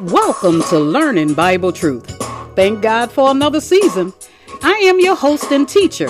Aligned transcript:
Welcome 0.00 0.62
to 0.70 0.78
Learning 0.78 1.34
Bible 1.34 1.72
Truth. 1.72 2.06
Thank 2.56 2.80
God 2.80 3.12
for 3.12 3.30
another 3.30 3.60
season. 3.60 4.14
I 4.62 4.72
am 4.72 4.98
your 4.98 5.14
host 5.14 5.52
and 5.52 5.68
teacher, 5.68 6.06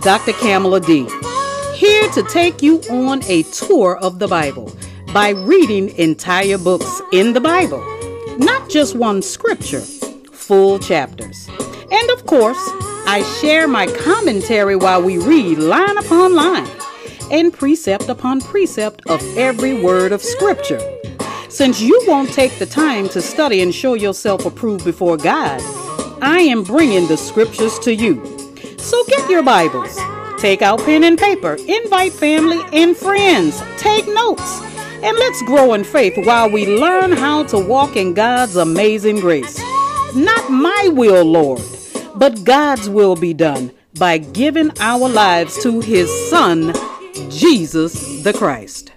Dr. 0.00 0.32
Kamala 0.32 0.80
D. 0.80 1.08
Here 1.74 2.08
to 2.10 2.22
take 2.30 2.62
you 2.62 2.80
on 2.90 3.24
a 3.24 3.42
tour 3.42 3.98
of 3.98 4.20
the 4.20 4.28
Bible 4.28 4.72
by 5.12 5.30
reading 5.30 5.88
entire 5.98 6.56
books 6.56 7.02
in 7.12 7.32
the 7.32 7.40
Bible, 7.40 7.84
not 8.38 8.70
just 8.70 8.94
one 8.94 9.20
scripture, 9.20 9.80
full 10.32 10.78
chapters. 10.78 11.48
And 11.90 12.10
of 12.10 12.24
course, 12.26 12.62
I 13.06 13.22
share 13.40 13.66
my 13.66 13.88
commentary 13.88 14.76
while 14.76 15.02
we 15.02 15.18
read 15.18 15.58
line 15.58 15.98
upon 15.98 16.36
line 16.36 16.68
and 17.32 17.52
precept 17.52 18.08
upon 18.08 18.40
precept 18.40 19.02
of 19.08 19.20
every 19.36 19.82
word 19.82 20.12
of 20.12 20.22
scripture. 20.22 20.80
Since 21.48 21.80
you 21.80 22.00
won't 22.06 22.32
take 22.32 22.58
the 22.58 22.66
time 22.66 23.08
to 23.08 23.20
study 23.20 23.60
and 23.62 23.74
show 23.74 23.94
yourself 23.94 24.46
approved 24.46 24.84
before 24.84 25.16
God, 25.16 25.60
I 26.22 26.38
am 26.40 26.62
bringing 26.62 27.08
the 27.08 27.16
scriptures 27.16 27.78
to 27.80 27.94
you. 27.94 28.24
So 28.78 29.02
get 29.04 29.28
your 29.28 29.42
Bibles, 29.42 29.98
take 30.38 30.62
out 30.62 30.78
pen 30.80 31.04
and 31.04 31.18
paper, 31.18 31.56
invite 31.66 32.12
family 32.12 32.60
and 32.72 32.96
friends, 32.96 33.60
take 33.76 34.06
notes, 34.06 34.60
and 35.02 35.16
let's 35.18 35.42
grow 35.42 35.74
in 35.74 35.84
faith 35.84 36.14
while 36.24 36.50
we 36.50 36.78
learn 36.78 37.12
how 37.12 37.44
to 37.44 37.58
walk 37.58 37.96
in 37.96 38.14
God's 38.14 38.56
amazing 38.56 39.20
grace. 39.20 39.58
Not 40.14 40.50
my 40.50 40.90
will, 40.92 41.24
Lord, 41.24 41.62
but 42.14 42.44
God's 42.44 42.88
will 42.88 43.16
be 43.16 43.34
done 43.34 43.72
by 43.98 44.18
giving 44.18 44.70
our 44.80 45.08
lives 45.08 45.62
to 45.62 45.80
His 45.80 46.08
Son, 46.30 46.72
Jesus 47.12 48.22
the 48.22 48.32
Christ. 48.32 48.90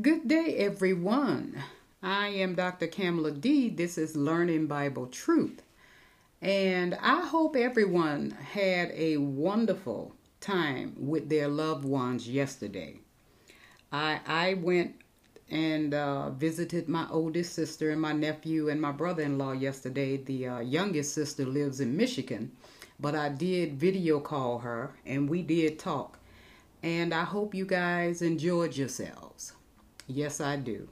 Good 0.00 0.26
day, 0.26 0.56
everyone. 0.56 1.62
I 2.02 2.28
am 2.28 2.54
Dr. 2.54 2.86
Kamala 2.86 3.32
D. 3.32 3.68
This 3.68 3.98
is 3.98 4.16
Learning 4.16 4.66
Bible 4.66 5.06
Truth. 5.06 5.62
And 6.40 6.94
I 6.94 7.26
hope 7.26 7.56
everyone 7.56 8.30
had 8.30 8.90
a 8.94 9.18
wonderful 9.18 10.14
time 10.40 10.94
with 10.96 11.28
their 11.28 11.48
loved 11.48 11.84
ones 11.84 12.26
yesterday. 12.26 13.01
I, 13.92 14.20
I 14.26 14.54
went 14.54 14.96
and 15.50 15.92
uh, 15.92 16.30
visited 16.30 16.88
my 16.88 17.06
oldest 17.10 17.54
sister 17.54 17.90
and 17.90 18.00
my 18.00 18.12
nephew 18.12 18.70
and 18.70 18.80
my 18.80 18.90
brother 18.90 19.22
in 19.22 19.36
law 19.36 19.52
yesterday. 19.52 20.16
The 20.16 20.48
uh, 20.48 20.58
youngest 20.60 21.12
sister 21.12 21.44
lives 21.44 21.78
in 21.78 21.94
Michigan, 21.94 22.52
but 22.98 23.14
I 23.14 23.28
did 23.28 23.74
video 23.74 24.18
call 24.18 24.60
her 24.60 24.94
and 25.04 25.28
we 25.28 25.42
did 25.42 25.78
talk. 25.78 26.18
And 26.82 27.12
I 27.12 27.24
hope 27.24 27.54
you 27.54 27.66
guys 27.66 28.22
enjoyed 28.22 28.76
yourselves. 28.76 29.52
Yes, 30.08 30.40
I 30.40 30.56
do. 30.56 30.88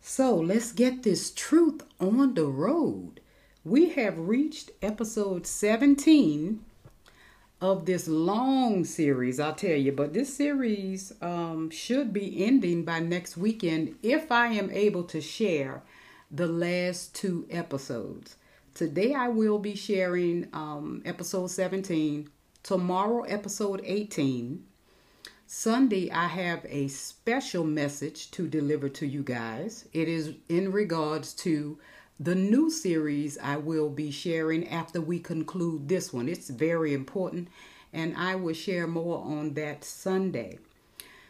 So 0.00 0.36
let's 0.36 0.72
get 0.72 1.02
this 1.02 1.30
truth 1.32 1.82
on 2.00 2.34
the 2.34 2.46
road. 2.46 3.20
We 3.64 3.90
have 3.90 4.18
reached 4.18 4.70
episode 4.80 5.46
17 5.46 6.64
of 7.62 7.86
this 7.86 8.08
long 8.08 8.84
series, 8.84 9.38
I'll 9.38 9.54
tell 9.54 9.76
you, 9.76 9.92
but 9.92 10.12
this 10.12 10.34
series 10.34 11.12
um, 11.22 11.70
should 11.70 12.12
be 12.12 12.44
ending 12.44 12.84
by 12.84 12.98
next 12.98 13.36
weekend 13.36 13.94
if 14.02 14.32
I 14.32 14.48
am 14.48 14.68
able 14.72 15.04
to 15.04 15.20
share 15.20 15.84
the 16.28 16.48
last 16.48 17.14
two 17.14 17.46
episodes. 17.50 18.34
Today 18.74 19.14
I 19.14 19.28
will 19.28 19.60
be 19.60 19.76
sharing 19.76 20.48
um, 20.52 21.02
episode 21.04 21.52
17, 21.52 22.28
tomorrow, 22.64 23.22
episode 23.22 23.80
18. 23.84 24.64
Sunday, 25.46 26.10
I 26.10 26.26
have 26.26 26.66
a 26.68 26.88
special 26.88 27.62
message 27.62 28.32
to 28.32 28.48
deliver 28.48 28.88
to 28.88 29.06
you 29.06 29.22
guys. 29.22 29.86
It 29.92 30.08
is 30.08 30.32
in 30.48 30.72
regards 30.72 31.32
to 31.34 31.78
the 32.22 32.34
new 32.36 32.70
series 32.70 33.36
I 33.42 33.56
will 33.56 33.88
be 33.88 34.10
sharing 34.12 34.68
after 34.68 35.00
we 35.00 35.18
conclude 35.18 35.88
this 35.88 36.12
one. 36.12 36.28
It's 36.28 36.50
very 36.50 36.94
important, 36.94 37.48
and 37.92 38.16
I 38.16 38.36
will 38.36 38.54
share 38.54 38.86
more 38.86 39.24
on 39.24 39.54
that 39.54 39.82
Sunday. 39.82 40.58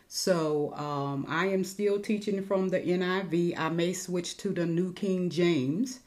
So, 0.06 0.74
um, 0.74 1.24
I 1.26 1.46
am 1.46 1.64
still 1.64 1.98
teaching 1.98 2.44
from 2.44 2.68
the 2.68 2.80
NIV. 2.80 3.58
I 3.58 3.70
may 3.70 3.94
switch 3.94 4.36
to 4.38 4.50
the 4.50 4.66
New 4.66 4.92
King 4.92 5.30
James 5.30 6.00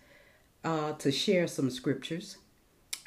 uh, 0.63 0.93
to 0.93 1.11
share 1.11 1.47
some 1.47 1.71
scriptures. 1.71 2.37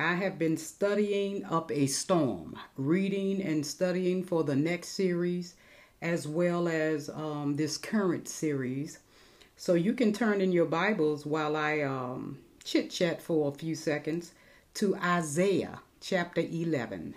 I 0.00 0.14
have 0.14 0.36
been 0.36 0.56
studying 0.56 1.44
up 1.44 1.70
a 1.70 1.86
storm, 1.86 2.56
reading 2.76 3.40
and 3.40 3.64
studying 3.64 4.24
for 4.24 4.42
the 4.42 4.56
next 4.56 4.88
series, 4.88 5.54
as 6.02 6.26
well 6.26 6.66
as 6.66 7.08
um, 7.08 7.54
this 7.54 7.78
current 7.78 8.28
series. 8.28 8.98
So 9.60 9.74
you 9.74 9.92
can 9.92 10.12
turn 10.12 10.40
in 10.40 10.52
your 10.52 10.66
Bibles 10.66 11.26
while 11.26 11.56
I 11.56 11.80
um, 11.80 12.38
chit 12.62 12.92
chat 12.92 13.20
for 13.20 13.48
a 13.48 13.52
few 13.52 13.74
seconds 13.74 14.32
to 14.74 14.94
Isaiah 14.94 15.80
chapter 16.00 16.42
11. 16.42 17.16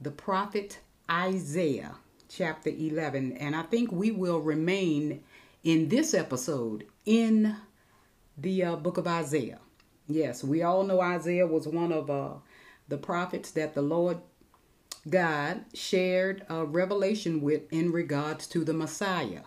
The 0.00 0.10
prophet 0.10 0.80
Isaiah 1.08 1.94
chapter 2.28 2.70
11. 2.70 3.36
And 3.36 3.54
I 3.54 3.62
think 3.62 3.92
we 3.92 4.10
will 4.10 4.40
remain 4.40 5.22
in 5.62 5.88
this 5.88 6.14
episode 6.14 6.84
in 7.06 7.54
the 8.36 8.64
uh, 8.64 8.74
book 8.74 8.96
of 8.96 9.06
Isaiah. 9.06 9.60
Yes, 10.08 10.42
we 10.42 10.64
all 10.64 10.82
know 10.82 11.00
Isaiah 11.00 11.46
was 11.46 11.68
one 11.68 11.92
of 11.92 12.10
uh, 12.10 12.32
the 12.88 12.98
prophets 12.98 13.52
that 13.52 13.74
the 13.76 13.82
Lord 13.82 14.18
God 15.08 15.64
shared 15.74 16.44
a 16.48 16.64
revelation 16.64 17.40
with 17.40 17.72
in 17.72 17.92
regards 17.92 18.48
to 18.48 18.64
the 18.64 18.74
Messiah, 18.74 19.42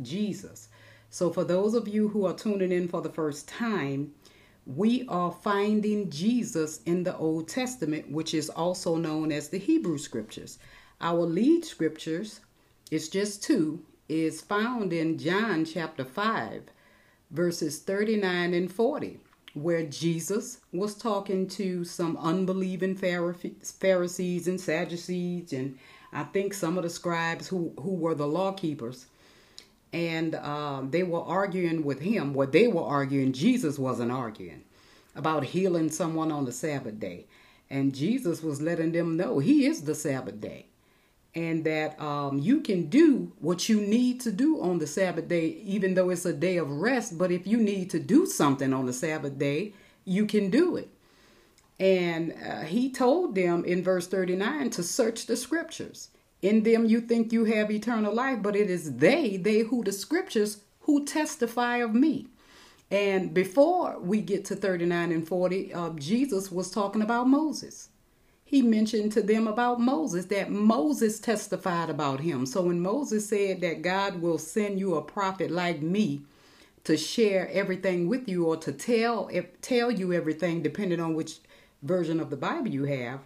Jesus. 0.00 0.68
So, 1.10 1.30
for 1.30 1.44
those 1.44 1.74
of 1.74 1.88
you 1.88 2.08
who 2.08 2.26
are 2.26 2.34
tuning 2.34 2.72
in 2.72 2.88
for 2.88 3.00
the 3.00 3.08
first 3.08 3.48
time, 3.48 4.12
we 4.66 5.06
are 5.08 5.30
finding 5.30 6.10
Jesus 6.10 6.80
in 6.84 7.04
the 7.04 7.16
Old 7.16 7.48
Testament, 7.48 8.10
which 8.10 8.34
is 8.34 8.50
also 8.50 8.96
known 8.96 9.30
as 9.30 9.48
the 9.48 9.58
Hebrew 9.58 9.98
Scriptures. 9.98 10.58
Our 11.00 11.20
lead 11.20 11.64
scriptures, 11.64 12.40
it's 12.90 13.08
just 13.08 13.42
two, 13.42 13.84
is 14.08 14.40
found 14.40 14.92
in 14.92 15.18
John 15.18 15.64
chapter 15.64 16.04
5, 16.04 16.62
verses 17.30 17.78
39 17.80 18.54
and 18.54 18.72
40 18.72 19.20
where 19.56 19.84
Jesus 19.84 20.58
was 20.70 20.94
talking 20.94 21.48
to 21.48 21.82
some 21.82 22.18
unbelieving 22.18 22.94
Pharisees 22.94 24.48
and 24.48 24.60
Sadducees, 24.60 25.52
and 25.54 25.78
I 26.12 26.24
think 26.24 26.52
some 26.52 26.76
of 26.76 26.84
the 26.84 26.90
scribes 26.90 27.48
who, 27.48 27.72
who 27.80 27.94
were 27.94 28.14
the 28.14 28.26
law 28.26 28.52
keepers. 28.52 29.06
And 29.92 30.34
um, 30.34 30.90
they 30.90 31.02
were 31.02 31.22
arguing 31.22 31.84
with 31.84 32.00
him. 32.00 32.34
What 32.34 32.52
they 32.52 32.68
were 32.68 32.82
arguing, 32.82 33.32
Jesus 33.32 33.78
wasn't 33.78 34.12
arguing 34.12 34.64
about 35.14 35.44
healing 35.44 35.90
someone 35.90 36.30
on 36.30 36.44
the 36.44 36.52
Sabbath 36.52 37.00
day. 37.00 37.26
And 37.70 37.94
Jesus 37.94 38.42
was 38.42 38.60
letting 38.60 38.92
them 38.92 39.16
know 39.16 39.38
he 39.38 39.66
is 39.66 39.82
the 39.82 39.94
Sabbath 39.94 40.40
day 40.40 40.66
and 41.36 41.64
that 41.64 42.00
um, 42.00 42.38
you 42.38 42.62
can 42.62 42.86
do 42.88 43.30
what 43.40 43.68
you 43.68 43.78
need 43.78 44.20
to 44.22 44.32
do 44.32 44.58
on 44.62 44.78
the 44.78 44.86
Sabbath 44.86 45.28
day, 45.28 45.48
even 45.64 45.92
though 45.92 46.08
it's 46.08 46.24
a 46.24 46.32
day 46.32 46.56
of 46.56 46.70
rest. 46.70 47.18
But 47.18 47.30
if 47.30 47.46
you 47.46 47.58
need 47.58 47.90
to 47.90 47.98
do 47.98 48.24
something 48.24 48.72
on 48.72 48.86
the 48.86 48.92
Sabbath 48.94 49.38
day, 49.38 49.74
you 50.06 50.24
can 50.24 50.48
do 50.48 50.76
it. 50.76 50.88
And 51.78 52.32
uh, 52.32 52.60
he 52.62 52.90
told 52.90 53.34
them 53.34 53.66
in 53.66 53.84
verse 53.84 54.06
39 54.06 54.70
to 54.70 54.82
search 54.82 55.26
the 55.26 55.36
scriptures. 55.36 56.08
In 56.42 56.62
them 56.62 56.86
you 56.86 57.00
think 57.00 57.32
you 57.32 57.44
have 57.44 57.70
eternal 57.70 58.14
life, 58.14 58.42
but 58.42 58.56
it 58.56 58.70
is 58.70 58.96
they, 58.96 59.36
they 59.36 59.60
who 59.60 59.82
the 59.82 59.92
scriptures, 59.92 60.60
who 60.80 61.04
testify 61.04 61.78
of 61.78 61.94
me. 61.94 62.28
And 62.90 63.34
before 63.34 63.98
we 63.98 64.20
get 64.20 64.44
to 64.46 64.56
39 64.56 65.12
and 65.12 65.26
40, 65.26 65.74
uh, 65.74 65.90
Jesus 65.90 66.52
was 66.52 66.70
talking 66.70 67.02
about 67.02 67.28
Moses 67.28 67.88
he 68.48 68.62
mentioned 68.62 69.10
to 69.12 69.22
them 69.22 69.48
about 69.48 69.80
Moses 69.80 70.26
that 70.26 70.50
Moses 70.52 71.18
testified 71.18 71.90
about 71.90 72.20
him. 72.20 72.46
So 72.46 72.62
when 72.62 72.80
Moses 72.80 73.28
said 73.28 73.60
that 73.60 73.82
God 73.82 74.22
will 74.22 74.38
send 74.38 74.78
you 74.78 74.94
a 74.94 75.02
prophet 75.02 75.50
like 75.50 75.82
me 75.82 76.22
to 76.84 76.96
share 76.96 77.50
everything 77.50 78.08
with 78.08 78.28
you 78.28 78.46
or 78.46 78.56
to 78.58 78.70
tell 78.70 79.28
tell 79.62 79.90
you 79.90 80.12
everything 80.12 80.62
depending 80.62 81.00
on 81.00 81.14
which 81.14 81.40
version 81.82 82.20
of 82.20 82.30
the 82.30 82.36
Bible 82.36 82.68
you 82.68 82.84
have, 82.84 83.18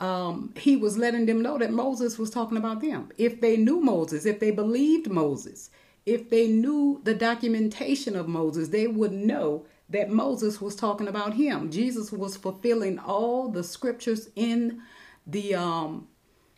um, 0.00 0.52
he 0.56 0.76
was 0.76 0.98
letting 0.98 1.26
them 1.26 1.42
know 1.42 1.58
that 1.58 1.72
Moses 1.72 2.18
was 2.18 2.30
talking 2.30 2.58
about 2.58 2.82
them. 2.82 3.10
If 3.16 3.40
they 3.40 3.56
knew 3.56 3.80
Moses, 3.80 4.26
if 4.26 4.40
they 4.40 4.50
believed 4.50 5.10
Moses, 5.10 5.70
if 6.04 6.28
they 6.28 6.48
knew 6.48 7.00
the 7.04 7.14
documentation 7.14 8.14
of 8.14 8.28
Moses, 8.28 8.68
they 8.68 8.86
would 8.86 9.12
know 9.12 9.64
that 9.88 10.10
Moses 10.10 10.60
was 10.60 10.76
talking 10.76 11.08
about 11.08 11.34
him. 11.34 11.70
Jesus 11.70 12.12
was 12.12 12.36
fulfilling 12.36 12.98
all 12.98 13.48
the 13.48 13.64
scriptures 13.64 14.28
in 14.36 14.82
the 15.26 15.54
um, 15.54 16.08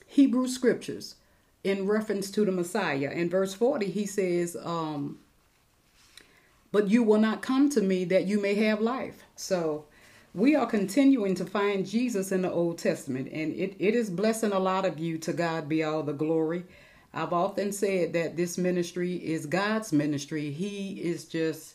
Hebrew 0.06 0.48
scriptures 0.48 1.16
in 1.62 1.86
reference 1.86 2.30
to 2.32 2.44
the 2.44 2.52
Messiah. 2.52 3.10
In 3.10 3.28
verse 3.30 3.54
40, 3.54 3.90
he 3.90 4.06
says, 4.06 4.56
um, 4.62 5.18
But 6.72 6.88
you 6.88 7.02
will 7.02 7.20
not 7.20 7.42
come 7.42 7.68
to 7.70 7.82
me 7.82 8.04
that 8.06 8.26
you 8.26 8.40
may 8.40 8.54
have 8.54 8.80
life. 8.80 9.22
So 9.36 9.84
we 10.34 10.54
are 10.54 10.66
continuing 10.66 11.34
to 11.36 11.44
find 11.44 11.86
Jesus 11.86 12.32
in 12.32 12.42
the 12.42 12.50
Old 12.50 12.78
Testament, 12.78 13.28
and 13.32 13.52
it, 13.54 13.74
it 13.78 13.94
is 13.94 14.10
blessing 14.10 14.52
a 14.52 14.58
lot 14.58 14.84
of 14.84 14.98
you. 14.98 15.18
To 15.18 15.32
God 15.32 15.68
be 15.68 15.82
all 15.82 16.02
the 16.02 16.12
glory. 16.12 16.64
I've 17.14 17.32
often 17.32 17.72
said 17.72 18.12
that 18.12 18.36
this 18.36 18.58
ministry 18.58 19.14
is 19.16 19.46
God's 19.46 19.92
ministry. 19.92 20.50
He 20.50 21.00
is 21.00 21.24
just 21.24 21.74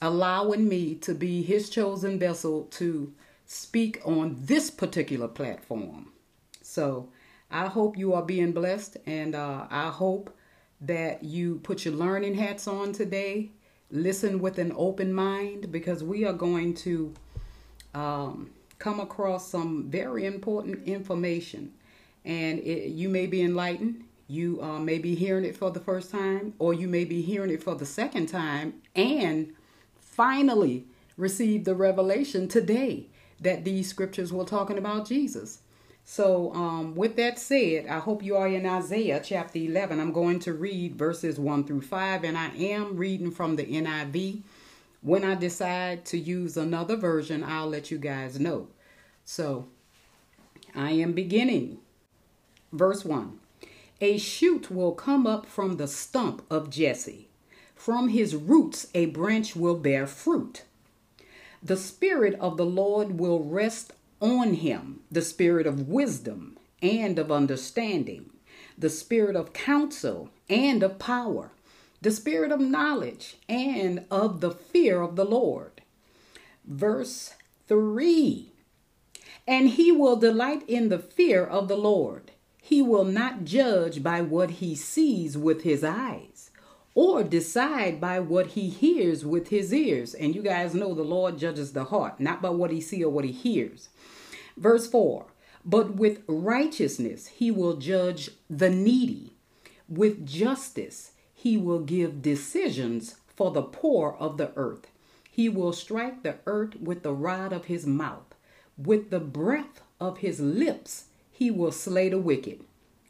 allowing 0.00 0.68
me 0.68 0.94
to 0.96 1.14
be 1.14 1.42
his 1.42 1.70
chosen 1.70 2.18
vessel 2.18 2.64
to 2.72 3.12
speak 3.46 4.00
on 4.04 4.36
this 4.40 4.70
particular 4.70 5.28
platform. 5.28 6.12
So 6.62 7.08
I 7.50 7.66
hope 7.66 7.96
you 7.96 8.14
are 8.14 8.22
being 8.22 8.52
blessed, 8.52 8.96
and 9.06 9.34
uh, 9.34 9.66
I 9.70 9.88
hope 9.88 10.34
that 10.80 11.22
you 11.22 11.60
put 11.62 11.84
your 11.84 11.94
learning 11.94 12.34
hats 12.34 12.66
on 12.66 12.92
today. 12.92 13.50
Listen 13.90 14.40
with 14.40 14.58
an 14.58 14.72
open 14.76 15.12
mind 15.12 15.70
because 15.70 16.02
we 16.02 16.24
are 16.24 16.32
going 16.32 16.74
to 16.74 17.14
um, 17.96 18.50
come 18.78 19.00
across 19.00 19.48
some 19.50 19.88
very 19.88 20.26
important 20.26 20.86
information. 20.86 21.72
And 22.24 22.58
it, 22.58 22.90
you 22.90 23.08
may 23.08 23.26
be 23.26 23.40
enlightened, 23.40 24.04
you 24.28 24.60
uh, 24.60 24.78
may 24.78 24.98
be 24.98 25.14
hearing 25.14 25.44
it 25.44 25.56
for 25.56 25.70
the 25.70 25.80
first 25.80 26.10
time, 26.10 26.52
or 26.58 26.74
you 26.74 26.88
may 26.88 27.04
be 27.04 27.22
hearing 27.22 27.50
it 27.50 27.62
for 27.62 27.74
the 27.74 27.86
second 27.86 28.26
time, 28.26 28.74
and 28.94 29.54
finally 29.98 30.84
receive 31.16 31.64
the 31.64 31.74
revelation 31.74 32.48
today 32.48 33.06
that 33.40 33.64
these 33.64 33.88
scriptures 33.88 34.32
were 34.32 34.44
talking 34.44 34.76
about 34.76 35.06
Jesus. 35.06 35.60
So, 36.04 36.52
um, 36.54 36.94
with 36.94 37.16
that 37.16 37.38
said, 37.38 37.86
I 37.86 37.98
hope 37.98 38.22
you 38.22 38.36
are 38.36 38.46
in 38.46 38.66
Isaiah 38.66 39.20
chapter 39.24 39.58
11. 39.58 39.98
I'm 39.98 40.12
going 40.12 40.38
to 40.40 40.52
read 40.52 40.96
verses 40.96 41.38
1 41.38 41.64
through 41.64 41.82
5, 41.82 42.24
and 42.24 42.36
I 42.36 42.48
am 42.50 42.96
reading 42.96 43.30
from 43.30 43.56
the 43.56 43.64
NIV. 43.64 44.42
When 45.06 45.22
I 45.22 45.36
decide 45.36 46.04
to 46.06 46.18
use 46.18 46.56
another 46.56 46.96
version, 46.96 47.44
I'll 47.44 47.68
let 47.68 47.92
you 47.92 47.96
guys 47.96 48.40
know. 48.40 48.66
So, 49.24 49.68
I 50.74 50.90
am 50.90 51.12
beginning. 51.12 51.78
Verse 52.72 53.04
1 53.04 53.38
A 54.00 54.18
shoot 54.18 54.68
will 54.68 54.90
come 54.90 55.24
up 55.24 55.46
from 55.46 55.76
the 55.76 55.86
stump 55.86 56.42
of 56.50 56.70
Jesse, 56.70 57.28
from 57.76 58.08
his 58.08 58.34
roots, 58.34 58.88
a 58.96 59.06
branch 59.06 59.54
will 59.54 59.76
bear 59.76 60.08
fruit. 60.08 60.64
The 61.62 61.76
Spirit 61.76 62.34
of 62.40 62.56
the 62.56 62.66
Lord 62.66 63.20
will 63.20 63.44
rest 63.44 63.92
on 64.20 64.54
him 64.54 65.02
the 65.08 65.22
spirit 65.22 65.68
of 65.68 65.86
wisdom 65.86 66.58
and 66.82 67.16
of 67.20 67.30
understanding, 67.30 68.30
the 68.76 68.90
spirit 68.90 69.36
of 69.36 69.52
counsel 69.52 70.30
and 70.50 70.82
of 70.82 70.98
power, 70.98 71.52
the 72.06 72.12
spirit 72.12 72.52
of 72.52 72.60
knowledge 72.60 73.36
and 73.48 74.04
of 74.12 74.40
the 74.40 74.52
fear 74.52 75.02
of 75.02 75.16
the 75.16 75.24
Lord. 75.24 75.82
Verse 76.64 77.34
3 77.66 78.52
And 79.44 79.70
he 79.70 79.90
will 79.90 80.14
delight 80.14 80.62
in 80.68 80.88
the 80.88 81.00
fear 81.00 81.44
of 81.44 81.66
the 81.66 81.76
Lord. 81.76 82.30
He 82.62 82.80
will 82.80 83.04
not 83.04 83.44
judge 83.44 84.04
by 84.04 84.20
what 84.20 84.50
he 84.62 84.76
sees 84.76 85.36
with 85.36 85.62
his 85.62 85.82
eyes 85.82 86.52
or 86.94 87.24
decide 87.24 88.00
by 88.00 88.20
what 88.20 88.50
he 88.50 88.68
hears 88.68 89.26
with 89.26 89.48
his 89.48 89.74
ears. 89.74 90.14
And 90.14 90.32
you 90.32 90.42
guys 90.42 90.76
know 90.76 90.94
the 90.94 91.02
Lord 91.02 91.36
judges 91.36 91.72
the 91.72 91.86
heart, 91.86 92.20
not 92.20 92.40
by 92.40 92.50
what 92.50 92.70
he 92.70 92.80
sees 92.80 93.02
or 93.02 93.10
what 93.10 93.24
he 93.24 93.32
hears. 93.32 93.88
Verse 94.56 94.88
4 94.88 95.26
But 95.64 95.96
with 95.96 96.22
righteousness 96.28 97.26
he 97.26 97.50
will 97.50 97.78
judge 97.78 98.30
the 98.48 98.70
needy, 98.70 99.32
with 99.88 100.24
justice 100.24 101.10
he 101.46 101.56
will 101.56 101.78
give 101.78 102.22
decisions 102.22 103.18
for 103.28 103.52
the 103.52 103.62
poor 103.62 104.16
of 104.18 104.36
the 104.36 104.50
earth. 104.56 104.88
He 105.30 105.48
will 105.48 105.72
strike 105.72 106.24
the 106.24 106.38
earth 106.44 106.74
with 106.80 107.04
the 107.04 107.12
rod 107.12 107.52
of 107.52 107.66
his 107.66 107.86
mouth, 107.86 108.34
with 108.76 109.10
the 109.10 109.20
breath 109.20 109.80
of 110.00 110.18
his 110.18 110.40
lips 110.40 111.04
he 111.30 111.52
will 111.52 111.70
slay 111.70 112.08
the 112.08 112.18
wicked. 112.18 112.64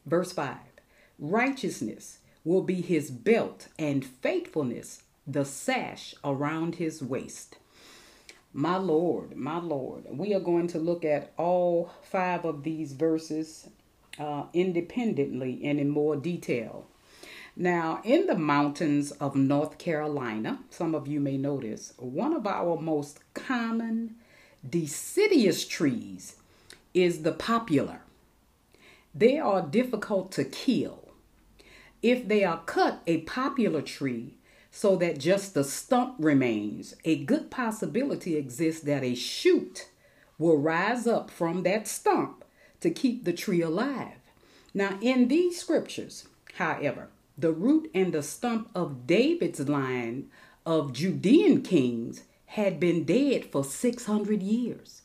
Verse 0.05 0.33
5 0.33 0.59
Righteousness 1.19 2.19
will 2.45 2.61
be 2.61 2.83
his 2.83 3.11
belt, 3.11 3.69
and 3.79 4.05
faithfulness 4.05 5.05
the 5.27 5.47
sash 5.47 6.15
around 6.23 6.75
his 6.75 7.03
waist. 7.03 7.57
My 8.53 8.77
Lord, 8.77 9.35
my 9.35 9.59
Lord. 9.59 10.05
We 10.11 10.35
are 10.35 10.41
going 10.41 10.67
to 10.69 10.79
look 10.79 11.07
at 11.07 11.33
all 11.39 11.91
five 12.03 12.45
of 12.45 12.65
these 12.65 12.93
verses 12.93 13.71
uh, 14.19 14.45
independently 14.53 15.63
and 15.65 15.81
in 15.81 15.89
more 15.89 16.17
detail. 16.17 16.87
Now, 17.59 18.03
in 18.05 18.27
the 18.27 18.37
mountains 18.37 19.13
of 19.13 19.35
North 19.35 19.79
Carolina, 19.79 20.59
some 20.69 20.95
of 20.95 21.09
you 21.09 21.21
may 21.21 21.39
notice, 21.39 21.95
one 21.97 22.35
of 22.35 22.47
our 22.47 22.79
most 22.79 23.21
common 23.33 24.17
deciduous 24.69 25.67
trees 25.67 26.37
is 26.93 27.23
the 27.23 27.33
poplar. 27.33 28.01
They 29.15 29.39
are 29.39 29.63
difficult 29.63 30.33
to 30.33 30.45
kill. 30.45 31.09
If 32.03 32.29
they 32.29 32.45
are 32.45 32.61
cut, 32.67 33.01
a 33.07 33.23
poplar 33.23 33.81
tree 33.81 34.35
so 34.71 34.95
that 34.97 35.19
just 35.19 35.55
the 35.55 35.65
stump 35.65 36.17
remains, 36.19 36.95
a 37.07 37.25
good 37.25 37.51
possibility 37.51 38.37
exists 38.37 38.83
that 38.83 39.03
a 39.03 39.15
shoot 39.15 39.89
will 40.39 40.59
rise 40.59 41.07
up 41.07 41.31
from 41.31 41.63
that 41.63 41.89
stump 41.89 42.45
to 42.81 42.91
keep 42.91 43.25
the 43.25 43.33
tree 43.33 43.63
alive. 43.63 44.19
Now, 44.75 44.99
in 45.01 45.29
these 45.29 45.59
scriptures, 45.59 46.29
however, 46.57 47.09
the 47.39 47.53
root 47.53 47.91
and 47.95 48.13
the 48.13 48.23
stump 48.23 48.71
of 48.75 49.07
David's 49.07 49.69
line 49.69 50.29
of 50.65 50.93
Judean 50.93 51.63
kings 51.63 52.23
had 52.47 52.81
been 52.81 53.05
dead 53.05 53.47
for 53.47 53.65
600 53.65 54.43
years. 54.43 55.03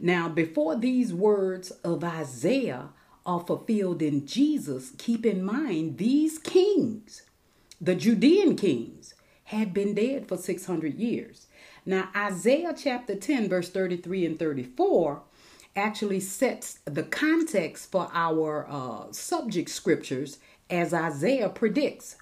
Now, 0.00 0.28
before 0.28 0.76
these 0.76 1.12
words 1.12 1.70
of 1.82 2.04
Isaiah 2.04 2.90
are 3.26 3.40
fulfilled 3.40 4.00
in 4.00 4.26
Jesus, 4.26 4.92
keep 4.96 5.26
in 5.26 5.42
mind 5.42 5.98
these 5.98 6.38
kings 6.38 7.22
the 7.80 7.94
Judean 7.94 8.56
kings 8.56 9.14
had 9.44 9.72
been 9.72 9.94
dead 9.94 10.26
for 10.26 10.36
600 10.36 10.94
years. 10.94 11.46
Now, 11.86 12.08
Isaiah 12.14 12.74
chapter 12.76 13.14
10, 13.14 13.48
verse 13.48 13.70
33 13.70 14.26
and 14.26 14.38
34 14.38 15.22
actually 15.76 16.20
sets 16.20 16.80
the 16.84 17.04
context 17.04 17.90
for 17.90 18.10
our 18.12 18.66
uh, 18.68 19.12
subject 19.12 19.70
scriptures 19.70 20.38
as 20.70 20.92
Isaiah 20.94 21.48
predicts. 21.48 22.16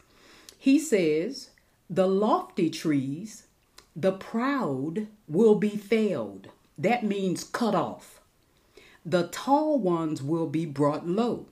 He 0.59 0.79
says, 0.79 1.51
The 1.89 2.07
lofty 2.07 2.71
trees, 2.71 3.45
the 3.95 4.13
proud 4.13 5.07
will 5.29 5.55
be 5.55 5.77
felled. 5.77 6.49
That 6.79 7.05
means 7.05 7.45
cut 7.45 7.75
off. 7.75 8.21
The 9.05 9.29
tall 9.29 9.79
ones 9.79 10.23
will 10.23 10.47
be 10.47 10.67
brought 10.67 11.07
low. 11.07 11.47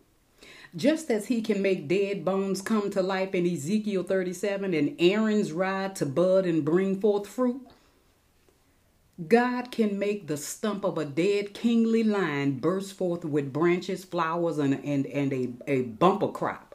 Just 0.76 1.10
as 1.10 1.26
he 1.26 1.40
can 1.40 1.62
make 1.62 1.86
dead 1.86 2.24
bones 2.24 2.60
come 2.60 2.90
to 2.90 3.00
life 3.02 3.32
in 3.32 3.46
Ezekiel 3.46 4.02
37 4.02 4.74
and 4.74 4.96
Aaron's 4.98 5.52
rod 5.52 5.94
to 5.96 6.06
bud 6.06 6.46
and 6.46 6.64
bring 6.64 7.00
forth 7.00 7.28
fruit, 7.28 7.62
God 9.28 9.70
can 9.70 9.96
make 9.96 10.26
the 10.26 10.36
stump 10.36 10.84
of 10.84 10.98
a 10.98 11.04
dead 11.04 11.54
kingly 11.54 12.02
line 12.02 12.58
burst 12.58 12.94
forth 12.94 13.24
with 13.24 13.52
branches, 13.52 14.04
flowers, 14.04 14.58
and, 14.58 14.74
and, 14.84 15.06
and 15.06 15.32
a, 15.32 15.50
a 15.70 15.82
bumper 15.82 16.28
crop. 16.28 16.73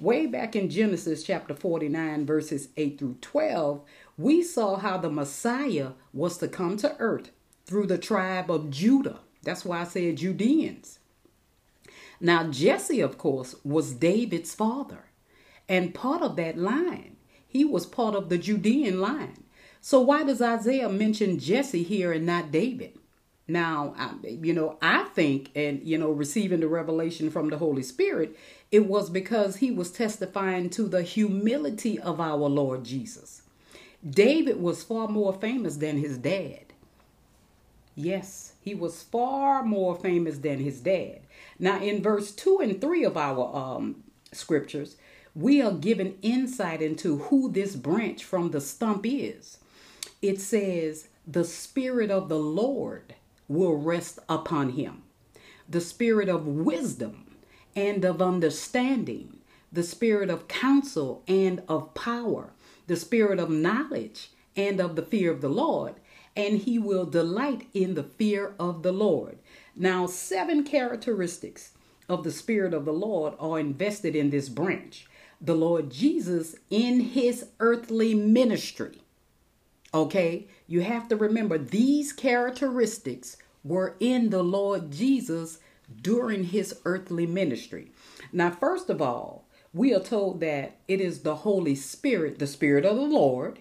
Way 0.00 0.26
back 0.26 0.56
in 0.56 0.70
Genesis 0.70 1.22
chapter 1.22 1.54
49, 1.54 2.26
verses 2.26 2.68
8 2.76 2.98
through 2.98 3.16
12, 3.20 3.80
we 4.18 4.42
saw 4.42 4.76
how 4.76 4.98
the 4.98 5.10
Messiah 5.10 5.90
was 6.12 6.36
to 6.38 6.48
come 6.48 6.76
to 6.78 6.96
earth 6.98 7.30
through 7.64 7.86
the 7.86 7.98
tribe 7.98 8.50
of 8.50 8.70
Judah. 8.70 9.20
That's 9.42 9.64
why 9.64 9.82
I 9.82 9.84
said 9.84 10.16
Judeans. 10.16 10.98
Now, 12.20 12.44
Jesse, 12.44 13.00
of 13.00 13.18
course, 13.18 13.54
was 13.64 13.92
David's 13.92 14.54
father. 14.54 15.06
And 15.68 15.94
part 15.94 16.22
of 16.22 16.36
that 16.36 16.58
line, 16.58 17.16
he 17.46 17.64
was 17.64 17.86
part 17.86 18.14
of 18.14 18.28
the 18.28 18.38
Judean 18.38 19.00
line. 19.00 19.44
So, 19.80 20.00
why 20.00 20.24
does 20.24 20.42
Isaiah 20.42 20.88
mention 20.88 21.38
Jesse 21.38 21.82
here 21.82 22.12
and 22.12 22.26
not 22.26 22.50
David? 22.50 22.98
Now, 23.46 23.94
you 24.22 24.54
know, 24.54 24.78
I 24.80 25.04
think, 25.04 25.50
and, 25.54 25.82
you 25.82 25.98
know, 25.98 26.10
receiving 26.10 26.60
the 26.60 26.68
revelation 26.68 27.30
from 27.30 27.50
the 27.50 27.58
Holy 27.58 27.82
Spirit, 27.82 28.36
it 28.72 28.86
was 28.86 29.10
because 29.10 29.56
he 29.56 29.70
was 29.70 29.90
testifying 29.90 30.70
to 30.70 30.84
the 30.84 31.02
humility 31.02 31.98
of 31.98 32.20
our 32.20 32.36
Lord 32.48 32.84
Jesus. 32.84 33.42
David 34.08 34.60
was 34.60 34.82
far 34.82 35.08
more 35.08 35.34
famous 35.34 35.76
than 35.76 35.98
his 35.98 36.16
dad. 36.16 36.64
Yes, 37.94 38.54
he 38.60 38.74
was 38.74 39.02
far 39.02 39.62
more 39.62 39.94
famous 39.94 40.38
than 40.38 40.58
his 40.58 40.80
dad. 40.80 41.20
Now, 41.58 41.80
in 41.80 42.02
verse 42.02 42.32
2 42.32 42.58
and 42.60 42.80
3 42.80 43.04
of 43.04 43.16
our 43.16 43.54
um, 43.54 44.02
scriptures, 44.32 44.96
we 45.34 45.60
are 45.60 45.72
given 45.72 46.16
insight 46.22 46.80
into 46.80 47.18
who 47.18 47.50
this 47.50 47.76
branch 47.76 48.24
from 48.24 48.50
the 48.50 48.60
stump 48.60 49.04
is. 49.06 49.58
It 50.22 50.40
says, 50.40 51.08
The 51.26 51.44
Spirit 51.44 52.10
of 52.10 52.28
the 52.28 52.38
Lord 52.38 53.14
will 53.48 53.76
rest 53.76 54.18
upon 54.28 54.70
him, 54.70 55.02
the 55.68 55.80
Spirit 55.80 56.28
of 56.28 56.46
wisdom 56.46 57.24
and 57.76 58.04
of 58.04 58.22
understanding, 58.22 59.38
the 59.72 59.82
spirit 59.82 60.30
of 60.30 60.48
counsel 60.48 61.22
and 61.26 61.62
of 61.68 61.94
power, 61.94 62.52
the 62.86 62.96
spirit 62.96 63.38
of 63.40 63.50
knowledge 63.50 64.30
and 64.56 64.80
of 64.80 64.94
the 64.94 65.02
fear 65.02 65.32
of 65.32 65.40
the 65.40 65.48
Lord, 65.48 65.94
and 66.36 66.58
he 66.58 66.78
will 66.78 67.06
delight 67.06 67.66
in 67.74 67.94
the 67.94 68.04
fear 68.04 68.54
of 68.58 68.82
the 68.82 68.92
Lord. 68.92 69.38
Now, 69.76 70.06
seven 70.06 70.64
characteristics 70.64 71.72
of 72.08 72.22
the 72.22 72.30
Spirit 72.30 72.74
of 72.74 72.84
the 72.84 72.92
Lord 72.92 73.34
are 73.40 73.58
invested 73.58 74.14
in 74.14 74.30
this 74.30 74.48
branch. 74.48 75.06
The 75.40 75.54
Lord 75.54 75.90
Jesus 75.90 76.54
in 76.70 77.00
his 77.00 77.46
earthly 77.60 78.14
ministry. 78.14 79.02
Okay, 79.92 80.48
you 80.66 80.80
have 80.80 81.08
to 81.08 81.16
remember 81.16 81.58
these 81.58 82.12
characteristics 82.12 83.36
were 83.62 83.96
in 84.00 84.30
the 84.30 84.42
Lord 84.42 84.90
Jesus 84.90 85.58
during 86.00 86.44
his 86.44 86.80
earthly 86.84 87.26
ministry. 87.26 87.92
Now, 88.32 88.50
first 88.50 88.88
of 88.90 89.02
all, 89.02 89.46
we 89.72 89.94
are 89.94 90.00
told 90.00 90.40
that 90.40 90.76
it 90.86 91.00
is 91.00 91.20
the 91.20 91.36
Holy 91.36 91.74
Spirit, 91.74 92.38
the 92.38 92.46
Spirit 92.46 92.84
of 92.84 92.96
the 92.96 93.02
Lord. 93.02 93.58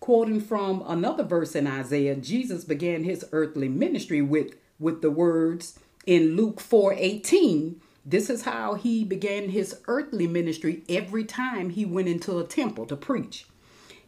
Quoting 0.00 0.40
from 0.40 0.82
another 0.86 1.22
verse 1.22 1.54
in 1.54 1.66
Isaiah, 1.66 2.16
Jesus 2.16 2.64
began 2.64 3.04
his 3.04 3.24
earthly 3.32 3.68
ministry 3.68 4.20
with 4.20 4.54
with 4.78 5.00
the 5.00 5.10
words 5.10 5.78
in 6.04 6.36
Luke 6.36 6.60
4:18. 6.60 7.80
This 8.04 8.28
is 8.28 8.42
how 8.42 8.74
he 8.74 9.02
began 9.04 9.48
his 9.48 9.76
earthly 9.88 10.26
ministry 10.26 10.82
every 10.90 11.24
time 11.24 11.70
he 11.70 11.86
went 11.86 12.08
into 12.08 12.38
a 12.38 12.44
temple 12.44 12.84
to 12.86 12.96
preach. 12.96 13.46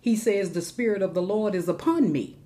He 0.07 0.15
says, 0.15 0.53
The 0.53 0.63
Spirit 0.63 1.03
of 1.03 1.15
the 1.15 1.21
Lord 1.21 1.53
is 1.53 1.69
upon 1.69 2.13
me 2.13 2.37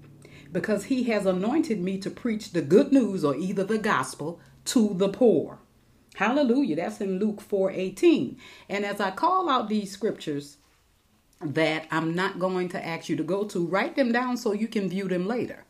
because 0.50 0.84
he 0.84 1.02
has 1.10 1.26
anointed 1.26 1.78
me 1.78 1.98
to 1.98 2.08
preach 2.08 2.52
the 2.52 2.62
good 2.62 2.90
news 2.90 3.22
or 3.22 3.36
either 3.36 3.64
the 3.64 3.76
gospel 3.76 4.40
to 4.64 4.94
the 4.94 5.10
poor. 5.10 5.58
Hallelujah. 6.14 6.76
That's 6.76 7.02
in 7.02 7.18
Luke 7.18 7.42
4:18. 7.42 8.38
And 8.70 8.86
as 8.86 8.98
I 8.98 9.10
call 9.10 9.50
out 9.50 9.68
these 9.68 9.92
scriptures 9.92 10.56
that 11.42 11.86
I'm 11.90 12.14
not 12.14 12.38
going 12.38 12.70
to 12.70 12.82
ask 12.82 13.10
you 13.10 13.16
to 13.16 13.22
go 13.22 13.44
to, 13.48 13.66
write 13.66 13.94
them 13.94 14.10
down 14.10 14.38
so 14.38 14.52
you 14.54 14.66
can 14.66 14.88
view 14.88 15.06
them 15.06 15.26
later. 15.26 15.66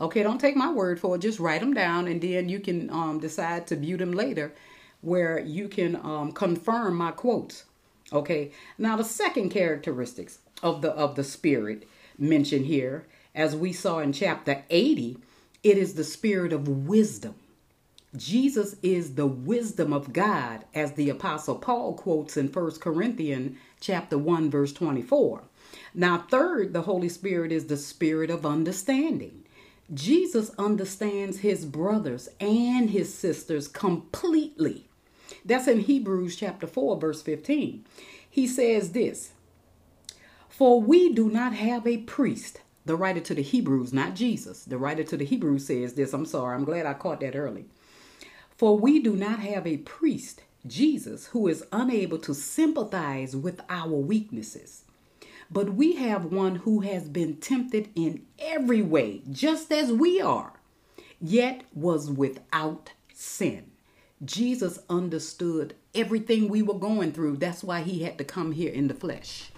Okay, 0.00 0.22
don't 0.22 0.40
take 0.40 0.56
my 0.56 0.72
word 0.72 0.98
for 0.98 1.16
it. 1.16 1.18
Just 1.18 1.38
write 1.38 1.60
them 1.60 1.74
down, 1.74 2.08
and 2.08 2.22
then 2.22 2.48
you 2.48 2.58
can 2.58 2.88
um, 2.88 3.18
decide 3.20 3.66
to 3.66 3.76
view 3.76 3.98
them 3.98 4.12
later, 4.12 4.54
where 5.02 5.38
you 5.40 5.68
can 5.68 5.96
um, 5.96 6.32
confirm 6.32 6.96
my 6.96 7.10
quotes. 7.10 7.64
Okay. 8.14 8.50
Now 8.78 8.96
the 8.96 9.04
second 9.04 9.50
characteristics 9.50 10.38
of 10.64 10.82
the 10.82 10.90
of 10.90 11.14
the 11.14 11.22
spirit 11.22 11.86
mentioned 12.18 12.66
here, 12.66 13.06
as 13.34 13.54
we 13.54 13.72
saw 13.72 13.98
in 14.00 14.12
chapter 14.12 14.64
80, 14.70 15.18
it 15.62 15.78
is 15.78 15.94
the 15.94 16.04
spirit 16.04 16.52
of 16.52 16.66
wisdom. 16.66 17.34
Jesus 18.16 18.76
is 18.82 19.14
the 19.14 19.26
wisdom 19.26 19.92
of 19.92 20.12
God, 20.12 20.64
as 20.74 20.92
the 20.92 21.10
apostle 21.10 21.56
Paul 21.56 21.94
quotes 21.94 22.36
in 22.36 22.48
1 22.48 22.70
Corinthians 22.78 23.58
chapter 23.80 24.16
1, 24.16 24.50
verse 24.50 24.72
24. 24.72 25.42
Now, 25.94 26.24
third, 26.30 26.72
the 26.72 26.82
Holy 26.82 27.08
Spirit 27.08 27.50
is 27.50 27.66
the 27.66 27.76
spirit 27.76 28.30
of 28.30 28.46
understanding. 28.46 29.44
Jesus 29.92 30.50
understands 30.58 31.38
his 31.40 31.66
brothers 31.66 32.28
and 32.40 32.90
his 32.90 33.12
sisters 33.12 33.68
completely. 33.68 34.86
That's 35.44 35.68
in 35.68 35.80
Hebrews 35.80 36.36
chapter 36.36 36.66
4, 36.66 36.98
verse 36.98 37.20
15. 37.20 37.84
He 38.30 38.46
says 38.46 38.92
this 38.92 39.33
For 40.56 40.80
we 40.80 41.12
do 41.12 41.28
not 41.30 41.54
have 41.54 41.86
a 41.86 41.98
priest. 41.98 42.60
The 42.86 42.96
writer 42.96 43.20
to 43.20 43.34
the 43.34 43.42
Hebrews, 43.42 43.92
not 43.92 44.14
Jesus. 44.14 44.64
The 44.64 44.78
writer 44.78 45.02
to 45.04 45.16
the 45.16 45.24
Hebrews 45.24 45.66
says 45.66 45.94
this. 45.94 46.12
I'm 46.12 46.26
sorry, 46.26 46.54
I'm 46.54 46.64
glad 46.64 46.86
I 46.86 46.94
caught 46.94 47.20
that 47.20 47.34
early. 47.34 47.66
For 48.56 48.78
we 48.78 49.00
do 49.00 49.16
not 49.16 49.40
have 49.40 49.66
a 49.66 49.78
priest, 49.78 50.42
Jesus, 50.66 51.26
who 51.26 51.48
is 51.48 51.64
unable 51.72 52.18
to 52.18 52.34
sympathize 52.34 53.34
with 53.34 53.60
our 53.68 53.88
weaknesses 53.88 54.84
but 55.50 55.74
we 55.74 55.94
have 55.94 56.24
one 56.24 56.56
who 56.56 56.80
has 56.80 57.08
been 57.08 57.36
tempted 57.36 57.88
in 57.94 58.26
every 58.38 58.82
way, 58.82 59.22
just 59.30 59.72
as 59.72 59.92
we 59.92 60.20
are, 60.20 60.54
yet 61.20 61.62
was 61.74 62.10
without 62.10 62.90
sin. 63.12 63.70
Jesus 64.24 64.78
understood 64.88 65.74
everything 65.94 66.48
we 66.48 66.62
were 66.62 66.78
going 66.78 67.12
through. 67.12 67.36
That's 67.36 67.62
why 67.62 67.82
he 67.82 68.02
had 68.02 68.18
to 68.18 68.24
come 68.24 68.52
here 68.52 68.72
in 68.72 68.88
the 68.88 68.94
flesh. 68.94 69.50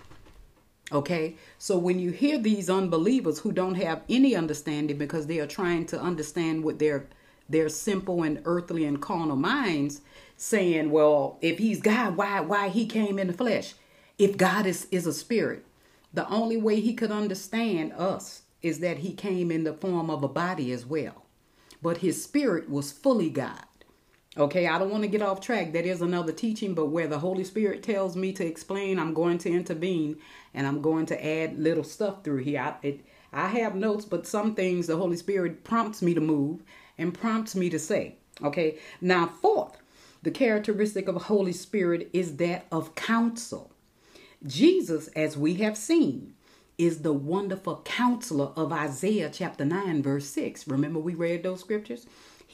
Okay? 0.92 1.36
So 1.58 1.76
when 1.76 1.98
you 1.98 2.10
hear 2.10 2.38
these 2.38 2.70
unbelievers 2.70 3.40
who 3.40 3.52
don't 3.52 3.74
have 3.74 4.02
any 4.08 4.34
understanding 4.34 4.98
because 4.98 5.26
they 5.26 5.40
are 5.40 5.46
trying 5.46 5.86
to 5.86 6.00
understand 6.00 6.64
what 6.64 6.78
their 6.78 7.08
their 7.48 7.68
simple 7.68 8.24
and 8.24 8.42
earthly 8.44 8.84
and 8.84 9.00
carnal 9.00 9.36
minds 9.36 10.00
saying, 10.36 10.90
well, 10.90 11.38
if 11.40 11.58
he's 11.58 11.80
God, 11.80 12.16
why 12.16 12.40
why 12.40 12.68
he 12.68 12.86
came 12.86 13.18
in 13.18 13.28
the 13.28 13.32
flesh? 13.32 13.74
If 14.18 14.36
God 14.36 14.66
is 14.66 14.86
is 14.90 15.06
a 15.06 15.12
spirit, 15.12 15.64
the 16.12 16.28
only 16.28 16.56
way 16.56 16.80
he 16.80 16.94
could 16.94 17.10
understand 17.10 17.92
us 17.92 18.42
is 18.62 18.80
that 18.80 18.98
he 18.98 19.12
came 19.12 19.50
in 19.50 19.64
the 19.64 19.74
form 19.74 20.10
of 20.10 20.22
a 20.22 20.28
body 20.28 20.72
as 20.72 20.86
well. 20.86 21.24
But 21.82 21.98
his 21.98 22.22
spirit 22.22 22.70
was 22.70 22.90
fully 22.90 23.30
God. 23.30 23.65
Okay, 24.38 24.66
I 24.66 24.78
don't 24.78 24.90
want 24.90 25.02
to 25.02 25.08
get 25.08 25.22
off 25.22 25.40
track. 25.40 25.72
That 25.72 25.86
is 25.86 26.02
another 26.02 26.32
teaching, 26.32 26.74
but 26.74 26.86
where 26.86 27.06
the 27.06 27.18
Holy 27.18 27.42
Spirit 27.42 27.82
tells 27.82 28.16
me 28.16 28.32
to 28.34 28.44
explain, 28.44 28.98
I'm 28.98 29.14
going 29.14 29.38
to 29.38 29.50
intervene 29.50 30.18
and 30.52 30.66
I'm 30.66 30.82
going 30.82 31.06
to 31.06 31.26
add 31.26 31.58
little 31.58 31.84
stuff 31.84 32.22
through 32.22 32.42
here. 32.42 32.60
I, 32.60 32.86
it, 32.86 33.00
I 33.32 33.48
have 33.48 33.74
notes, 33.74 34.04
but 34.04 34.26
some 34.26 34.54
things 34.54 34.86
the 34.86 34.96
Holy 34.98 35.16
Spirit 35.16 35.64
prompts 35.64 36.02
me 36.02 36.12
to 36.12 36.20
move 36.20 36.62
and 36.98 37.14
prompts 37.14 37.56
me 37.56 37.70
to 37.70 37.78
say. 37.78 38.16
Okay, 38.42 38.78
now, 39.00 39.26
fourth, 39.26 39.78
the 40.22 40.30
characteristic 40.30 41.08
of 41.08 41.14
the 41.14 41.20
Holy 41.20 41.52
Spirit 41.52 42.10
is 42.12 42.36
that 42.36 42.66
of 42.70 42.94
counsel. 42.94 43.72
Jesus, 44.46 45.08
as 45.08 45.38
we 45.38 45.54
have 45.54 45.78
seen, 45.78 46.34
is 46.76 47.00
the 47.00 47.12
wonderful 47.14 47.80
counselor 47.86 48.52
of 48.54 48.70
Isaiah 48.70 49.30
chapter 49.32 49.64
9, 49.64 50.02
verse 50.02 50.26
6. 50.26 50.68
Remember, 50.68 50.98
we 50.98 51.14
read 51.14 51.42
those 51.42 51.60
scriptures? 51.60 52.06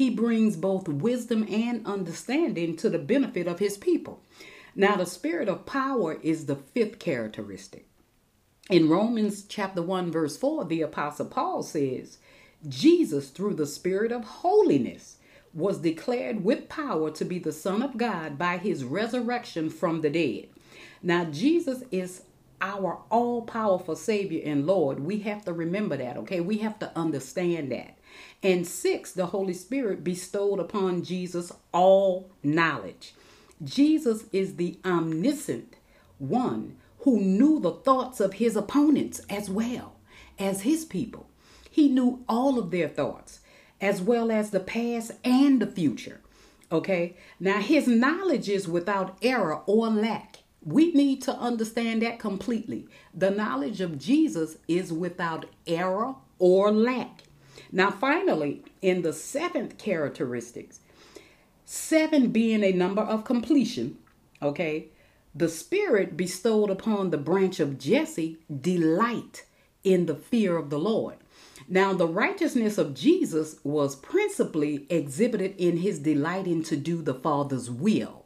He 0.03 0.11
brings 0.11 0.57
both 0.57 0.89
wisdom 0.89 1.47
and 1.49 1.87
understanding 1.87 2.75
to 2.79 2.91
the 2.91 2.99
benefit 2.99 3.47
of 3.47 3.61
his 3.61 3.77
people. 3.77 4.21
Now, 4.75 4.97
the 4.97 5.07
spirit 5.07 5.49
of 5.49 5.65
power 5.65 6.19
is 6.25 6.47
the 6.47 6.57
fifth 6.57 6.99
characteristic. 6.99 7.87
In 8.69 8.89
Romans 8.89 9.45
chapter 9.45 9.81
1, 9.81 10.11
verse 10.11 10.37
4, 10.37 10.65
the 10.65 10.83
apostle 10.83 11.27
Paul 11.27 11.63
says, 11.63 12.19
Jesus, 12.69 13.31
through 13.31 13.55
the 13.55 13.65
spirit 13.65 14.11
of 14.11 14.25
holiness, 14.25 15.19
was 15.55 15.79
declared 15.79 16.43
with 16.43 16.69
power 16.69 17.13
to 17.13 17.25
be 17.25 17.39
the 17.39 17.53
Son 17.53 17.81
of 17.81 17.97
God 17.97 18.37
by 18.37 18.57
his 18.57 18.83
resurrection 18.83 19.71
from 19.71 20.01
the 20.01 20.11
dead. 20.11 20.49
Now, 21.01 21.27
Jesus 21.27 21.85
is 21.93 22.23
our 22.61 22.99
all 23.09 23.43
powerful 23.43 23.95
Savior 23.95 24.43
and 24.45 24.67
Lord. 24.67 24.99
We 24.99 25.21
have 25.21 25.45
to 25.45 25.53
remember 25.53 25.97
that, 25.97 26.17
okay? 26.17 26.41
We 26.41 26.59
have 26.59 26.81
to 26.81 26.91
understand 26.99 27.71
that. 27.71 27.99
And 28.43 28.67
six, 28.67 29.13
the 29.13 29.27
Holy 29.27 29.55
Spirit 29.55 30.03
bestowed 30.03 30.59
upon 30.59 31.03
Jesus 31.03 31.53
all 31.73 32.31
knowledge. 32.43 33.15
Jesus 33.63 34.25
is 34.33 34.57
the 34.57 34.79
omniscient 34.85 35.77
one 36.19 36.77
who 37.01 37.21
knew 37.21 37.61
the 37.61 37.73
thoughts 37.73 38.21
of 38.21 38.35
his 38.35 38.57
opponents 38.57 39.21
as 39.29 39.51
well 39.51 39.95
as 40.39 40.63
his 40.63 40.85
people. 40.85 41.29
He 41.71 41.89
knew 41.89 42.25
all 42.29 42.59
of 42.59 42.71
their 42.71 42.89
thoughts, 42.89 43.41
as 43.81 44.01
well 44.01 44.31
as 44.31 44.51
the 44.51 44.61
past 44.61 45.13
and 45.25 45.61
the 45.61 45.67
future. 45.67 46.21
Okay? 46.71 47.17
Now, 47.41 47.61
his 47.61 47.87
knowledge 47.87 48.49
is 48.49 48.69
without 48.69 49.17
error 49.23 49.61
or 49.67 49.89
lack. 49.89 50.39
We 50.65 50.93
need 50.93 51.23
to 51.23 51.33
understand 51.33 52.03
that 52.03 52.19
completely. 52.19 52.87
The 53.15 53.31
knowledge 53.31 53.81
of 53.81 53.99
Jesus 53.99 54.59
is 54.69 54.93
without 54.93 55.47
error 55.67 56.15
or 56.39 56.71
lack. 56.71 57.25
Now, 57.73 57.91
finally, 57.91 58.63
in 58.83 59.03
the 59.03 59.13
seventh 59.13 59.79
characteristics, 59.79 60.81
seven 61.65 62.31
being 62.31 62.63
a 62.63 62.73
number 62.73 63.03
of 63.03 63.25
completion, 63.25 63.97
okay, 64.43 64.89
the 65.35 65.49
Spirit 65.49 66.17
bestowed 66.17 66.69
upon 66.69 67.11
the 67.11 67.19
branch 67.19 67.59
of 67.59 67.79
Jesse 67.79 68.37
delight 68.61 69.47
in 69.83 70.05
the 70.07 70.15
fear 70.15 70.57
of 70.57 70.69
the 70.69 70.79
Lord. 70.79 71.17
Now, 71.67 71.95
the 71.95 72.07
righteousness 72.07 72.77
of 72.77 72.95
Jesus 72.95 73.57
was 73.65 73.97
principally 73.97 74.87
exhibited 74.91 75.55
in 75.57 75.79
his 75.79 75.99
delighting 75.99 76.63
to 76.65 76.77
do 76.77 77.01
the 77.01 77.15
Father's 77.15 77.71
will 77.71 78.23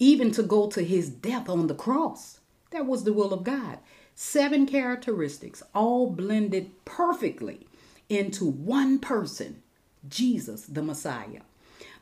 even 0.00 0.32
to 0.32 0.42
go 0.42 0.66
to 0.66 0.82
his 0.82 1.08
death 1.10 1.48
on 1.48 1.68
the 1.68 1.74
cross. 1.74 2.40
That 2.70 2.86
was 2.86 3.04
the 3.04 3.12
will 3.12 3.32
of 3.32 3.44
God. 3.44 3.78
Seven 4.14 4.66
characteristics, 4.66 5.62
all 5.74 6.10
blended 6.10 6.70
perfectly 6.84 7.66
into 8.10 8.44
one 8.44 8.98
person 8.98 9.62
Jesus, 10.08 10.66
the 10.66 10.82
Messiah, 10.82 11.42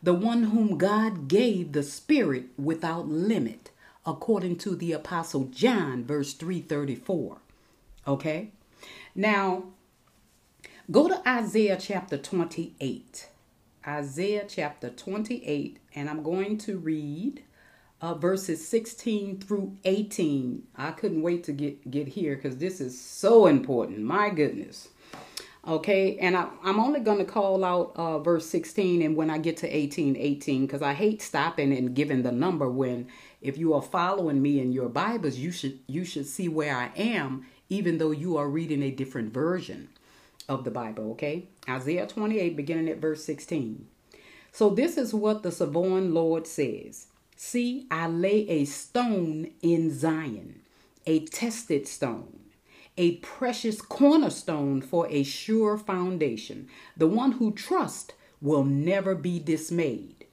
the 0.03 0.15
one 0.15 0.45
whom 0.45 0.79
God 0.79 1.29
gave 1.29 1.73
the 1.73 1.83
Spirit 1.83 2.47
without 2.57 3.09
limit, 3.09 3.71
according 4.07 4.57
to 4.59 4.77
the 4.77 4.93
Apostle 4.93 5.45
John, 5.47 6.05
verse 6.05 6.33
334. 6.33 7.39
Okay? 8.07 8.51
Now, 9.15 9.65
go 10.91 11.09
to 11.09 11.29
Isaiah 11.29 11.77
chapter 11.79 12.17
28. 12.17 13.29
Isaiah 13.87 14.45
chapter 14.49 14.91
28, 14.91 15.79
and 15.95 16.09
I'm 16.09 16.23
going 16.23 16.59
to 16.59 16.79
read 16.79 17.43
uh, 18.01 18.15
verses 18.15 18.67
16 18.69 19.41
through 19.41 19.77
18. 19.85 20.63
I 20.77 20.93
couldn't 20.93 21.23
wait 21.23 21.45
to 21.45 21.53
get, 21.53 21.91
get 21.91 22.09
here 22.09 22.37
because 22.37 22.59
this 22.59 22.81
is 22.81 23.01
so 23.01 23.47
important. 23.47 24.01
My 24.01 24.31
goodness. 24.31 24.89
Okay, 25.69 26.17
and 26.17 26.35
I, 26.35 26.49
am 26.65 26.81
only 26.81 27.01
going 27.01 27.19
to 27.19 27.27
call 27.27 27.63
out 27.63 27.93
uh, 27.95 28.19
verse 28.21 28.47
16 28.47 29.03
and 29.03 29.15
when 29.15 29.29
I 29.29 29.37
get 29.37 29.59
to 29.59 29.69
18, 29.69 30.17
18, 30.17 30.65
because 30.65 30.81
I 30.81 30.95
hate 30.95 31.21
stopping 31.21 31.77
and 31.77 31.95
giving 31.95 32.23
the 32.23 32.33
number 32.33 32.71
when 32.71 33.07
if 33.43 33.59
you 33.59 33.75
are 33.75 33.83
following 33.83 34.41
me 34.41 34.61
in 34.61 34.73
your 34.73 34.89
Bibles, 34.89 35.37
you 35.37 35.51
should 35.51 35.79
you 35.87 36.07
should 36.07 36.27
see 36.27 36.49
where 36.49 36.75
I 36.75 36.91
am, 36.97 37.45
even 37.69 37.99
though 37.99 38.13
you 38.13 38.39
are 38.39 38.49
reading 38.49 38.83
a 38.83 38.91
different 38.91 39.35
version 39.35 39.91
of 40.49 40.65
the 40.65 40.71
Bible, 40.71 41.11
okay? 41.11 41.49
Isaiah 41.69 42.07
28, 42.07 42.57
beginning 42.57 42.89
at 42.89 42.97
verse 42.97 43.23
16. 43.25 43.87
So 44.53 44.71
this 44.71 44.97
is 44.97 45.13
what 45.13 45.43
the 45.43 45.53
sovereign 45.53 46.15
Lord 46.15 46.47
says. 46.47 47.09
See, 47.37 47.87
I 47.91 48.09
lay 48.09 48.49
a 48.49 48.65
stone 48.65 49.51
in 49.61 49.95
Zion, 49.95 50.63
a 51.05 51.27
tested 51.27 51.87
stone 51.87 52.48
a 52.99 53.13
precious 53.19 53.81
cornerstone 53.81 54.83
for 54.83 55.07
a 55.09 55.23
sure 55.23 55.79
foundation. 55.79 56.69
The 56.97 57.07
one 57.07 57.33
who 57.33 57.53
trusts 57.53 58.13
will 58.43 58.65
never 58.65 59.15
be 59.15 59.39
dismayed. 59.39 60.27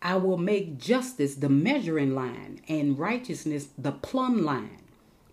I 0.00 0.14
will 0.16 0.38
make 0.38 0.78
justice 0.78 1.34
the 1.34 1.48
measuring 1.48 2.14
line 2.14 2.60
and 2.68 2.96
righteousness 2.96 3.68
the 3.76 3.90
plumb 3.90 4.44
line. 4.44 4.82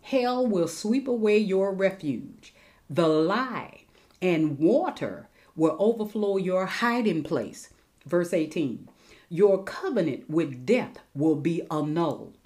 Hell 0.01 0.47
will 0.47 0.67
sweep 0.67 1.07
away 1.07 1.37
your 1.37 1.71
refuge. 1.71 2.55
The 2.89 3.07
lie 3.07 3.81
and 4.19 4.57
water 4.57 5.29
will 5.55 5.75
overflow 5.77 6.37
your 6.37 6.65
hiding 6.65 7.21
place. 7.21 7.69
Verse 8.05 8.33
18 8.33 8.89
Your 9.29 9.63
covenant 9.63 10.27
with 10.27 10.65
death 10.65 10.97
will 11.13 11.35
be 11.35 11.61
annulled 11.69 12.42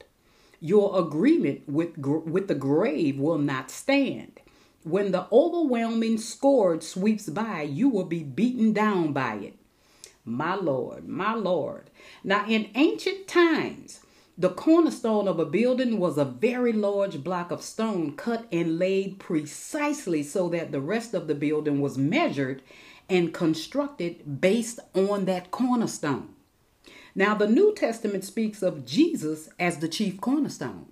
your 0.59 0.99
agreement 0.99 1.67
with, 1.67 1.97
with 1.97 2.47
the 2.47 2.55
grave 2.55 3.19
will 3.19 3.37
not 3.37 3.69
stand. 3.71 4.39
When 4.83 5.11
the 5.11 5.27
overwhelming 5.31 6.17
scourge 6.17 6.83
sweeps 6.83 7.27
by, 7.29 7.63
you 7.63 7.89
will 7.89 8.05
be 8.05 8.23
beaten 8.23 8.73
down 8.73 9.13
by 9.13 9.35
it. 9.35 9.57
My 10.23 10.55
Lord, 10.55 11.07
my 11.07 11.33
Lord. 11.33 11.89
Now, 12.23 12.45
in 12.47 12.69
ancient 12.75 13.27
times, 13.27 14.01
the 14.37 14.49
cornerstone 14.49 15.27
of 15.27 15.39
a 15.39 15.45
building 15.45 15.99
was 15.99 16.17
a 16.17 16.25
very 16.25 16.71
large 16.71 17.23
block 17.23 17.49
of 17.49 17.63
stone 17.63 18.15
cut 18.15 18.45
and 18.51 18.77
laid 18.77 19.19
precisely 19.19 20.21
so 20.21 20.47
that 20.49 20.71
the 20.71 20.81
rest 20.81 21.13
of 21.13 21.27
the 21.27 21.35
building 21.35 21.81
was 21.81 21.97
measured 21.97 22.61
and 23.09 23.33
constructed 23.33 24.39
based 24.39 24.79
on 24.93 25.25
that 25.25 25.49
cornerstone. 25.49 26.35
Now, 27.17 27.33
the 27.33 27.47
New 27.47 27.73
Testament 27.73 28.23
speaks 28.23 28.61
of 28.61 28.85
Jesus 28.85 29.49
as 29.59 29.79
the 29.79 29.87
chief 29.87 30.21
cornerstone. 30.21 30.85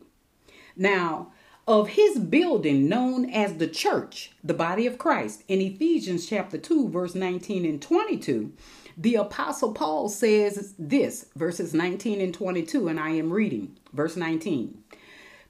Now, 0.75 1.31
of 1.67 1.89
his 1.89 2.17
building 2.17 2.89
known 2.89 3.29
as 3.29 3.57
the 3.57 3.67
church, 3.67 4.31
the 4.43 4.55
body 4.55 4.87
of 4.87 4.97
Christ, 4.97 5.43
in 5.47 5.61
Ephesians 5.61 6.25
chapter 6.25 6.57
2, 6.57 6.89
verse 6.89 7.13
19 7.13 7.63
and 7.63 7.79
22, 7.79 8.51
the 8.97 9.13
apostle 9.13 9.71
Paul 9.71 10.09
says 10.09 10.73
this, 10.79 11.27
verses 11.35 11.75
19 11.75 12.19
and 12.19 12.33
22, 12.33 12.87
and 12.87 12.99
I 12.99 13.09
am 13.11 13.31
reading 13.31 13.77
verse 13.93 14.15
19. 14.15 14.83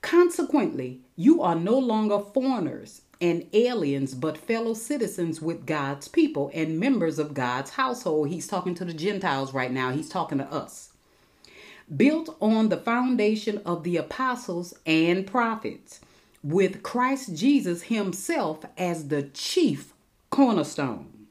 Consequently, 0.01 0.99
you 1.15 1.41
are 1.41 1.55
no 1.55 1.79
longer 1.79 2.19
foreigners 2.19 3.01
and 3.21 3.47
aliens, 3.53 4.13
but 4.13 4.37
fellow 4.37 4.73
citizens 4.73 5.41
with 5.41 5.65
God's 5.65 6.07
people 6.07 6.51
and 6.53 6.79
members 6.79 7.19
of 7.19 7.33
God's 7.33 7.71
household. 7.71 8.29
He's 8.29 8.47
talking 8.47 8.75
to 8.75 8.85
the 8.85 8.93
Gentiles 8.93 9.53
right 9.53 9.71
now, 9.71 9.91
he's 9.91 10.09
talking 10.09 10.37
to 10.37 10.45
us. 10.45 10.91
Built 11.95 12.35
on 12.41 12.69
the 12.69 12.77
foundation 12.77 13.61
of 13.65 13.83
the 13.83 13.97
apostles 13.97 14.73
and 14.85 15.27
prophets, 15.27 15.99
with 16.43 16.83
Christ 16.83 17.35
Jesus 17.35 17.83
himself 17.83 18.65
as 18.77 19.07
the 19.07 19.23
chief 19.23 19.93
cornerstone. 20.29 21.27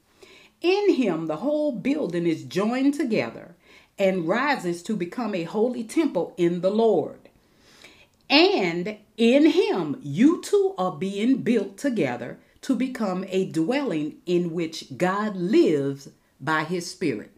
In 0.60 0.94
him, 0.94 1.26
the 1.26 1.36
whole 1.36 1.72
building 1.72 2.26
is 2.26 2.44
joined 2.44 2.94
together 2.94 3.54
and 3.98 4.26
rises 4.26 4.82
to 4.84 4.96
become 4.96 5.34
a 5.34 5.44
holy 5.44 5.84
temple 5.84 6.34
in 6.36 6.62
the 6.62 6.70
Lord. 6.70 7.23
And 8.34 8.96
in 9.16 9.46
him, 9.46 10.00
you 10.02 10.42
too 10.42 10.74
are 10.76 10.90
being 10.90 11.42
built 11.42 11.78
together 11.78 12.40
to 12.62 12.74
become 12.74 13.24
a 13.28 13.44
dwelling 13.46 14.16
in 14.26 14.52
which 14.52 14.96
God 14.96 15.36
lives 15.36 16.08
by 16.40 16.64
his 16.64 16.90
Spirit. 16.90 17.30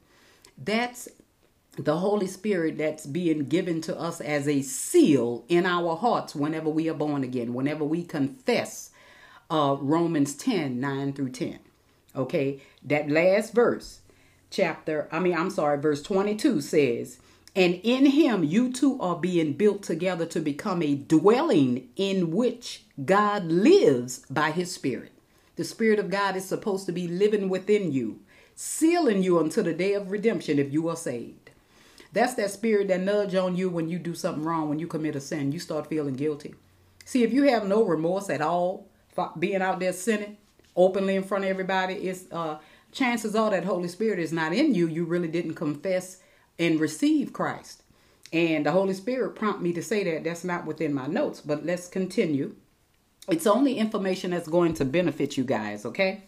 That's 0.56 1.06
the 1.76 1.98
Holy 1.98 2.26
Spirit 2.26 2.78
that's 2.78 3.04
being 3.04 3.40
given 3.44 3.82
to 3.82 4.00
us 4.00 4.22
as 4.22 4.48
a 4.48 4.62
seal 4.62 5.44
in 5.50 5.66
our 5.66 5.96
hearts 5.96 6.35
whenever 6.35 6.70
we 6.70 6.88
are 6.88 6.94
born 6.94 7.22
again, 7.22 7.52
whenever 7.52 7.85
we 7.85 8.02
confess 8.02 8.90
uh, 9.50 9.76
Romans 9.78 10.35
10 10.35 10.80
9 10.80 11.12
through 11.12 11.28
10. 11.28 11.59
Okay, 12.16 12.62
that 12.82 13.11
last 13.11 13.52
verse, 13.52 14.00
chapter, 14.50 15.09
I 15.12 15.18
mean, 15.18 15.37
I'm 15.37 15.50
sorry, 15.50 15.78
verse 15.78 16.00
22 16.00 16.62
says, 16.62 17.18
and 17.57 17.81
in 17.83 18.05
him, 18.05 18.45
you 18.45 18.71
too 18.71 19.01
are 19.01 19.16
being 19.16 19.55
built 19.55 19.83
together 19.83 20.27
to 20.27 20.40
become 20.40 20.83
a 20.83 20.95
dwelling 20.95 21.88
in 21.97 22.31
which 22.31 22.85
God 23.03 23.47
lives 23.47 24.19
by 24.29 24.51
his 24.51 24.73
Spirit. 24.73 25.12
The 25.57 25.64
Spirit 25.64 25.99
of 25.99 26.11
God 26.11 26.37
is 26.37 26.45
supposed 26.45 26.85
to 26.85 26.92
be 26.92 27.09
living 27.09 27.49
within 27.49 27.92
you, 27.92 28.21
sealing 28.55 29.23
you 29.23 29.40
until 29.40 29.64
the 29.64 29.73
day 29.73 29.95
of 29.95 30.11
redemption 30.11 30.59
if 30.59 30.71
you 30.71 30.87
are 30.90 30.97
saved. 30.97 31.51
That's 32.12 32.35
that 32.35 32.51
spirit 32.51 32.88
that 32.88 33.01
nudge 33.01 33.35
on 33.35 33.57
you 33.57 33.69
when 33.71 33.88
you 33.88 33.99
do 33.99 34.14
something 34.14 34.45
wrong, 34.45 34.69
when 34.69 34.79
you 34.79 34.87
commit 34.87 35.16
a 35.16 35.21
sin. 35.21 35.53
You 35.53 35.59
start 35.59 35.88
feeling 35.88 36.14
guilty. 36.14 36.55
See, 37.07 37.23
if 37.23 37.33
you 37.33 37.45
have 37.45 37.66
no 37.66 37.85
remorse 37.85 38.29
at 38.29 38.42
all 38.42 38.88
for 39.09 39.33
being 39.38 39.62
out 39.62 39.81
there 39.81 39.92
sinning 39.92 40.37
openly 40.75 41.16
in 41.16 41.23
front 41.25 41.45
of 41.45 41.51
everybody, 41.51 41.95
it's 41.95 42.25
uh, 42.31 42.59
chances 42.92 43.35
are 43.35 43.51
that 43.51 43.64
Holy 43.64 43.88
Spirit 43.88 44.19
is 44.19 44.33
not 44.33 44.53
in 44.53 44.75
you. 44.75 44.88
You 44.88 45.05
really 45.05 45.29
didn't 45.29 45.55
confess 45.55 46.19
and 46.59 46.81
receive 46.81 47.33
Christ. 47.33 47.83
And 48.33 48.66
the 48.66 48.73
Holy 48.73 48.95
Spirit 48.95 49.37
prompt 49.37 49.62
me 49.62 49.73
to 49.73 49.83
say 49.83 50.05
that. 50.05 50.25
That's 50.25 50.45
not 50.45 50.66
within 50.66 50.92
my 50.92 51.07
notes, 51.07 51.40
but 51.40 51.64
let's 51.64 51.88
continue. 51.88 52.57
It's 53.29 53.47
only 53.47 53.79
information 53.79 54.31
that's 54.31 54.49
going 54.49 54.75
to 54.75 54.85
benefit 54.85 55.37
you 55.37 55.45
guys, 55.45 55.85
okay? 55.85 56.25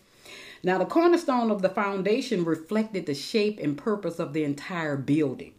Now, 0.63 0.79
the 0.79 0.85
cornerstone 0.85 1.51
of 1.51 1.63
the 1.63 1.69
foundation 1.69 2.45
reflected 2.45 3.07
the 3.07 3.15
shape 3.15 3.61
and 3.63 3.79
purpose 3.79 4.19
of 4.19 4.33
the 4.33 4.45
entire 4.45 4.97
building. 4.97 5.55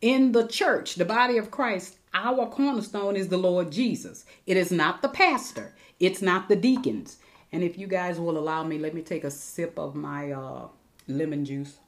In 0.00 0.32
the 0.32 0.46
church, 0.46 0.96
the 0.96 1.04
body 1.04 1.38
of 1.38 1.50
Christ, 1.50 1.96
our 2.12 2.46
cornerstone 2.46 3.16
is 3.16 3.28
the 3.28 3.36
Lord 3.36 3.70
Jesus. 3.70 4.24
It 4.46 4.56
is 4.56 4.72
not 4.72 5.02
the 5.02 5.08
pastor, 5.08 5.74
it's 6.00 6.20
not 6.20 6.48
the 6.48 6.56
deacons. 6.56 7.18
And 7.52 7.62
if 7.62 7.78
you 7.78 7.86
guys 7.86 8.18
will 8.18 8.36
allow 8.36 8.64
me, 8.64 8.78
let 8.78 8.94
me 8.94 9.02
take 9.02 9.22
a 9.22 9.30
sip 9.30 9.78
of 9.78 9.94
my 9.94 10.32
uh, 10.32 10.66
lemon 11.06 11.44
juice 11.44 11.78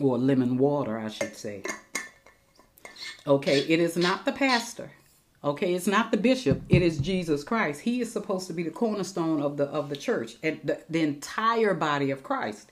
or 0.00 0.18
lemon 0.18 0.58
water, 0.58 0.98
I 0.98 1.08
should 1.08 1.36
say. 1.36 1.62
Okay, 3.26 3.60
it 3.60 3.80
is 3.80 3.96
not 3.96 4.24
the 4.24 4.32
pastor. 4.32 4.90
Okay, 5.42 5.74
it's 5.74 5.86
not 5.86 6.10
the 6.10 6.16
bishop. 6.16 6.62
It 6.68 6.82
is 6.82 6.98
Jesus 6.98 7.44
Christ. 7.44 7.82
He 7.82 8.00
is 8.00 8.10
supposed 8.10 8.46
to 8.46 8.54
be 8.54 8.62
the 8.62 8.70
cornerstone 8.70 9.42
of 9.42 9.56
the 9.56 9.64
of 9.64 9.90
the 9.90 9.96
church 9.96 10.36
and 10.42 10.58
the, 10.64 10.80
the 10.88 11.00
entire 11.00 11.74
body 11.74 12.10
of 12.10 12.22
Christ. 12.22 12.70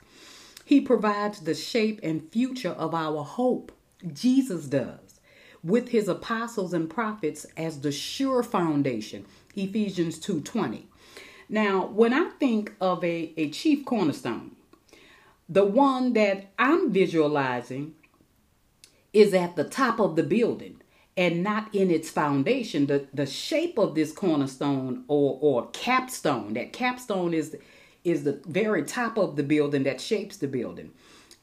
He 0.65 0.81
provides 0.81 1.41
the 1.41 1.53
shape 1.53 1.99
and 2.01 2.31
future 2.31 2.71
of 2.71 2.95
our 2.95 3.23
hope. 3.23 3.71
Jesus 4.11 4.65
does. 4.65 5.19
With 5.63 5.89
his 5.89 6.07
apostles 6.07 6.73
and 6.73 6.89
prophets 6.89 7.45
as 7.55 7.81
the 7.81 7.91
sure 7.91 8.43
foundation. 8.43 9.25
Ephesians 9.55 10.19
2:20. 10.19 10.83
Now, 11.49 11.85
when 11.85 12.13
I 12.13 12.29
think 12.39 12.73
of 12.81 13.03
a, 13.03 13.33
a 13.37 13.49
chief 13.51 13.85
cornerstone, 13.85 14.55
the 15.49 15.65
one 15.65 16.13
that 16.13 16.51
I'm 16.57 16.91
visualizing 16.91 17.95
is 19.11 19.33
at 19.33 19.55
the 19.55 19.63
top 19.63 19.99
of 19.99 20.15
the 20.15 20.23
building 20.23 20.81
and 21.15 21.43
not 21.43 21.73
in 21.73 21.91
its 21.91 22.09
foundation. 22.09 22.87
The 22.87 23.07
the 23.13 23.25
shape 23.25 23.77
of 23.77 23.95
this 23.95 24.11
cornerstone 24.11 25.03
or 25.07 25.37
or 25.41 25.69
capstone, 25.71 26.53
that 26.53 26.73
capstone 26.73 27.33
is 27.33 27.55
is 28.03 28.23
the 28.23 28.41
very 28.45 28.83
top 28.83 29.17
of 29.17 29.35
the 29.35 29.43
building 29.43 29.83
that 29.83 30.01
shapes 30.01 30.37
the 30.37 30.47
building. 30.47 30.91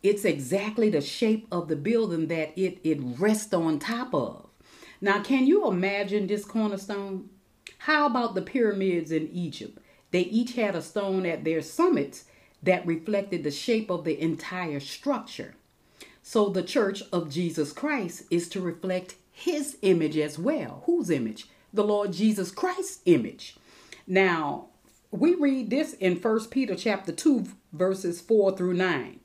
It's 0.03 0.25
exactly 0.25 0.91
the 0.91 1.01
shape 1.01 1.47
of 1.53 1.69
the 1.69 1.77
building 1.77 2.29
that 2.29 2.59
it 2.59 2.79
it 2.83 2.99
rests 3.01 3.55
on 3.55 3.79
top 3.79 4.15
of. 4.15 4.47
Now, 5.01 5.23
can 5.23 5.47
you 5.47 5.67
imagine 5.69 6.27
this 6.27 6.45
cornerstone? 6.45 7.31
How 7.79 8.07
about 8.07 8.35
the 8.35 8.43
pyramids 8.43 9.13
in 9.13 9.29
Egypt? 9.29 9.79
They 10.11 10.23
each 10.23 10.55
had 10.55 10.75
a 10.75 10.83
stone 10.83 11.25
at 11.25 11.45
their 11.45 11.63
summits 11.63 12.25
that 12.63 12.87
reflected 12.87 13.43
the 13.43 13.51
shape 13.51 13.91
of 13.91 14.05
the 14.05 14.21
entire 14.21 14.81
structure. 14.81 15.55
So 16.23 16.49
the 16.49 16.63
church 16.63 17.03
of 17.13 17.31
Jesus 17.31 17.73
Christ 17.73 18.25
is 18.31 18.49
to 18.51 18.61
reflect 18.61 19.15
his 19.33 19.79
image 19.83 20.17
as 20.17 20.39
well. 20.39 20.83
Whose 20.87 21.11
image? 21.11 21.47
The 21.73 21.85
Lord 21.85 22.13
Jesus 22.13 22.51
Christ's 22.51 23.01
image. 23.07 23.57
Now, 24.07 24.67
we 25.11 25.35
read 25.35 25.71
this 25.71 25.95
in 25.95 26.17
1 26.17 26.47
Peter 26.47 26.75
chapter 26.75 27.13
2 27.13 27.47
verses 27.73 28.21
4 28.21 28.57
through 28.57 28.75
9. 28.75 29.21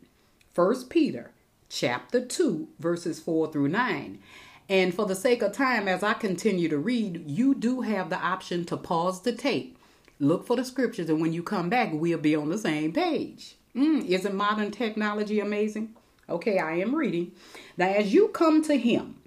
1 0.53 0.83
Peter 0.85 1.31
chapter 1.69 2.23
2, 2.23 2.69
verses 2.79 3.19
4 3.19 3.51
through 3.51 3.67
9. 3.67 4.19
And 4.67 4.93
for 4.93 5.05
the 5.05 5.15
sake 5.15 5.41
of 5.41 5.51
time, 5.51 5.87
as 5.87 6.01
I 6.03 6.13
continue 6.13 6.69
to 6.69 6.77
read, 6.77 7.29
you 7.29 7.53
do 7.53 7.81
have 7.81 8.09
the 8.09 8.17
option 8.17 8.65
to 8.65 8.77
pause 8.77 9.21
the 9.21 9.33
tape, 9.33 9.74
look 10.19 10.45
for 10.45 10.55
the 10.55 10.65
scriptures, 10.65 11.09
and 11.09 11.21
when 11.21 11.33
you 11.33 11.43
come 11.43 11.69
back, 11.69 11.89
we'll 11.93 12.17
be 12.17 12.35
on 12.35 12.49
the 12.49 12.57
same 12.57 12.93
page. 12.93 13.57
Mm, 13.75 14.05
isn't 14.05 14.35
modern 14.35 14.71
technology 14.71 15.39
amazing? 15.39 15.95
Okay, 16.29 16.59
I 16.59 16.75
am 16.77 16.95
reading. 16.95 17.33
Now, 17.77 17.87
as 17.89 18.13
you 18.13 18.29
come 18.29 18.63
to 18.63 18.77
him, 18.77 19.17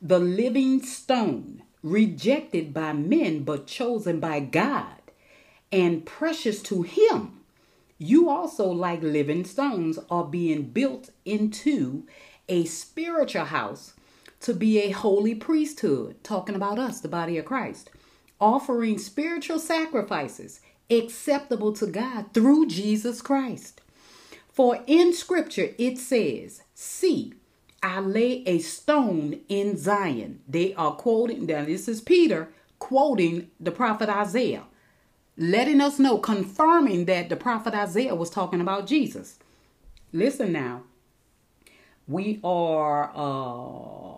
the 0.00 0.18
living 0.18 0.82
stone, 0.82 1.62
rejected 1.82 2.74
by 2.74 2.92
men 2.92 3.42
but 3.42 3.66
chosen 3.66 4.20
by 4.20 4.40
God, 4.40 5.00
and 5.72 6.04
precious 6.04 6.62
to 6.64 6.82
him, 6.82 7.40
you 7.98 8.28
also, 8.28 8.66
like 8.66 9.02
living 9.02 9.44
stones, 9.44 9.98
are 10.10 10.24
being 10.24 10.64
built 10.64 11.10
into 11.24 12.06
a 12.48 12.64
spiritual 12.66 13.46
house 13.46 13.94
to 14.40 14.52
be 14.52 14.82
a 14.82 14.90
holy 14.90 15.34
priesthood, 15.34 16.22
talking 16.22 16.54
about 16.54 16.78
us, 16.78 17.00
the 17.00 17.08
body 17.08 17.38
of 17.38 17.46
Christ, 17.46 17.90
offering 18.40 18.98
spiritual 18.98 19.58
sacrifices 19.58 20.60
acceptable 20.90 21.72
to 21.72 21.86
God 21.86 22.32
through 22.32 22.66
Jesus 22.66 23.20
Christ. 23.22 23.80
For 24.52 24.82
in 24.86 25.12
scripture 25.12 25.70
it 25.78 25.98
says, 25.98 26.62
See, 26.74 27.34
I 27.82 28.00
lay 28.00 28.42
a 28.46 28.58
stone 28.58 29.40
in 29.48 29.76
Zion. 29.76 30.40
They 30.48 30.74
are 30.74 30.92
quoting, 30.92 31.46
now 31.46 31.64
this 31.64 31.88
is 31.88 32.00
Peter 32.00 32.48
quoting 32.78 33.50
the 33.58 33.70
prophet 33.70 34.08
Isaiah, 34.08 34.64
letting 35.36 35.80
us 35.80 35.98
know, 35.98 36.18
confirming 36.18 37.06
that 37.06 37.28
the 37.28 37.36
prophet 37.36 37.74
Isaiah 37.74 38.14
was 38.14 38.30
talking 38.30 38.60
about 38.60 38.86
Jesus. 38.86 39.38
Listen 40.12 40.52
now. 40.52 40.82
We 42.08 42.40
are 42.44 43.10
uh 43.14 44.15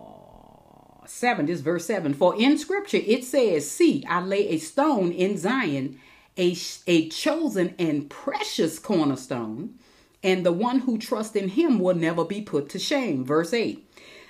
7, 1.09 1.45
this 1.45 1.61
verse 1.61 1.85
7. 1.85 2.13
For 2.13 2.39
in 2.39 2.57
scripture 2.57 3.01
it 3.05 3.23
says, 3.23 3.69
See, 3.69 4.03
I 4.07 4.21
lay 4.21 4.49
a 4.49 4.57
stone 4.57 5.11
in 5.11 5.37
Zion, 5.37 5.99
a, 6.37 6.55
a 6.87 7.09
chosen 7.09 7.75
and 7.77 8.09
precious 8.09 8.79
cornerstone 8.79 9.75
and 10.23 10.45
the 10.45 10.51
one 10.51 10.79
who 10.79 10.97
trusts 10.97 11.35
in 11.35 11.49
him 11.49 11.79
will 11.79 11.95
never 11.95 12.25
be 12.25 12.41
put 12.41 12.69
to 12.69 12.79
shame. 12.79 13.23
Verse 13.23 13.53
8. 13.53 13.85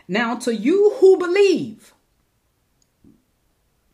Now, 0.07 0.35
to 0.35 0.55
you 0.55 0.95
who 0.99 1.17
believe, 1.17 1.93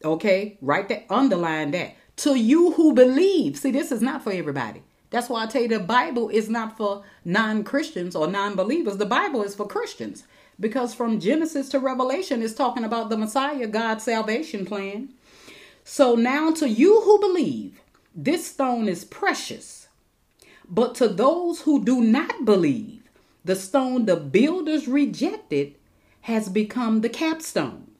okay, 0.03 0.57
write 0.61 0.89
that, 0.89 1.05
underline 1.09 1.71
that. 1.71 1.95
To 2.17 2.35
you 2.35 2.73
who 2.73 2.93
believe, 2.93 3.57
see, 3.57 3.71
this 3.71 3.91
is 3.91 4.01
not 4.01 4.23
for 4.23 4.31
everybody. 4.31 4.83
That's 5.09 5.29
why 5.29 5.43
I 5.43 5.47
tell 5.47 5.61
you 5.61 5.67
the 5.67 5.79
Bible 5.79 6.29
is 6.29 6.49
not 6.49 6.77
for 6.77 7.03
non 7.23 7.63
Christians 7.63 8.15
or 8.15 8.27
non 8.27 8.55
believers. 8.55 8.97
The 8.97 9.05
Bible 9.05 9.43
is 9.43 9.55
for 9.55 9.67
Christians 9.67 10.23
because 10.59 10.93
from 10.93 11.19
Genesis 11.19 11.69
to 11.69 11.79
Revelation 11.79 12.41
is 12.41 12.55
talking 12.55 12.83
about 12.83 13.09
the 13.09 13.17
Messiah, 13.17 13.67
God's 13.67 14.03
salvation 14.03 14.65
plan. 14.65 15.09
So 15.83 16.15
now 16.15 16.51
to 16.53 16.69
you 16.69 17.01
who 17.01 17.19
believe, 17.19 17.81
this 18.15 18.47
stone 18.47 18.87
is 18.87 19.03
precious 19.03 19.85
but 20.69 20.95
to 20.95 21.07
those 21.07 21.61
who 21.61 21.83
do 21.83 22.01
not 22.01 22.45
believe, 22.45 23.03
the 23.43 23.55
stone 23.55 24.05
the 24.05 24.15
builders 24.15 24.87
rejected 24.87 25.75
has 26.21 26.49
become 26.49 27.01
the 27.01 27.09
capstone, 27.09 27.91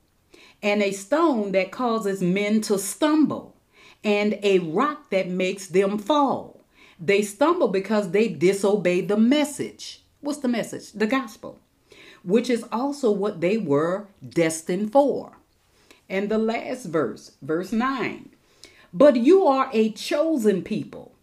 and 0.63 0.81
a 0.81 0.91
stone 0.91 1.51
that 1.51 1.71
causes 1.71 2.21
men 2.21 2.61
to 2.61 2.79
stumble, 2.79 3.55
and 4.03 4.39
a 4.41 4.59
rock 4.59 5.11
that 5.11 5.27
makes 5.27 5.67
them 5.67 5.99
fall. 5.99 6.63
They 6.99 7.21
stumble 7.21 7.67
because 7.67 8.11
they 8.11 8.29
disobey 8.29 9.01
the 9.01 9.17
message. 9.17 10.01
What's 10.21 10.39
the 10.39 10.47
message? 10.47 10.91
The 10.93 11.07
gospel, 11.07 11.59
which 12.25 12.49
is 12.49 12.65
also 12.71 13.11
what 13.11 13.41
they 13.41 13.57
were 13.57 14.07
destined 14.27 14.91
for. 14.91 15.38
And 16.09 16.29
the 16.29 16.38
last 16.38 16.85
verse, 16.85 17.31
verse 17.41 17.71
9. 17.71 18.29
But 18.93 19.15
you 19.15 19.45
are 19.45 19.69
a 19.73 19.91
chosen 19.91 20.61
people 20.61 21.15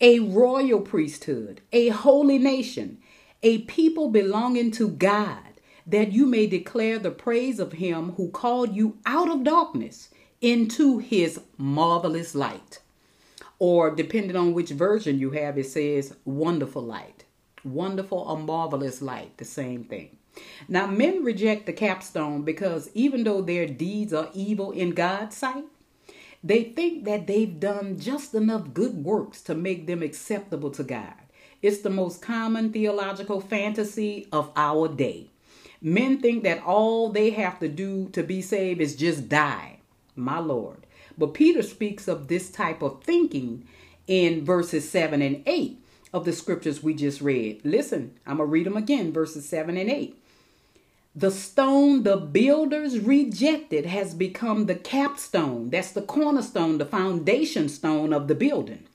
a 0.00 0.18
royal 0.18 0.80
priesthood, 0.80 1.60
a 1.72 1.88
holy 1.88 2.38
nation, 2.38 2.98
a 3.42 3.58
people 3.58 4.08
belonging 4.08 4.70
to 4.70 4.88
God, 4.88 5.38
that 5.86 6.12
you 6.12 6.24
may 6.26 6.46
declare 6.46 6.98
the 6.98 7.10
praise 7.10 7.58
of 7.58 7.72
him 7.72 8.12
who 8.12 8.30
called 8.30 8.74
you 8.74 8.96
out 9.04 9.30
of 9.30 9.44
darkness 9.44 10.08
into 10.40 10.98
his 10.98 11.40
marvelous 11.58 12.34
light. 12.34 12.80
Or, 13.58 13.94
depending 13.94 14.36
on 14.36 14.54
which 14.54 14.70
version 14.70 15.18
you 15.18 15.32
have, 15.32 15.58
it 15.58 15.66
says 15.66 16.16
wonderful 16.24 16.82
light. 16.82 17.24
Wonderful 17.62 18.18
or 18.18 18.38
marvelous 18.38 19.02
light, 19.02 19.36
the 19.36 19.44
same 19.44 19.84
thing. 19.84 20.16
Now, 20.68 20.86
men 20.86 21.24
reject 21.24 21.66
the 21.66 21.72
capstone 21.72 22.42
because 22.42 22.90
even 22.94 23.24
though 23.24 23.40
their 23.40 23.66
deeds 23.66 24.12
are 24.12 24.30
evil 24.32 24.70
in 24.70 24.90
God's 24.90 25.36
sight, 25.36 25.64
they 26.42 26.64
think 26.64 27.04
that 27.04 27.26
they've 27.26 27.58
done 27.60 27.98
just 27.98 28.34
enough 28.34 28.72
good 28.72 29.04
works 29.04 29.42
to 29.42 29.54
make 29.54 29.86
them 29.86 30.02
acceptable 30.02 30.70
to 30.70 30.84
God. 30.84 31.14
It's 31.62 31.80
the 31.80 31.90
most 31.90 32.22
common 32.22 32.72
theological 32.72 33.40
fantasy 33.40 34.26
of 34.32 34.50
our 34.56 34.88
day. 34.88 35.30
Men 35.82 36.20
think 36.20 36.42
that 36.44 36.62
all 36.62 37.10
they 37.10 37.30
have 37.30 37.58
to 37.60 37.68
do 37.68 38.08
to 38.10 38.22
be 38.22 38.40
saved 38.40 38.80
is 38.80 38.96
just 38.96 39.28
die. 39.28 39.78
My 40.16 40.38
Lord. 40.38 40.86
But 41.18 41.34
Peter 41.34 41.62
speaks 41.62 42.08
of 42.08 42.28
this 42.28 42.50
type 42.50 42.82
of 42.82 43.02
thinking 43.02 43.66
in 44.06 44.44
verses 44.44 44.90
7 44.90 45.20
and 45.22 45.42
8 45.46 45.78
of 46.12 46.24
the 46.24 46.32
scriptures 46.32 46.82
we 46.82 46.94
just 46.94 47.20
read. 47.20 47.60
Listen, 47.64 48.18
I'm 48.26 48.38
going 48.38 48.48
to 48.48 48.52
read 48.52 48.66
them 48.66 48.76
again, 48.76 49.12
verses 49.12 49.48
7 49.48 49.76
and 49.76 49.90
8. 49.90 50.19
The 51.14 51.32
stone 51.32 52.04
the 52.04 52.16
builders 52.16 53.00
rejected 53.00 53.84
has 53.84 54.14
become 54.14 54.66
the 54.66 54.76
capstone. 54.76 55.70
That's 55.70 55.90
the 55.90 56.02
cornerstone, 56.02 56.78
the 56.78 56.86
foundation 56.86 57.68
stone 57.68 58.12
of 58.12 58.28
the 58.28 58.36
building. 58.36 58.86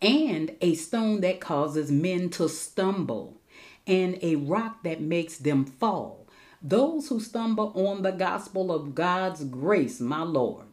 And 0.00 0.56
a 0.60 0.74
stone 0.74 1.20
that 1.20 1.40
causes 1.40 1.92
men 1.92 2.28
to 2.30 2.48
stumble, 2.48 3.40
and 3.86 4.18
a 4.20 4.34
rock 4.34 4.82
that 4.82 5.00
makes 5.00 5.36
them 5.38 5.64
fall. 5.64 6.26
Those 6.60 7.08
who 7.08 7.20
stumble 7.20 7.72
on 7.76 8.02
the 8.02 8.10
gospel 8.10 8.72
of 8.72 8.96
God's 8.96 9.44
grace, 9.44 10.00
my 10.00 10.22
Lord, 10.22 10.66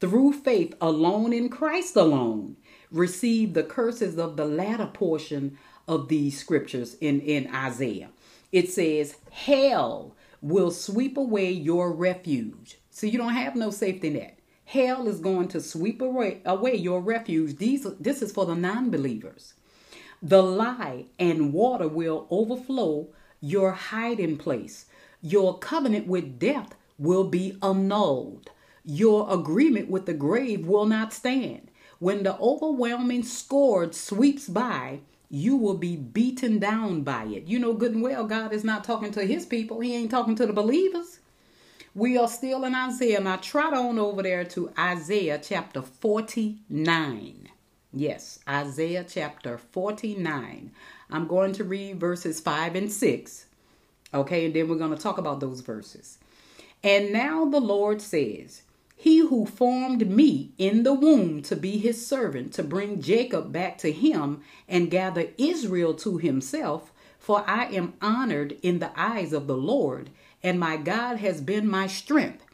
through 0.00 0.32
faith 0.32 0.74
alone 0.80 1.32
in 1.32 1.48
Christ 1.48 1.94
alone, 1.94 2.56
receive 2.90 3.54
the 3.54 3.62
curses 3.62 4.18
of 4.18 4.36
the 4.36 4.46
latter 4.46 4.86
portion 4.86 5.58
of 5.86 6.08
these 6.08 6.38
scriptures 6.38 6.94
in, 7.00 7.20
in 7.20 7.52
Isaiah. 7.54 8.10
It 8.52 8.70
says, 8.70 9.16
Hell 9.30 10.14
will 10.42 10.70
sweep 10.70 11.16
away 11.16 11.50
your 11.50 11.92
refuge. 11.92 12.78
So 12.90 13.06
you 13.06 13.16
don't 13.18 13.32
have 13.32 13.56
no 13.56 13.70
safety 13.70 14.10
net. 14.10 14.38
Hell 14.66 15.08
is 15.08 15.20
going 15.20 15.48
to 15.48 15.60
sweep 15.60 16.00
away, 16.00 16.42
away 16.44 16.76
your 16.76 17.00
refuge. 17.00 17.56
These, 17.56 17.86
this 17.98 18.22
is 18.22 18.32
for 18.32 18.46
the 18.46 18.54
non 18.54 18.90
believers. 18.90 19.54
The 20.22 20.42
lie 20.42 21.06
and 21.18 21.52
water 21.52 21.88
will 21.88 22.26
overflow 22.30 23.08
your 23.40 23.72
hiding 23.72 24.36
place. 24.36 24.86
Your 25.20 25.58
covenant 25.58 26.06
with 26.06 26.38
death 26.38 26.74
will 26.98 27.24
be 27.24 27.58
annulled. 27.62 28.50
Your 28.84 29.32
agreement 29.32 29.88
with 29.88 30.06
the 30.06 30.14
grave 30.14 30.66
will 30.66 30.86
not 30.86 31.12
stand. 31.12 31.70
When 31.98 32.22
the 32.22 32.36
overwhelming 32.38 33.22
scourge 33.22 33.94
sweeps 33.94 34.48
by, 34.48 35.00
you 35.34 35.56
will 35.56 35.78
be 35.78 35.96
beaten 35.96 36.58
down 36.58 37.00
by 37.00 37.24
it. 37.24 37.44
You 37.46 37.58
know 37.58 37.72
good 37.72 37.94
and 37.94 38.02
well 38.02 38.26
God 38.26 38.52
is 38.52 38.64
not 38.64 38.84
talking 38.84 39.10
to 39.12 39.24
his 39.24 39.46
people. 39.46 39.80
He 39.80 39.96
ain't 39.96 40.10
talking 40.10 40.36
to 40.36 40.46
the 40.46 40.52
believers. 40.52 41.20
We 41.94 42.18
are 42.18 42.28
still 42.28 42.64
in 42.64 42.74
Isaiah. 42.74 43.18
Now 43.18 43.36
trot 43.36 43.72
on 43.72 43.98
over 43.98 44.22
there 44.22 44.44
to 44.44 44.70
Isaiah 44.78 45.40
chapter 45.42 45.80
49. 45.80 47.48
Yes, 47.94 48.40
Isaiah 48.46 49.06
chapter 49.08 49.56
49. 49.56 50.70
I'm 51.10 51.26
going 51.26 51.54
to 51.54 51.64
read 51.64 51.98
verses 51.98 52.38
5 52.38 52.76
and 52.76 52.92
6. 52.92 53.46
Okay, 54.12 54.44
and 54.44 54.54
then 54.54 54.68
we're 54.68 54.76
going 54.76 54.94
to 54.94 55.02
talk 55.02 55.16
about 55.16 55.40
those 55.40 55.62
verses. 55.62 56.18
And 56.84 57.10
now 57.10 57.46
the 57.46 57.60
Lord 57.60 58.02
says, 58.02 58.62
he 59.02 59.18
who 59.18 59.44
formed 59.44 60.08
me 60.08 60.52
in 60.58 60.84
the 60.84 60.94
womb 60.94 61.42
to 61.42 61.56
be 61.56 61.76
his 61.76 62.06
servant, 62.06 62.54
to 62.54 62.62
bring 62.62 63.02
Jacob 63.02 63.50
back 63.50 63.76
to 63.76 63.90
him 63.90 64.40
and 64.68 64.92
gather 64.92 65.26
Israel 65.38 65.92
to 65.92 66.18
himself, 66.18 66.92
for 67.18 67.42
I 67.44 67.64
am 67.64 67.94
honored 68.00 68.56
in 68.62 68.78
the 68.78 68.92
eyes 68.94 69.32
of 69.32 69.48
the 69.48 69.56
Lord, 69.56 70.10
and 70.40 70.60
my 70.60 70.76
God 70.76 71.16
has 71.16 71.40
been 71.40 71.68
my 71.68 71.88
strength. 71.88 72.44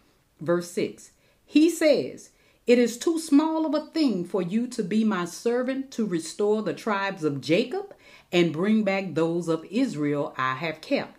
Verse 0.40 0.70
6 0.70 1.11
He 1.44 1.68
says, 1.68 2.30
It 2.66 2.78
is 2.78 2.96
too 2.96 3.18
small 3.18 3.66
of 3.66 3.74
a 3.74 3.84
thing 3.84 4.24
for 4.24 4.40
you 4.40 4.66
to 4.68 4.82
be 4.82 5.04
my 5.04 5.26
servant 5.26 5.90
to 5.90 6.06
restore 6.06 6.62
the 6.62 6.72
tribes 6.72 7.24
of 7.24 7.42
Jacob 7.42 7.94
and 8.32 8.54
bring 8.54 8.84
back 8.84 9.12
those 9.12 9.48
of 9.48 9.66
Israel 9.70 10.32
I 10.38 10.54
have 10.54 10.80
kept. 10.80 11.17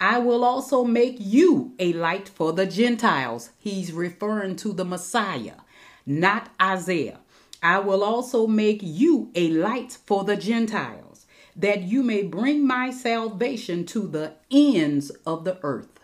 I 0.00 0.18
will 0.18 0.44
also 0.44 0.84
make 0.84 1.16
you 1.18 1.72
a 1.78 1.92
light 1.92 2.28
for 2.28 2.52
the 2.52 2.66
Gentiles. 2.66 3.50
He's 3.58 3.92
referring 3.92 4.56
to 4.56 4.72
the 4.72 4.84
Messiah, 4.84 5.56
not 6.04 6.50
Isaiah. 6.60 7.20
I 7.62 7.78
will 7.78 8.04
also 8.04 8.46
make 8.46 8.80
you 8.82 9.30
a 9.34 9.48
light 9.48 9.96
for 10.04 10.24
the 10.24 10.36
Gentiles, 10.36 11.26
that 11.56 11.82
you 11.82 12.02
may 12.02 12.22
bring 12.22 12.66
my 12.66 12.90
salvation 12.90 13.86
to 13.86 14.06
the 14.06 14.34
ends 14.50 15.10
of 15.24 15.44
the 15.44 15.58
earth. 15.62 16.00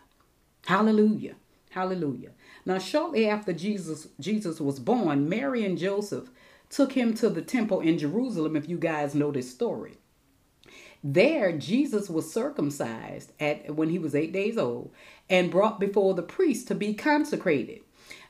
Hallelujah. 0.67 1.35
Hallelujah. 1.71 2.31
Now, 2.65 2.79
shortly 2.79 3.29
after 3.29 3.53
Jesus, 3.53 4.09
Jesus 4.19 4.61
was 4.61 4.79
born, 4.79 5.29
Mary 5.29 5.65
and 5.65 5.77
Joseph 5.77 6.31
took 6.69 6.93
him 6.93 7.15
to 7.15 7.29
the 7.29 7.43
temple 7.43 7.81
in 7.81 7.99
Jerusalem, 7.99 8.57
if 8.57 8.69
you 8.69 8.79
guys 8.79 9.15
know 9.15 9.31
this 9.31 9.51
story. 9.51 9.99
There, 11.03 11.57
Jesus 11.57 12.11
was 12.11 12.31
circumcised 12.31 13.33
at 13.41 13.75
when 13.75 13.89
he 13.89 13.99
was 13.99 14.15
eight 14.15 14.33
days 14.33 14.59
old 14.59 14.91
and 15.31 15.51
brought 15.51 15.81
before 15.81 16.13
the 16.15 16.23
priest 16.23 16.69
to 16.69 16.75
be 16.75 16.93
consecrated. 16.93 17.81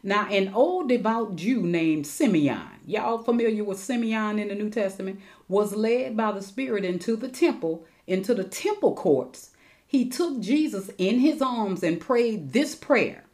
Now, 0.03 0.29
an 0.29 0.55
old 0.55 0.89
devout 0.89 1.37
Jew 1.37 1.63
named 1.63 2.07
Simeon, 2.07 2.81
y'all 2.87 3.19
familiar 3.19 3.65
with 3.65 3.81
Simeon 3.81 4.39
in 4.39 4.49
the 4.49 4.55
New 4.55 4.71
Testament, 4.71 5.21
was 5.49 5.75
led 5.75 6.17
by 6.17 6.33
the 6.33 6.43
Spirit 6.43 6.85
into 6.85 7.17
the 7.17 7.29
temple, 7.29 7.85
into 8.07 8.35
the 8.35 8.45
temple 8.45 8.95
courts. 8.95 9.51
He 9.87 10.09
took 10.09 10.41
Jesus 10.41 10.91
in 10.97 11.19
his 11.19 11.43
arms 11.43 11.83
and 11.83 12.01
prayed 12.01 12.53
this 12.53 12.77
prayer. 12.77 13.25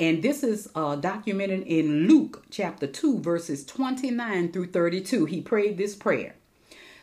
And 0.00 0.22
this 0.22 0.42
is 0.42 0.68
uh, 0.74 0.96
documented 0.96 1.62
in 1.62 2.08
Luke 2.08 2.44
chapter 2.50 2.86
2, 2.86 3.20
verses 3.20 3.64
29 3.64 4.50
through 4.50 4.72
32. 4.72 5.26
He 5.26 5.40
prayed 5.40 5.78
this 5.78 5.94
prayer 5.94 6.34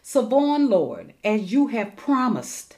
Sovereign 0.10 0.70
Lord, 0.70 1.16
as 1.22 1.52
you 1.52 1.68
have 1.68 1.98
promised, 1.98 2.78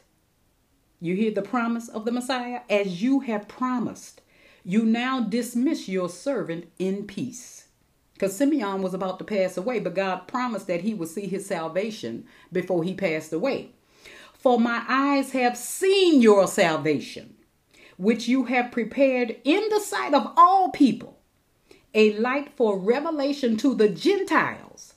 you 0.99 1.15
hear 1.15 1.29
the 1.29 1.43
promise 1.43 1.87
of 1.87 2.03
the 2.03 2.11
Messiah? 2.11 2.61
As 2.67 3.03
you 3.03 3.19
have 3.19 3.47
promised, 3.47 4.21
you 4.65 4.83
now 4.83 5.19
dismiss 5.19 5.87
your 5.87 6.09
servant 6.09 6.71
in 6.79 7.05
peace. 7.05 7.67
Because 8.15 8.35
Simeon 8.35 8.81
was 8.81 8.95
about 8.95 9.19
to 9.19 9.25
pass 9.25 9.57
away, 9.57 9.79
but 9.79 9.93
God 9.93 10.27
promised 10.27 10.65
that 10.65 10.81
he 10.81 10.95
would 10.95 11.09
see 11.09 11.27
his 11.27 11.45
salvation 11.45 12.25
before 12.51 12.83
he 12.83 12.95
passed 12.95 13.31
away. 13.31 13.73
For 14.33 14.59
my 14.59 14.83
eyes 14.89 15.33
have 15.33 15.55
seen 15.55 16.23
your 16.23 16.47
salvation, 16.47 17.35
which 17.97 18.27
you 18.27 18.45
have 18.45 18.71
prepared 18.71 19.37
in 19.43 19.69
the 19.69 19.79
sight 19.79 20.15
of 20.15 20.33
all 20.35 20.71
people, 20.71 21.19
a 21.93 22.11
light 22.13 22.53
for 22.55 22.79
revelation 22.79 23.55
to 23.57 23.75
the 23.75 23.87
Gentiles 23.87 24.95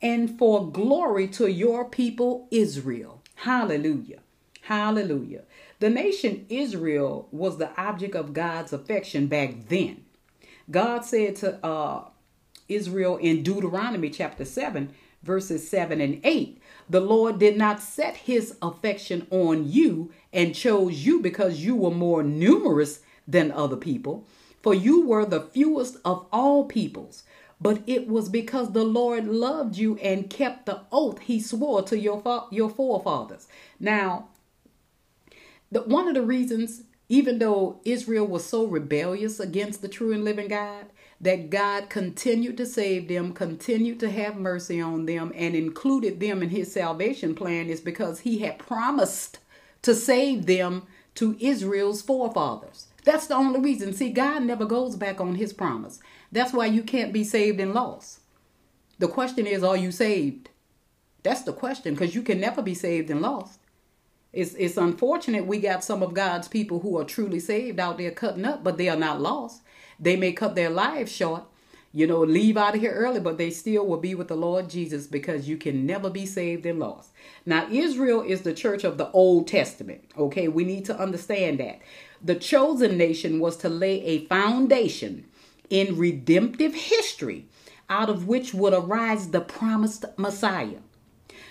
and 0.00 0.38
for 0.38 0.70
glory 0.70 1.26
to 1.28 1.46
your 1.48 1.84
people 1.84 2.48
Israel. 2.50 3.22
Hallelujah. 3.36 4.20
Hallelujah. 4.62 5.42
The 5.80 5.90
nation 5.90 6.44
Israel 6.48 7.28
was 7.30 7.58
the 7.58 7.70
object 7.80 8.14
of 8.14 8.32
God's 8.32 8.72
affection 8.72 9.26
back 9.26 9.68
then. 9.68 10.04
God 10.70 11.04
said 11.04 11.36
to 11.36 11.64
uh, 11.64 12.08
Israel 12.68 13.16
in 13.16 13.42
Deuteronomy 13.42 14.10
chapter 14.10 14.44
7, 14.44 14.90
verses 15.22 15.68
7 15.68 16.00
and 16.00 16.20
8, 16.22 16.60
the 16.90 17.00
Lord 17.00 17.38
did 17.38 17.56
not 17.56 17.80
set 17.80 18.16
his 18.16 18.56
affection 18.60 19.26
on 19.30 19.70
you 19.70 20.12
and 20.32 20.54
chose 20.54 21.06
you 21.06 21.20
because 21.20 21.64
you 21.64 21.74
were 21.74 21.90
more 21.90 22.22
numerous 22.22 23.00
than 23.26 23.52
other 23.52 23.76
people, 23.76 24.26
for 24.62 24.74
you 24.74 25.06
were 25.06 25.24
the 25.24 25.40
fewest 25.40 25.96
of 26.04 26.26
all 26.32 26.64
peoples. 26.64 27.22
But 27.60 27.82
it 27.86 28.06
was 28.06 28.28
because 28.28 28.72
the 28.72 28.84
Lord 28.84 29.26
loved 29.26 29.76
you 29.76 29.96
and 29.98 30.30
kept 30.30 30.66
the 30.66 30.82
oath 30.92 31.18
he 31.20 31.40
swore 31.40 31.82
to 31.82 31.98
your, 31.98 32.22
your 32.50 32.70
forefathers. 32.70 33.48
Now, 33.80 34.28
the, 35.70 35.82
one 35.82 36.08
of 36.08 36.14
the 36.14 36.22
reasons, 36.22 36.82
even 37.08 37.38
though 37.38 37.80
Israel 37.84 38.26
was 38.26 38.44
so 38.44 38.64
rebellious 38.64 39.40
against 39.40 39.82
the 39.82 39.88
true 39.88 40.12
and 40.12 40.24
living 40.24 40.48
God, 40.48 40.86
that 41.20 41.50
God 41.50 41.90
continued 41.90 42.56
to 42.58 42.66
save 42.66 43.08
them, 43.08 43.32
continued 43.32 43.98
to 44.00 44.10
have 44.10 44.36
mercy 44.36 44.80
on 44.80 45.06
them, 45.06 45.32
and 45.34 45.56
included 45.56 46.20
them 46.20 46.42
in 46.42 46.50
his 46.50 46.72
salvation 46.72 47.34
plan 47.34 47.68
is 47.68 47.80
because 47.80 48.20
he 48.20 48.38
had 48.38 48.58
promised 48.58 49.38
to 49.82 49.94
save 49.94 50.46
them 50.46 50.84
to 51.16 51.36
Israel's 51.40 52.02
forefathers. 52.02 52.86
That's 53.04 53.26
the 53.26 53.34
only 53.34 53.60
reason. 53.60 53.92
See, 53.92 54.12
God 54.12 54.44
never 54.44 54.64
goes 54.64 54.94
back 54.94 55.20
on 55.20 55.34
his 55.34 55.52
promise. 55.52 55.98
That's 56.30 56.52
why 56.52 56.66
you 56.66 56.82
can't 56.82 57.12
be 57.12 57.24
saved 57.24 57.60
and 57.60 57.74
lost. 57.74 58.20
The 58.98 59.08
question 59.08 59.46
is, 59.46 59.62
are 59.62 59.76
you 59.76 59.92
saved? 59.92 60.50
That's 61.22 61.42
the 61.42 61.52
question, 61.52 61.94
because 61.94 62.14
you 62.14 62.22
can 62.22 62.40
never 62.40 62.62
be 62.62 62.74
saved 62.74 63.10
and 63.10 63.20
lost. 63.20 63.60
It's 64.32 64.54
it's 64.54 64.76
unfortunate 64.76 65.46
we 65.46 65.58
got 65.58 65.82
some 65.82 66.02
of 66.02 66.14
God's 66.14 66.48
people 66.48 66.80
who 66.80 66.98
are 66.98 67.04
truly 67.04 67.40
saved 67.40 67.80
out 67.80 67.98
there 67.98 68.10
cutting 68.10 68.44
up, 68.44 68.62
but 68.62 68.76
they 68.76 68.88
are 68.88 68.96
not 68.96 69.20
lost. 69.20 69.62
They 69.98 70.16
may 70.16 70.32
cut 70.32 70.54
their 70.54 70.70
lives 70.70 71.10
short, 71.10 71.44
you 71.92 72.06
know, 72.06 72.20
leave 72.20 72.56
out 72.56 72.74
of 72.74 72.80
here 72.80 72.92
early, 72.92 73.20
but 73.20 73.38
they 73.38 73.50
still 73.50 73.86
will 73.86 73.98
be 73.98 74.14
with 74.14 74.28
the 74.28 74.36
Lord 74.36 74.68
Jesus 74.68 75.06
because 75.06 75.48
you 75.48 75.56
can 75.56 75.86
never 75.86 76.10
be 76.10 76.26
saved 76.26 76.66
and 76.66 76.78
lost. 76.78 77.10
Now, 77.46 77.66
Israel 77.70 78.22
is 78.22 78.42
the 78.42 78.52
church 78.52 78.84
of 78.84 78.98
the 78.98 79.10
Old 79.12 79.48
Testament. 79.48 80.04
Okay, 80.16 80.46
we 80.48 80.64
need 80.64 80.84
to 80.84 80.98
understand 80.98 81.58
that. 81.60 81.80
The 82.22 82.34
chosen 82.34 82.98
nation 82.98 83.40
was 83.40 83.56
to 83.58 83.68
lay 83.68 84.04
a 84.04 84.26
foundation 84.26 85.24
in 85.70 85.98
redemptive 85.98 86.74
history 86.74 87.46
out 87.88 88.10
of 88.10 88.26
which 88.28 88.52
would 88.52 88.74
arise 88.74 89.30
the 89.30 89.40
promised 89.40 90.04
Messiah. 90.16 90.80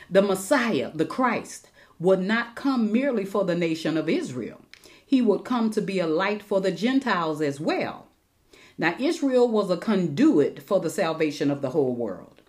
The 0.10 0.21
Messiah, 0.21 0.91
the 0.93 1.06
Christ, 1.06 1.69
would 1.99 2.21
not 2.21 2.56
come 2.56 2.91
merely 2.91 3.25
for 3.25 3.43
the 3.43 3.56
nation 3.56 3.97
of 3.97 4.08
Israel. 4.08 4.62
He 5.06 5.21
would 5.21 5.43
come 5.43 5.71
to 5.71 5.82
be 5.82 5.99
a 5.99 6.08
light 6.08 6.43
for 6.43 6.62
the 6.62 6.71
Gentiles 6.71 7.41
as 7.41 7.60
well. 7.60 8.08
Now, 8.77 8.95
Israel 8.99 9.47
was 9.47 9.71
a 9.71 9.77
conduit 9.77 10.62
for 10.62 10.80
the 10.80 10.89
salvation 10.89 11.49
of 11.49 11.62
the 11.62 11.71
whole 11.71 11.95
world. 11.95 12.41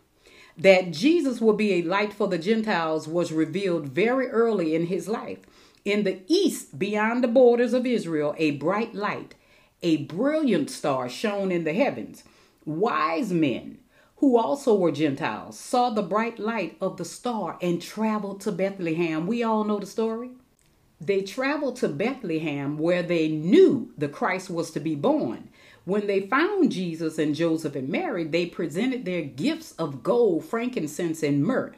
That 0.56 0.90
Jesus 0.90 1.40
would 1.40 1.56
be 1.56 1.74
a 1.74 1.82
light 1.82 2.12
for 2.12 2.28
the 2.28 2.36
Gentiles 2.36 3.08
was 3.08 3.32
revealed 3.32 3.88
very 3.88 4.28
early 4.28 4.74
in 4.74 4.86
his 4.86 5.08
life. 5.08 5.38
In 5.84 6.02
the 6.02 6.20
east, 6.26 6.78
beyond 6.78 7.24
the 7.24 7.28
borders 7.28 7.72
of 7.72 7.86
Israel, 7.86 8.34
a 8.36 8.50
bright 8.52 8.94
light, 8.94 9.34
a 9.82 10.04
brilliant 10.04 10.70
star 10.70 11.08
shone 11.08 11.50
in 11.52 11.64
the 11.64 11.72
heavens. 11.72 12.24
Wise 12.64 13.32
men 13.32 13.78
who 14.18 14.36
also 14.36 14.74
were 14.74 14.90
Gentiles, 14.90 15.58
saw 15.58 15.90
the 15.90 16.02
bright 16.02 16.38
light 16.38 16.76
of 16.80 16.96
the 16.96 17.04
star 17.04 17.56
and 17.62 17.80
traveled 17.80 18.40
to 18.40 18.52
Bethlehem. 18.52 19.26
We 19.26 19.44
all 19.44 19.64
know 19.64 19.78
the 19.78 19.86
story. 19.86 20.30
They 21.00 21.22
traveled 21.22 21.76
to 21.76 21.88
Bethlehem 21.88 22.78
where 22.78 23.04
they 23.04 23.28
knew 23.28 23.92
the 23.96 24.08
Christ 24.08 24.50
was 24.50 24.72
to 24.72 24.80
be 24.80 24.96
born. 24.96 25.50
When 25.84 26.08
they 26.08 26.26
found 26.26 26.72
Jesus 26.72 27.16
and 27.18 27.34
Joseph 27.34 27.76
and 27.76 27.88
Mary, 27.88 28.24
they 28.24 28.46
presented 28.46 29.04
their 29.04 29.22
gifts 29.22 29.72
of 29.72 30.02
gold, 30.02 30.44
frankincense, 30.44 31.22
and 31.22 31.44
myrrh. 31.44 31.76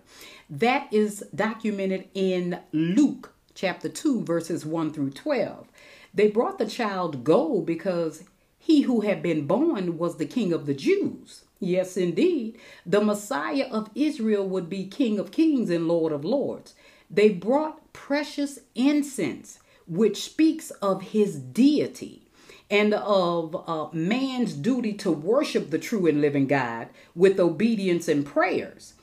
That 0.48 0.90
is 0.90 1.22
documented 1.34 2.08
in 2.14 2.58
Luke 2.72 3.34
chapter 3.54 3.90
2, 3.90 4.24
verses 4.24 4.64
1 4.64 4.94
through 4.94 5.10
12. 5.10 5.68
They 6.12 6.28
brought 6.28 6.58
the 6.58 6.66
child 6.66 7.24
gold 7.24 7.66
because 7.66 8.24
he 8.58 8.82
who 8.82 9.00
had 9.00 9.22
been 9.22 9.46
born 9.46 9.96
was 9.98 10.16
the 10.16 10.26
king 10.26 10.52
of 10.52 10.66
the 10.66 10.74
Jews. 10.74 11.44
Yes, 11.60 11.96
indeed. 11.96 12.58
The 12.86 13.02
Messiah 13.02 13.66
of 13.70 13.90
Israel 13.94 14.48
would 14.48 14.68
be 14.68 14.86
King 14.86 15.18
of 15.18 15.30
Kings 15.30 15.70
and 15.70 15.86
Lord 15.86 16.12
of 16.12 16.24
Lords. 16.24 16.74
They 17.10 17.28
brought 17.28 17.92
precious 17.92 18.60
incense, 18.74 19.58
which 19.86 20.22
speaks 20.22 20.70
of 20.82 21.02
his 21.02 21.36
deity 21.36 22.22
and 22.70 22.94
of 22.94 23.56
uh, 23.68 23.88
man's 23.92 24.54
duty 24.54 24.92
to 24.94 25.10
worship 25.10 25.70
the 25.70 25.78
true 25.78 26.06
and 26.06 26.20
living 26.20 26.46
God 26.46 26.88
with 27.14 27.40
obedience 27.40 28.08
and 28.08 28.24
prayers. 28.24 28.94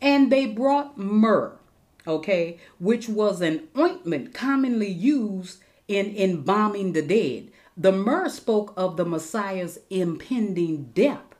And 0.00 0.30
they 0.30 0.46
brought 0.46 0.98
myrrh, 0.98 1.56
okay, 2.06 2.58
which 2.80 3.08
was 3.08 3.40
an 3.40 3.68
ointment 3.78 4.34
commonly 4.34 4.90
used 4.90 5.61
in 5.88 6.14
embalming 6.16 6.92
the 6.92 7.02
dead. 7.02 7.50
The 7.76 7.92
myrrh 7.92 8.28
spoke 8.28 8.72
of 8.76 8.96
the 8.96 9.04
Messiah's 9.04 9.78
impending 9.90 10.90
death 10.94 11.34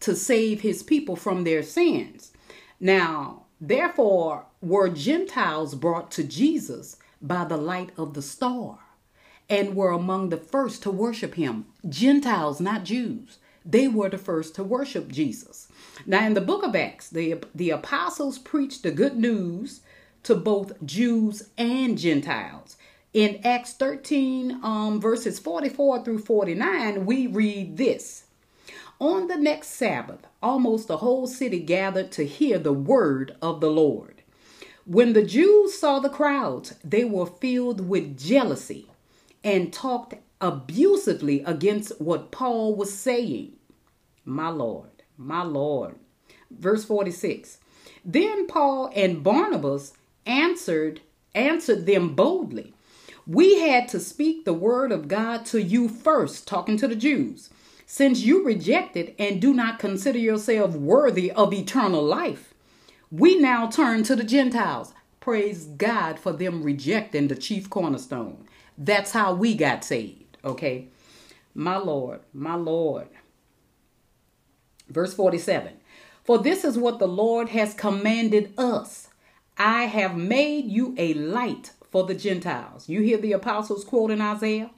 to 0.00 0.14
save 0.14 0.60
his 0.60 0.82
people 0.82 1.16
from 1.16 1.44
their 1.44 1.62
sins. 1.62 2.32
Now, 2.78 3.44
therefore, 3.60 4.46
were 4.60 4.88
Gentiles 4.88 5.74
brought 5.74 6.10
to 6.12 6.24
Jesus 6.24 6.96
by 7.20 7.44
the 7.44 7.56
light 7.56 7.90
of 7.96 8.14
the 8.14 8.22
star 8.22 8.78
and 9.48 9.74
were 9.74 9.90
among 9.90 10.28
the 10.28 10.36
first 10.36 10.82
to 10.82 10.90
worship 10.90 11.34
him. 11.34 11.66
Gentiles, 11.88 12.60
not 12.60 12.84
Jews. 12.84 13.38
They 13.64 13.88
were 13.88 14.10
the 14.10 14.18
first 14.18 14.54
to 14.56 14.64
worship 14.64 15.10
Jesus. 15.10 15.68
Now, 16.06 16.26
in 16.26 16.34
the 16.34 16.40
book 16.40 16.62
of 16.64 16.76
Acts, 16.76 17.08
the, 17.08 17.42
the 17.54 17.70
apostles 17.70 18.38
preached 18.38 18.82
the 18.82 18.90
good 18.90 19.16
news 19.16 19.80
to 20.24 20.34
both 20.34 20.84
Jews 20.84 21.48
and 21.56 21.96
Gentiles. 21.96 22.76
In 23.14 23.40
Acts 23.44 23.74
13, 23.74 24.58
um, 24.64 25.00
verses 25.00 25.38
44 25.38 26.02
through 26.02 26.18
49, 26.18 27.06
we 27.06 27.28
read 27.28 27.76
this 27.76 28.24
on 28.98 29.28
the 29.28 29.36
next 29.36 29.68
Sabbath, 29.68 30.26
almost 30.42 30.88
the 30.88 30.96
whole 30.96 31.28
city 31.28 31.60
gathered 31.60 32.10
to 32.10 32.26
hear 32.26 32.58
the 32.58 32.72
word 32.72 33.36
of 33.40 33.60
the 33.60 33.70
Lord. 33.70 34.22
When 34.84 35.12
the 35.12 35.22
Jews 35.22 35.78
saw 35.78 36.00
the 36.00 36.08
crowds, 36.08 36.74
they 36.82 37.04
were 37.04 37.26
filled 37.26 37.88
with 37.88 38.18
jealousy 38.18 38.90
and 39.44 39.72
talked 39.72 40.14
abusively 40.40 41.40
against 41.44 42.00
what 42.00 42.32
Paul 42.32 42.74
was 42.74 42.92
saying. 42.92 43.52
My 44.24 44.48
Lord, 44.48 45.04
my 45.16 45.44
Lord. 45.44 46.00
Verse 46.50 46.84
46 46.84 47.58
Then 48.04 48.48
Paul 48.48 48.90
and 48.92 49.22
Barnabas 49.22 49.92
answered 50.26 51.00
answered 51.32 51.86
them 51.86 52.16
boldly. 52.16 52.73
We 53.26 53.60
had 53.60 53.88
to 53.88 54.00
speak 54.00 54.44
the 54.44 54.52
word 54.52 54.92
of 54.92 55.08
God 55.08 55.46
to 55.46 55.62
you 55.62 55.88
first, 55.88 56.46
talking 56.46 56.76
to 56.76 56.86
the 56.86 56.96
Jews. 56.96 57.48
Since 57.86 58.20
you 58.20 58.44
rejected 58.44 59.14
and 59.18 59.40
do 59.40 59.54
not 59.54 59.78
consider 59.78 60.18
yourself 60.18 60.74
worthy 60.74 61.30
of 61.30 61.54
eternal 61.54 62.02
life, 62.02 62.52
we 63.10 63.38
now 63.38 63.68
turn 63.68 64.02
to 64.04 64.16
the 64.16 64.24
Gentiles. 64.24 64.92
Praise 65.20 65.64
God 65.64 66.18
for 66.18 66.32
them 66.32 66.62
rejecting 66.62 67.28
the 67.28 67.36
chief 67.36 67.70
cornerstone. 67.70 68.46
That's 68.76 69.12
how 69.12 69.34
we 69.34 69.54
got 69.54 69.84
saved, 69.84 70.36
okay? 70.44 70.88
My 71.54 71.76
Lord, 71.76 72.20
my 72.32 72.56
Lord. 72.56 73.08
Verse 74.88 75.14
47 75.14 75.72
For 76.24 76.38
this 76.38 76.62
is 76.62 76.76
what 76.76 76.98
the 76.98 77.08
Lord 77.08 77.50
has 77.50 77.72
commanded 77.72 78.52
us 78.58 79.08
I 79.56 79.84
have 79.84 80.16
made 80.16 80.66
you 80.66 80.94
a 80.98 81.14
light 81.14 81.70
for 81.94 82.02
the 82.02 82.14
Gentiles. 82.16 82.88
You 82.88 83.02
hear 83.02 83.18
the 83.18 83.30
apostles 83.30 83.84
quoting 83.84 84.20
Isaiah? 84.20 84.72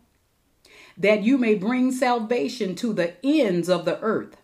That 0.98 1.22
you 1.22 1.38
may 1.38 1.54
bring 1.54 1.90
salvation 1.90 2.74
to 2.74 2.92
the 2.92 3.14
ends 3.24 3.70
of 3.70 3.86
the 3.86 3.98
earth. 4.00 4.36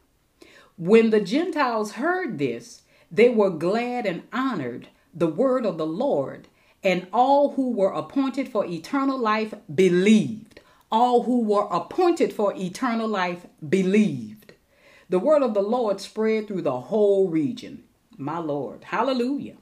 When 0.79 1.11
the 1.11 1.21
Gentiles 1.21 1.93
heard 1.93 2.39
this, 2.39 2.81
they 3.11 3.29
were 3.29 3.51
glad 3.51 4.07
and 4.07 4.23
honored 4.33 4.89
the 5.13 5.27
word 5.27 5.67
of 5.67 5.77
the 5.77 5.85
Lord, 5.85 6.49
and 6.83 7.09
all 7.13 7.51
who 7.57 7.73
were 7.73 7.93
appointed 7.93 8.49
for 8.49 8.65
eternal 8.65 9.19
life 9.19 9.53
believed. 9.75 10.61
All 10.91 11.25
who 11.25 11.43
were 11.43 11.69
appointed 11.71 12.33
for 12.33 12.55
eternal 12.57 13.07
life 13.07 13.45
believed. 13.69 14.55
The 15.11 15.19
word 15.19 15.43
of 15.43 15.53
the 15.53 15.61
Lord 15.61 16.01
spread 16.01 16.49
through 16.49 16.63
the 16.63 16.81
whole 16.81 17.29
region. 17.29 17.85
My 18.17 18.39
Lord. 18.39 18.85
Hallelujah. 18.85 19.57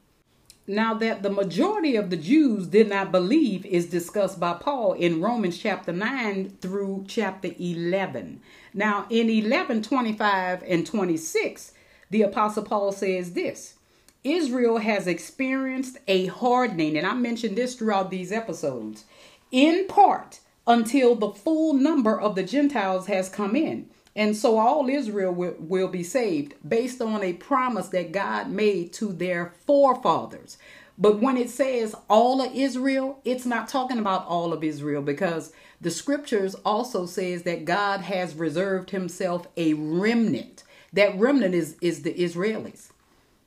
Now, 0.70 0.94
that 0.94 1.24
the 1.24 1.30
majority 1.30 1.96
of 1.96 2.10
the 2.10 2.16
Jews 2.16 2.68
did 2.68 2.88
not 2.88 3.10
believe 3.10 3.66
is 3.66 3.86
discussed 3.86 4.38
by 4.38 4.52
Paul 4.52 4.92
in 4.92 5.20
Romans 5.20 5.58
chapter 5.58 5.92
9 5.92 6.58
through 6.60 7.06
chapter 7.08 7.50
11. 7.58 8.40
Now, 8.72 9.04
in 9.10 9.28
11 9.28 9.82
25 9.82 10.62
and 10.62 10.86
26, 10.86 11.72
the 12.10 12.22
Apostle 12.22 12.62
Paul 12.62 12.92
says 12.92 13.32
this 13.32 13.74
Israel 14.22 14.78
has 14.78 15.08
experienced 15.08 15.98
a 16.06 16.26
hardening, 16.26 16.96
and 16.96 17.04
I 17.04 17.14
mentioned 17.14 17.56
this 17.56 17.74
throughout 17.74 18.12
these 18.12 18.30
episodes, 18.30 19.06
in 19.50 19.88
part 19.88 20.38
until 20.68 21.16
the 21.16 21.32
full 21.32 21.74
number 21.74 22.18
of 22.18 22.36
the 22.36 22.44
Gentiles 22.44 23.08
has 23.08 23.28
come 23.28 23.56
in. 23.56 23.89
And 24.16 24.36
so 24.36 24.58
all 24.58 24.88
Israel 24.88 25.32
will, 25.32 25.54
will 25.58 25.88
be 25.88 26.02
saved 26.02 26.54
based 26.68 27.00
on 27.00 27.22
a 27.22 27.34
promise 27.34 27.88
that 27.88 28.12
God 28.12 28.50
made 28.50 28.92
to 28.94 29.12
their 29.12 29.52
forefathers. 29.66 30.58
But 30.98 31.20
when 31.20 31.36
it 31.38 31.48
says 31.48 31.94
all 32.08 32.42
of 32.42 32.54
Israel, 32.54 33.20
it's 33.24 33.46
not 33.46 33.68
talking 33.68 33.98
about 33.98 34.26
all 34.26 34.52
of 34.52 34.62
Israel 34.62 35.00
because 35.00 35.52
the 35.80 35.90
scriptures 35.90 36.54
also 36.56 37.06
says 37.06 37.44
that 37.44 37.64
God 37.64 38.02
has 38.02 38.34
reserved 38.34 38.90
himself 38.90 39.46
a 39.56 39.72
remnant. 39.74 40.62
That 40.92 41.18
remnant 41.18 41.54
is 41.54 41.76
is 41.80 42.02
the 42.02 42.12
Israelis. 42.12 42.90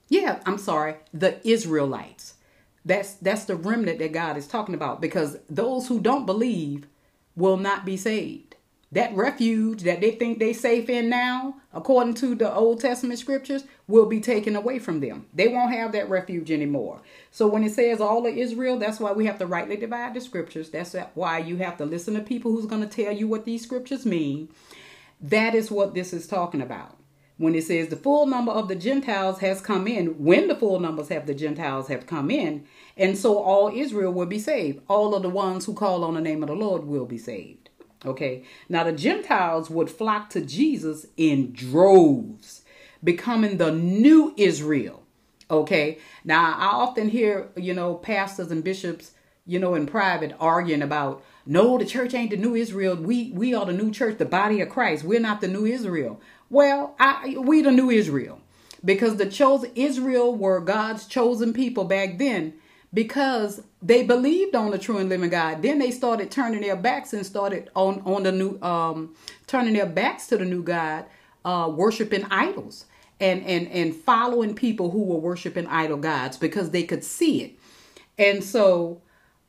Yeah, 0.10 0.40
I'm 0.46 0.58
sorry, 0.58 0.96
the 1.14 1.46
Israelites. 1.48 2.36
That's 2.86 3.14
that's 3.16 3.46
the 3.46 3.56
remnant 3.56 4.00
that 4.00 4.14
God 4.14 4.36
is 4.38 4.48
talking 4.48 4.76
about 4.76 5.02
because 5.02 5.38
those 5.50 5.88
who 5.88 6.00
don't 6.00 6.26
believe 6.26 6.88
will 7.36 7.58
not 7.58 7.86
be 7.86 7.98
saved 7.98 8.43
that 8.94 9.16
refuge 9.16 9.82
that 9.82 10.02
they 10.02 10.12
think 10.12 10.38
they 10.38 10.54
safe 10.54 10.88
in 10.88 11.10
now, 11.10 11.56
according 11.74 12.14
to 12.14 12.36
the 12.36 12.54
Old 12.54 12.80
Testament 12.80 13.20
scriptures, 13.20 13.64
will 13.88 14.06
be 14.06 14.22
taken 14.22 14.56
away 14.56 14.78
from 14.78 15.00
them. 15.00 15.26
They 15.34 15.48
won't 15.48 15.74
have 15.74 15.92
that 15.94 16.10
refuge 16.10 16.52
anymore. 16.52 17.02
So 17.32 17.48
when 17.48 17.64
it 17.64 17.74
says 17.74 18.00
all 18.00 18.28
of 18.28 18.38
Israel, 18.38 18.78
that's 18.78 19.00
why 19.00 19.12
we 19.12 19.26
have 19.26 19.40
to 19.40 19.48
rightly 19.48 19.78
divide 19.78 20.14
the 20.14 20.22
scriptures. 20.22 20.70
That's 20.70 20.96
why 21.16 21.40
you 21.40 21.58
have 21.58 21.78
to 21.78 21.86
listen 21.86 22.14
to 22.14 22.22
people 22.22 22.52
who's 22.52 22.68
going 22.68 22.88
to 22.88 23.04
tell 23.04 23.12
you 23.12 23.28
what 23.28 23.46
these 23.46 23.64
scriptures 23.64 24.06
mean. 24.06 24.50
That 25.20 25.56
is 25.56 25.72
what 25.72 25.96
this 25.96 26.14
is 26.14 26.28
talking 26.28 26.62
about. 26.62 26.98
When 27.38 27.56
it 27.56 27.64
says 27.64 27.88
the 27.88 27.96
full 27.96 28.28
number 28.28 28.52
of 28.52 28.68
the 28.68 28.76
Gentiles 28.76 29.40
has 29.40 29.60
come 29.60 29.88
in, 29.88 30.24
when 30.24 30.48
the 30.48 30.56
full 30.56 30.80
numbers 30.80 31.10
have 31.10 31.26
the 31.26 31.34
Gentiles 31.34 31.88
have 31.88 32.06
come 32.06 32.30
in, 32.30 32.66
and 32.96 33.18
so 33.18 33.40
all 33.40 33.72
Israel 33.74 34.14
will 34.14 34.28
be 34.28 34.38
saved. 34.38 34.82
All 34.88 35.16
of 35.16 35.24
the 35.24 35.30
ones 35.30 35.66
who 35.66 35.74
call 35.74 36.04
on 36.04 36.14
the 36.14 36.22
name 36.22 36.44
of 36.44 36.50
the 36.50 36.56
Lord 36.56 36.86
will 36.86 37.08
be 37.08 37.18
saved. 37.18 37.63
Okay. 38.06 38.44
Now 38.70 38.84
the 38.84 38.92
Gentiles 38.92 39.70
would 39.70 39.90
flock 39.90 40.30
to 40.32 40.42
Jesus 40.42 41.06
in 41.18 41.54
droves, 41.54 42.64
becoming 43.04 43.58
the 43.58 43.72
new 43.72 44.34
Israel. 44.38 45.04
Okay. 45.50 46.00
Now 46.24 46.54
I 46.58 46.66
often 46.66 47.10
hear, 47.10 47.50
you 47.56 47.74
know, 47.74 47.96
pastors 47.96 48.52
and 48.52 48.64
bishops, 48.64 49.12
you 49.46 49.60
know, 49.60 49.76
in 49.76 49.86
private 49.86 50.36
arguing 50.40 50.82
about, 50.82 51.24
no, 51.46 51.78
the 51.78 51.86
church 51.86 52.14
ain't 52.14 52.32
the 52.32 52.38
new 52.38 52.56
Israel. 52.56 52.96
We 52.96 53.32
we 53.32 53.54
are 53.54 53.66
the 53.66 53.74
new 53.74 53.92
church, 53.92 54.18
the 54.18 54.26
body 54.26 54.62
of 54.62 54.70
Christ. 54.70 55.04
We're 55.04 55.20
not 55.20 55.42
the 55.42 55.48
new 55.48 55.66
Israel. 55.66 56.22
Well, 56.50 56.96
I 57.00 57.36
we 57.38 57.62
the 57.62 57.72
new 57.72 57.90
Israel. 57.90 58.40
Because 58.86 59.16
the 59.16 59.26
chosen 59.26 59.72
Israel 59.76 60.36
were 60.36 60.60
God's 60.60 61.06
chosen 61.06 61.54
people 61.54 61.86
back 61.86 62.18
then 62.18 62.54
because 62.94 63.62
they 63.82 64.04
believed 64.04 64.56
on 64.56 64.72
the 64.72 64.78
true 64.78 64.98
and 64.98 65.10
living 65.10 65.30
God. 65.30 65.62
Then 65.62 65.80
they 65.80 65.92
started 65.92 66.32
turning 66.32 66.62
their 66.62 66.76
backs 66.76 67.14
and 67.14 67.26
started 67.26 67.70
on 67.76 68.02
on 68.06 68.24
the 68.24 68.32
new 68.32 68.60
um 68.62 69.16
turning 69.48 69.74
their 69.74 69.86
backs 69.86 70.28
to 70.28 70.38
the 70.38 70.46
new 70.46 70.64
God, 70.64 71.06
uh 71.46 71.72
worshiping 71.74 72.26
idols 72.30 72.86
and 73.20 73.44
and 73.44 73.68
and 73.70 73.96
following 73.96 74.56
people 74.56 74.92
who 74.92 75.04
were 75.04 75.18
worshiping 75.18 75.68
idol 75.68 75.98
gods 75.98 76.38
because 76.38 76.72
they 76.72 76.84
could 76.84 77.04
see 77.04 77.42
it. 77.42 77.60
And 78.18 78.44
so 78.44 79.02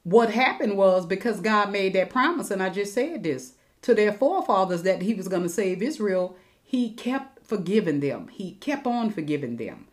what 0.04 0.30
happened 0.30 0.76
was 0.76 1.06
because 1.06 1.40
God 1.40 1.70
made 1.70 1.92
that 1.94 2.10
promise 2.10 2.50
and 2.50 2.62
I 2.62 2.70
just 2.70 2.94
said 2.94 3.22
this 3.22 3.54
to 3.82 3.94
their 3.94 4.12
forefathers 4.12 4.82
that 4.82 5.02
he 5.02 5.12
was 5.12 5.28
going 5.28 5.42
to 5.42 5.48
save 5.48 5.82
Israel, 5.82 6.36
he 6.62 6.90
kept 6.90 7.44
forgiving 7.46 8.00
them. 8.00 8.28
He 8.28 8.52
kept 8.52 8.86
on 8.86 9.10
forgiving 9.10 9.58
them. 9.58 9.86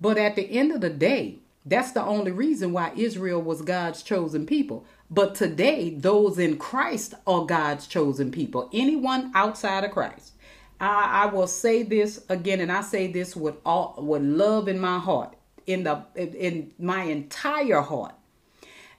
But 0.00 0.18
at 0.18 0.36
the 0.36 0.50
end 0.50 0.72
of 0.72 0.82
the 0.82 0.90
day, 0.90 1.38
that's 1.68 1.92
the 1.92 2.02
only 2.02 2.30
reason 2.32 2.72
why 2.72 2.92
Israel 2.96 3.40
was 3.42 3.62
God's 3.62 4.02
chosen 4.02 4.46
people. 4.46 4.84
But 5.10 5.34
today, 5.34 5.90
those 5.90 6.38
in 6.38 6.58
Christ 6.58 7.14
are 7.26 7.46
God's 7.46 7.86
chosen 7.86 8.30
people. 8.30 8.68
Anyone 8.72 9.32
outside 9.34 9.84
of 9.84 9.90
Christ. 9.90 10.32
I, 10.80 11.24
I 11.24 11.26
will 11.26 11.46
say 11.46 11.82
this 11.82 12.24
again, 12.28 12.60
and 12.60 12.70
I 12.70 12.82
say 12.82 13.10
this 13.10 13.34
with 13.34 13.56
all 13.64 13.96
with 13.98 14.22
love 14.22 14.68
in 14.68 14.78
my 14.78 14.98
heart, 14.98 15.34
in 15.66 15.84
the 15.84 16.04
in 16.14 16.72
my 16.78 17.02
entire 17.04 17.80
heart, 17.80 18.14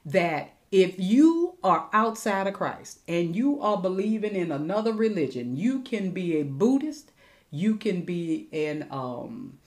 that 0.05 0.55
if 0.71 0.99
you 0.99 1.55
are 1.63 1.89
outside 1.93 2.47
of 2.47 2.53
Christ 2.53 2.99
and 3.07 3.35
you 3.35 3.61
are 3.61 3.77
believing 3.77 4.35
in 4.35 4.51
another 4.51 4.93
religion, 4.93 5.55
you 5.55 5.81
can 5.81 6.11
be 6.11 6.39
a 6.39 6.43
Buddhist, 6.43 7.11
you 7.49 7.75
can 7.75 8.01
be 8.01 8.47
an 8.51 8.87
um, 8.91 9.57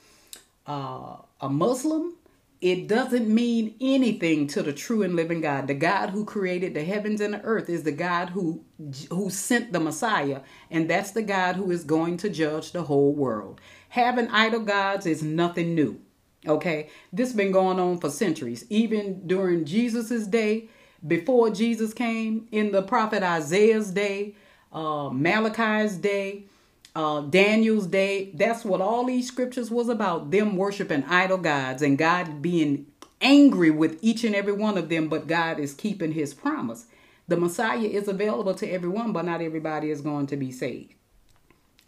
uh, 0.66 1.16
a 1.40 1.48
Muslim, 1.48 2.14
it 2.62 2.86
doesn't 2.86 3.28
mean 3.28 3.74
anything 3.80 4.46
to 4.46 4.62
the 4.62 4.72
true 4.72 5.02
and 5.02 5.16
living 5.16 5.40
God. 5.40 5.66
The 5.66 5.74
God 5.74 6.10
who 6.10 6.24
created 6.24 6.74
the 6.74 6.84
heavens 6.84 7.20
and 7.20 7.34
the 7.34 7.42
earth 7.42 7.68
is 7.68 7.82
the 7.82 7.90
God 7.92 8.30
who 8.30 8.64
who 9.10 9.30
sent 9.30 9.72
the 9.72 9.80
Messiah, 9.80 10.40
and 10.70 10.88
that's 10.88 11.10
the 11.10 11.22
God 11.22 11.56
who 11.56 11.72
is 11.72 11.82
going 11.82 12.16
to 12.18 12.30
judge 12.30 12.70
the 12.70 12.84
whole 12.84 13.12
world. 13.12 13.60
Having 13.88 14.28
idol 14.28 14.60
gods 14.60 15.06
is 15.06 15.24
nothing 15.24 15.74
new. 15.74 16.00
Okay? 16.46 16.88
This 17.12 17.30
has 17.30 17.36
been 17.36 17.52
going 17.52 17.80
on 17.80 17.98
for 17.98 18.10
centuries. 18.10 18.64
Even 18.70 19.26
during 19.26 19.64
Jesus's 19.64 20.26
day, 20.28 20.68
before 21.06 21.50
Jesus 21.50 21.92
came, 21.92 22.46
in 22.52 22.70
the 22.70 22.82
prophet 22.82 23.24
Isaiah's 23.24 23.90
day, 23.90 24.36
uh, 24.72 25.10
Malachi's 25.10 25.96
day, 25.96 26.46
uh, 26.94 27.20
Daniel's 27.22 27.86
day. 27.86 28.30
That's 28.34 28.64
what 28.64 28.80
all 28.80 29.04
these 29.04 29.28
scriptures 29.28 29.70
was 29.70 29.88
about 29.88 30.30
them 30.30 30.56
worshiping 30.56 31.04
idol 31.04 31.38
gods 31.38 31.82
and 31.82 31.98
God 31.98 32.42
being 32.42 32.86
angry 33.20 33.70
with 33.70 33.98
each 34.02 34.24
and 34.24 34.34
every 34.34 34.52
one 34.52 34.76
of 34.76 34.88
them, 34.88 35.08
but 35.08 35.26
God 35.26 35.58
is 35.58 35.74
keeping 35.74 36.12
his 36.12 36.34
promise. 36.34 36.86
The 37.28 37.36
Messiah 37.36 37.78
is 37.78 38.08
available 38.08 38.54
to 38.56 38.68
everyone, 38.68 39.12
but 39.12 39.24
not 39.24 39.40
everybody 39.40 39.90
is 39.90 40.00
going 40.00 40.26
to 40.26 40.36
be 40.36 40.50
saved. 40.50 40.94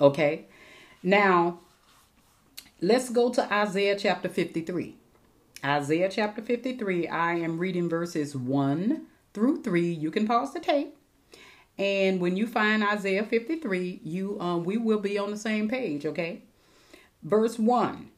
Okay? 0.00 0.46
Now, 1.02 1.60
let's 2.80 3.10
go 3.10 3.30
to 3.30 3.52
Isaiah 3.52 3.98
chapter 3.98 4.28
53. 4.28 4.96
Isaiah 5.64 6.10
chapter 6.10 6.42
53, 6.42 7.08
I 7.08 7.34
am 7.34 7.58
reading 7.58 7.88
verses 7.88 8.36
1 8.36 9.06
through 9.32 9.62
3. 9.62 9.92
You 9.92 10.10
can 10.10 10.26
pause 10.26 10.52
the 10.52 10.60
tape. 10.60 10.96
And 11.76 12.20
when 12.20 12.36
you 12.36 12.46
find 12.46 12.84
Isaiah 12.84 13.24
53, 13.24 14.00
you 14.04 14.40
um, 14.40 14.64
we 14.64 14.76
will 14.76 15.00
be 15.00 15.18
on 15.18 15.30
the 15.30 15.36
same 15.36 15.68
page, 15.68 16.06
okay? 16.06 16.42
Verse 17.22 17.58
1. 17.58 18.10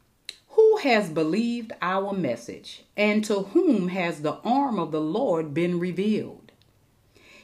Who 0.51 0.77
has 0.79 1.11
believed 1.11 1.73
our 1.81 2.13
message, 2.13 2.85
and 2.97 3.25
to 3.25 3.43
whom 3.43 3.89
has 3.89 4.23
the 4.23 4.39
arm 4.45 4.79
of 4.79 4.91
the 4.91 5.01
Lord 5.01 5.55
been 5.55 5.79
revealed? 5.79 6.53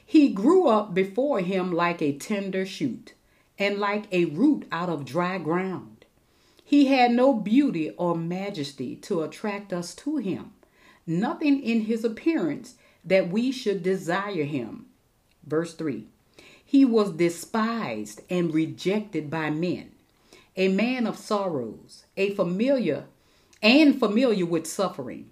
He 0.05 0.29
grew 0.29 0.67
up 0.67 0.93
before 0.93 1.39
him 1.39 1.71
like 1.71 2.01
a 2.01 2.17
tender 2.17 2.65
shoot, 2.65 3.13
and 3.57 3.79
like 3.79 4.05
a 4.11 4.25
root 4.25 4.67
out 4.71 4.89
of 4.89 5.05
dry 5.05 5.37
ground. 5.37 6.05
He 6.63 6.87
had 6.87 7.11
no 7.11 7.33
beauty 7.33 7.91
or 7.91 8.15
majesty 8.15 8.95
to 8.97 9.21
attract 9.21 9.71
us 9.71 9.93
to 9.95 10.17
him, 10.17 10.53
nothing 11.05 11.61
in 11.61 11.81
his 11.81 12.03
appearance 12.03 12.75
that 13.05 13.29
we 13.29 13.51
should 13.51 13.83
desire 13.83 14.43
him. 14.43 14.87
Verse 15.45 15.73
3 15.73 16.05
He 16.63 16.85
was 16.85 17.11
despised 17.11 18.21
and 18.29 18.53
rejected 18.53 19.29
by 19.29 19.49
men, 19.49 19.91
a 20.55 20.67
man 20.69 21.07
of 21.07 21.17
sorrows, 21.17 22.05
a 22.17 22.33
familiar 22.35 23.05
and 23.61 23.99
familiar 23.99 24.45
with 24.45 24.67
suffering. 24.67 25.29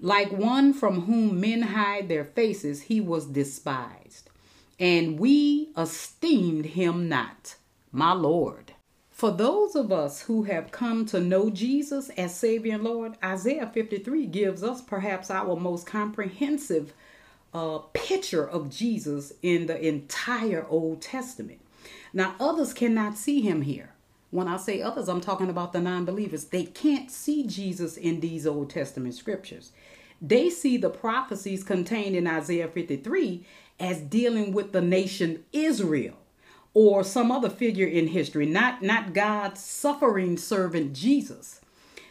Like 0.00 0.32
one 0.32 0.72
from 0.72 1.02
whom 1.02 1.40
men 1.40 1.62
hide 1.62 2.08
their 2.08 2.24
faces, 2.24 2.82
he 2.82 3.00
was 3.00 3.26
despised, 3.26 4.30
and 4.78 5.18
we 5.18 5.72
esteemed 5.76 6.66
him 6.66 7.08
not. 7.08 7.56
My 7.92 8.12
Lord. 8.12 8.72
For 9.10 9.30
those 9.30 9.76
of 9.76 9.92
us 9.92 10.22
who 10.22 10.44
have 10.44 10.70
come 10.70 11.04
to 11.06 11.20
know 11.20 11.50
Jesus 11.50 12.08
as 12.10 12.34
Savior 12.34 12.76
and 12.76 12.84
Lord, 12.84 13.18
Isaiah 13.22 13.66
53 13.66 14.24
gives 14.26 14.62
us 14.62 14.80
perhaps 14.80 15.30
our 15.30 15.56
most 15.56 15.86
comprehensive 15.86 16.94
uh, 17.52 17.78
picture 17.92 18.48
of 18.48 18.70
Jesus 18.70 19.32
in 19.42 19.66
the 19.66 19.86
entire 19.86 20.66
Old 20.68 21.02
Testament. 21.02 21.60
Now, 22.12 22.34
others 22.40 22.72
cannot 22.72 23.16
see 23.16 23.40
him 23.40 23.62
here. 23.62 23.92
When 24.30 24.46
I 24.46 24.56
say 24.56 24.80
others, 24.80 25.08
I'm 25.08 25.20
talking 25.20 25.50
about 25.50 25.72
the 25.72 25.80
non 25.80 26.04
believers. 26.04 26.44
They 26.44 26.64
can't 26.64 27.10
see 27.10 27.46
Jesus 27.46 27.96
in 27.96 28.20
these 28.20 28.46
Old 28.46 28.70
Testament 28.70 29.14
scriptures. 29.14 29.72
They 30.22 30.50
see 30.50 30.76
the 30.76 30.90
prophecies 30.90 31.64
contained 31.64 32.14
in 32.14 32.26
Isaiah 32.26 32.68
53 32.68 33.44
as 33.80 34.00
dealing 34.00 34.52
with 34.52 34.72
the 34.72 34.82
nation 34.82 35.44
Israel 35.52 36.16
or 36.74 37.02
some 37.02 37.32
other 37.32 37.50
figure 37.50 37.86
in 37.86 38.08
history, 38.08 38.46
not, 38.46 38.82
not 38.82 39.14
God's 39.14 39.62
suffering 39.62 40.36
servant 40.36 40.92
Jesus. 40.92 41.60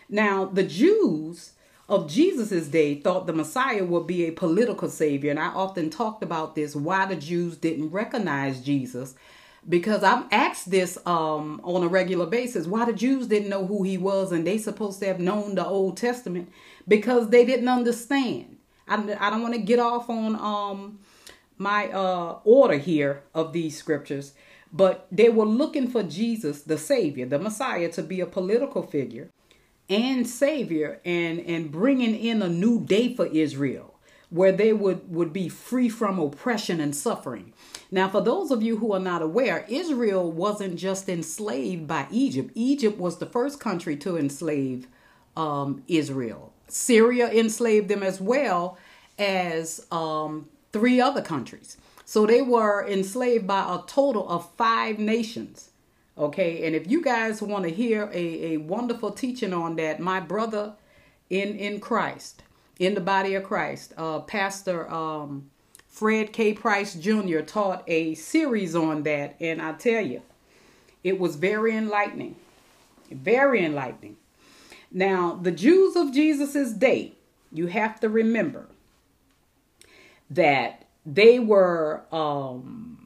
Now, 0.10 0.46
the 0.46 0.64
Jews 0.64 1.54
of 1.90 2.08
Jesus's 2.08 2.68
day 2.68 2.96
thought 3.02 3.28
the 3.28 3.34
Messiah 3.34 3.84
would 3.84 4.08
be 4.08 4.26
a 4.26 4.32
political 4.32 4.90
savior, 4.90 5.32
and 5.32 5.40
I 5.40 5.48
often 5.48 5.90
talked 5.90 6.24
about 6.24 6.56
this 6.56 6.76
why 6.76 7.06
the 7.08 7.16
Jews 7.16 7.58
didn't 7.58 7.90
recognize 7.90 8.62
Jesus. 8.62 9.16
Because 9.68 10.04
I'm 10.04 10.26
asked 10.32 10.72
this 10.72 10.98
um, 11.06 11.60
on 11.66 11.84
a 11.84 11.88
regular 11.88 12.26
basis 12.26 12.66
why 12.66 12.86
the 12.86 12.94
Jews 12.94 13.28
didn't 13.28 13.50
know 13.50 13.66
who 13.66 13.84
he 13.84 13.98
was 13.98 14.32
and 14.32 14.48
they 14.48 14.58
supposed 14.58 15.02
to 15.02 15.08
have 15.08 15.20
known 15.20 15.56
the 15.56 15.66
Old 15.66 15.98
Testament 15.98 16.50
because 16.88 17.30
they 17.30 17.44
didn't 17.44 17.68
understand. 17.68 18.58
I, 18.88 18.96
I 19.20 19.30
don't 19.30 19.42
want 19.42 19.56
to 19.56 19.60
get 19.60 19.80
off 19.80 20.10
on 20.10 20.38
um, 20.38 21.00
my 21.58 21.92
uh, 21.92 22.38
order 22.46 22.78
here 22.78 23.24
of 23.36 23.52
these 23.52 23.78
scriptures 23.78 24.34
but 24.72 25.08
they 25.12 25.30
were 25.30 25.46
looking 25.46 25.88
for 25.88 26.04
Jesus, 26.04 26.62
the 26.62 26.78
Savior, 26.78 27.26
the 27.26 27.40
Messiah, 27.40 27.90
to 27.90 28.04
be 28.04 28.22
a 28.22 28.26
political 28.26 28.84
figure 28.84 29.30
and 29.90 30.28
Savior 30.28 31.02
and, 31.04 31.40
and 31.40 31.72
bringing 31.72 32.16
in 32.16 32.42
a 32.42 32.50
new 32.50 32.86
day 32.86 33.16
for 33.16 33.26
Israel 33.26 33.96
where 34.30 34.52
they 34.52 34.72
would, 34.72 35.12
would 35.12 35.34
be 35.34 35.50
free 35.50 35.90
from 35.90 36.20
oppression 36.20 36.80
and 36.80 36.96
suffering. 36.96 37.52
Now, 37.90 38.10
for 38.10 38.22
those 38.22 38.52
of 38.52 38.62
you 38.62 38.78
who 38.78 38.94
are 38.94 39.00
not 39.00 39.24
aware, 39.24 39.66
Israel 39.68 40.32
wasn't 40.32 40.76
just 40.76 41.10
enslaved 41.10 41.88
by 41.88 42.08
Egypt. 42.12 42.52
Egypt 42.54 43.00
was 43.00 43.18
the 43.18 43.26
first 43.26 43.60
country 43.60 43.96
to 43.98 44.18
enslave 44.18 44.88
um, 45.36 45.84
Israel. 45.88 46.54
Syria 46.68 47.32
enslaved 47.32 47.88
them 47.88 48.04
as 48.04 48.22
well 48.22 48.78
as 49.18 49.86
um, 49.92 50.48
three 50.72 51.02
other 51.02 51.24
countries. 51.24 51.78
So 52.06 52.26
they 52.26 52.42
were 52.42 52.88
enslaved 52.88 53.48
by 53.48 53.62
a 53.62 53.86
total 53.88 54.30
of 54.30 54.50
five 54.56 55.00
nations. 55.00 55.69
Okay, 56.20 56.68
and 56.68 56.76
if 56.76 56.92
you 56.92 57.02
guys 57.02 57.42
want 57.42 57.64
to 57.64 57.72
hear 57.72 58.10
a, 58.12 58.54
a 58.54 58.58
wonderful 58.58 59.12
teaching 59.12 59.54
on 59.54 59.78
that, 59.78 60.02
my 60.02 60.20
brother 60.20 60.74
in 61.30 61.56
in 61.56 61.80
Christ, 61.80 62.44
in 62.78 62.94
the 62.94 63.00
body 63.02 63.36
of 63.36 63.46
Christ, 63.46 63.94
uh, 63.98 64.20
Pastor 64.20 64.92
um, 64.92 65.50
Fred 65.88 66.34
K. 66.34 66.52
Price 66.54 66.94
Jr. 66.94 67.40
taught 67.40 67.84
a 67.88 68.16
series 68.16 68.76
on 68.76 69.04
that, 69.04 69.38
and 69.40 69.62
I 69.62 69.72
tell 69.74 70.06
you, 70.06 70.22
it 71.06 71.20
was 71.20 71.38
very 71.38 71.74
enlightening, 71.74 72.36
very 73.10 73.64
enlightening. 73.64 74.18
Now, 74.92 75.40
the 75.42 75.52
Jews 75.52 75.96
of 75.96 76.14
Jesus's 76.14 76.74
day, 76.74 77.14
you 77.54 77.68
have 77.68 77.98
to 78.02 78.10
remember 78.10 78.68
that 80.30 80.84
they 81.06 81.40
were 81.40 82.04
um, 82.12 82.99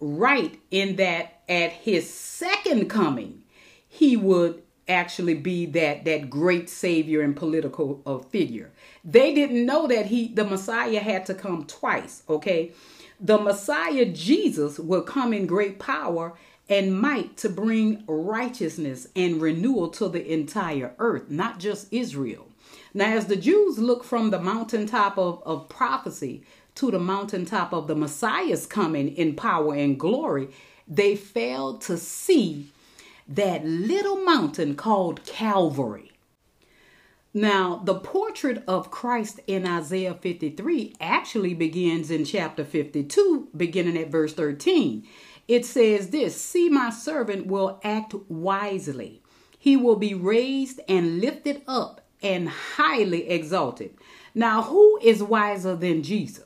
right 0.00 0.60
in 0.70 0.96
that 0.96 1.40
at 1.48 1.72
his 1.72 2.08
second 2.08 2.88
coming, 2.88 3.42
he 3.88 4.16
would 4.16 4.62
actually 4.88 5.34
be 5.34 5.66
that 5.66 6.04
that 6.04 6.30
great 6.30 6.68
savior 6.68 7.22
and 7.22 7.36
political 7.36 8.02
uh, 8.06 8.18
figure. 8.18 8.72
They 9.04 9.34
didn't 9.34 9.66
know 9.66 9.86
that 9.88 10.06
he 10.06 10.28
the 10.28 10.44
Messiah 10.44 11.00
had 11.00 11.26
to 11.26 11.34
come 11.34 11.64
twice, 11.64 12.22
okay? 12.28 12.72
The 13.18 13.38
Messiah 13.38 14.04
Jesus 14.04 14.78
will 14.78 15.02
come 15.02 15.32
in 15.32 15.46
great 15.46 15.78
power 15.78 16.34
and 16.68 17.00
might 17.00 17.36
to 17.38 17.48
bring 17.48 18.04
righteousness 18.06 19.06
and 19.16 19.40
renewal 19.40 19.88
to 19.88 20.08
the 20.08 20.32
entire 20.32 20.94
earth, 20.98 21.30
not 21.30 21.58
just 21.58 21.92
Israel. 21.92 22.48
Now, 22.92 23.12
as 23.12 23.26
the 23.26 23.36
Jews 23.36 23.78
look 23.78 24.04
from 24.04 24.30
the 24.30 24.40
mountaintop 24.40 25.18
of, 25.18 25.42
of 25.44 25.68
prophecy 25.68 26.44
to 26.76 26.90
the 26.90 26.98
mountaintop 26.98 27.72
of 27.72 27.86
the 27.86 27.96
Messiah's 27.96 28.66
coming 28.66 29.08
in 29.08 29.34
power 29.34 29.74
and 29.74 29.98
glory, 29.98 30.48
they 30.86 31.16
failed 31.16 31.80
to 31.82 31.96
see 31.96 32.68
that 33.28 33.64
little 33.64 34.16
mountain 34.16 34.76
called 34.76 35.24
Calvary. 35.24 36.12
Now, 37.34 37.82
the 37.84 37.96
portrait 37.96 38.64
of 38.66 38.90
Christ 38.90 39.40
in 39.46 39.66
Isaiah 39.66 40.14
53 40.14 40.94
actually 41.00 41.52
begins 41.52 42.10
in 42.10 42.24
chapter 42.24 42.64
52, 42.64 43.48
beginning 43.54 43.98
at 43.98 44.10
verse 44.10 44.32
13. 44.32 45.06
It 45.46 45.66
says 45.66 46.08
this 46.10 46.40
See, 46.40 46.68
my 46.68 46.90
servant 46.90 47.46
will 47.46 47.80
act 47.84 48.14
wisely, 48.28 49.20
he 49.58 49.76
will 49.76 49.96
be 49.96 50.14
raised 50.14 50.80
and 50.88 51.20
lifted 51.20 51.62
up 51.66 52.00
and 52.22 52.48
highly 52.48 53.28
exalted. 53.28 53.94
Now, 54.34 54.62
who 54.62 54.98
is 55.02 55.22
wiser 55.22 55.76
than 55.76 56.02
Jesus? 56.02 56.45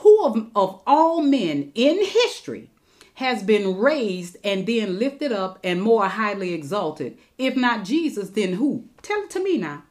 Who 0.00 0.24
of, 0.24 0.50
of 0.54 0.82
all 0.86 1.22
men 1.22 1.72
in 1.74 2.04
history 2.04 2.70
has 3.14 3.42
been 3.42 3.76
raised 3.78 4.36
and 4.42 4.66
then 4.66 4.98
lifted 4.98 5.32
up 5.32 5.58
and 5.62 5.82
more 5.82 6.08
highly 6.08 6.52
exalted? 6.52 7.18
If 7.38 7.56
not 7.56 7.84
Jesus, 7.84 8.30
then 8.30 8.54
who? 8.54 8.84
Tell 9.02 9.22
it 9.22 9.30
to 9.30 9.42
me 9.42 9.58
now. 9.58 9.82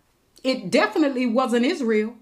It 0.43 0.71
definitely 0.71 1.25
wasn't 1.25 1.65
Israel. 1.65 2.15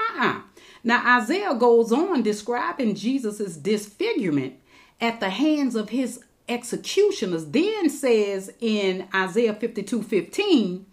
Uh-uh. 0.00 0.40
Now 0.84 1.18
Isaiah 1.20 1.54
goes 1.54 1.92
on 1.92 2.22
describing 2.22 2.94
Jesus' 2.94 3.56
disfigurement 3.56 4.54
at 5.00 5.20
the 5.20 5.30
hands 5.30 5.74
of 5.76 5.90
his 5.90 6.24
executioners, 6.48 7.46
then 7.46 7.88
says 7.88 8.52
in 8.60 9.08
Isaiah 9.14 9.54
52 9.54 10.02
15, 10.02 10.86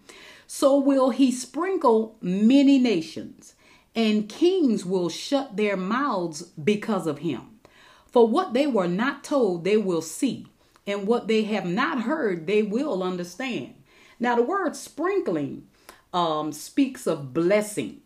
so 0.46 0.78
will 0.78 1.10
he 1.10 1.30
sprinkle 1.32 2.16
many 2.20 2.78
nations 2.78 3.54
and 4.00 4.30
kings 4.30 4.82
will 4.86 5.10
shut 5.10 5.58
their 5.58 5.76
mouths 5.76 6.42
because 6.42 7.06
of 7.06 7.18
him. 7.18 7.60
For 8.06 8.26
what 8.26 8.54
they 8.54 8.66
were 8.66 8.88
not 8.88 9.22
told, 9.22 9.62
they 9.62 9.76
will 9.76 10.00
see, 10.00 10.46
and 10.86 11.06
what 11.06 11.28
they 11.28 11.42
have 11.44 11.66
not 11.66 12.02
heard, 12.02 12.46
they 12.46 12.62
will 12.62 13.02
understand. 13.02 13.74
Now, 14.18 14.36
the 14.36 14.42
word 14.42 14.74
sprinkling 14.74 15.66
um, 16.14 16.50
speaks 16.52 17.06
of 17.06 17.34
blessing. 17.34 18.00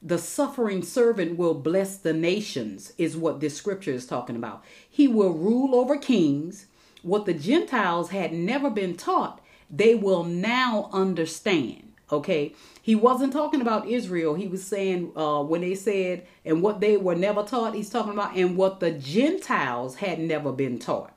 The 0.00 0.18
suffering 0.18 0.82
servant 0.82 1.36
will 1.36 1.54
bless 1.54 1.96
the 1.96 2.12
nations, 2.12 2.92
is 2.96 3.16
what 3.16 3.40
this 3.40 3.56
scripture 3.56 3.92
is 3.92 4.06
talking 4.06 4.36
about. 4.36 4.64
He 4.88 5.08
will 5.08 5.32
rule 5.32 5.74
over 5.74 5.98
kings. 5.98 6.66
What 7.02 7.26
the 7.26 7.34
Gentiles 7.34 8.10
had 8.10 8.32
never 8.32 8.70
been 8.70 8.96
taught, 8.96 9.40
they 9.68 9.96
will 9.96 10.22
now 10.22 10.90
understand. 10.92 11.92
Okay, 12.12 12.54
he 12.82 12.94
wasn't 12.94 13.32
talking 13.32 13.60
about 13.60 13.86
Israel. 13.86 14.34
He 14.34 14.48
was 14.48 14.64
saying 14.64 15.12
uh, 15.16 15.42
when 15.42 15.60
they 15.60 15.74
said 15.74 16.26
and 16.44 16.62
what 16.62 16.80
they 16.80 16.96
were 16.96 17.14
never 17.14 17.42
taught. 17.42 17.74
He's 17.74 17.90
talking 17.90 18.12
about 18.12 18.36
and 18.36 18.56
what 18.56 18.80
the 18.80 18.92
Gentiles 18.92 19.96
had 19.96 20.18
never 20.18 20.52
been 20.52 20.78
taught. 20.78 21.12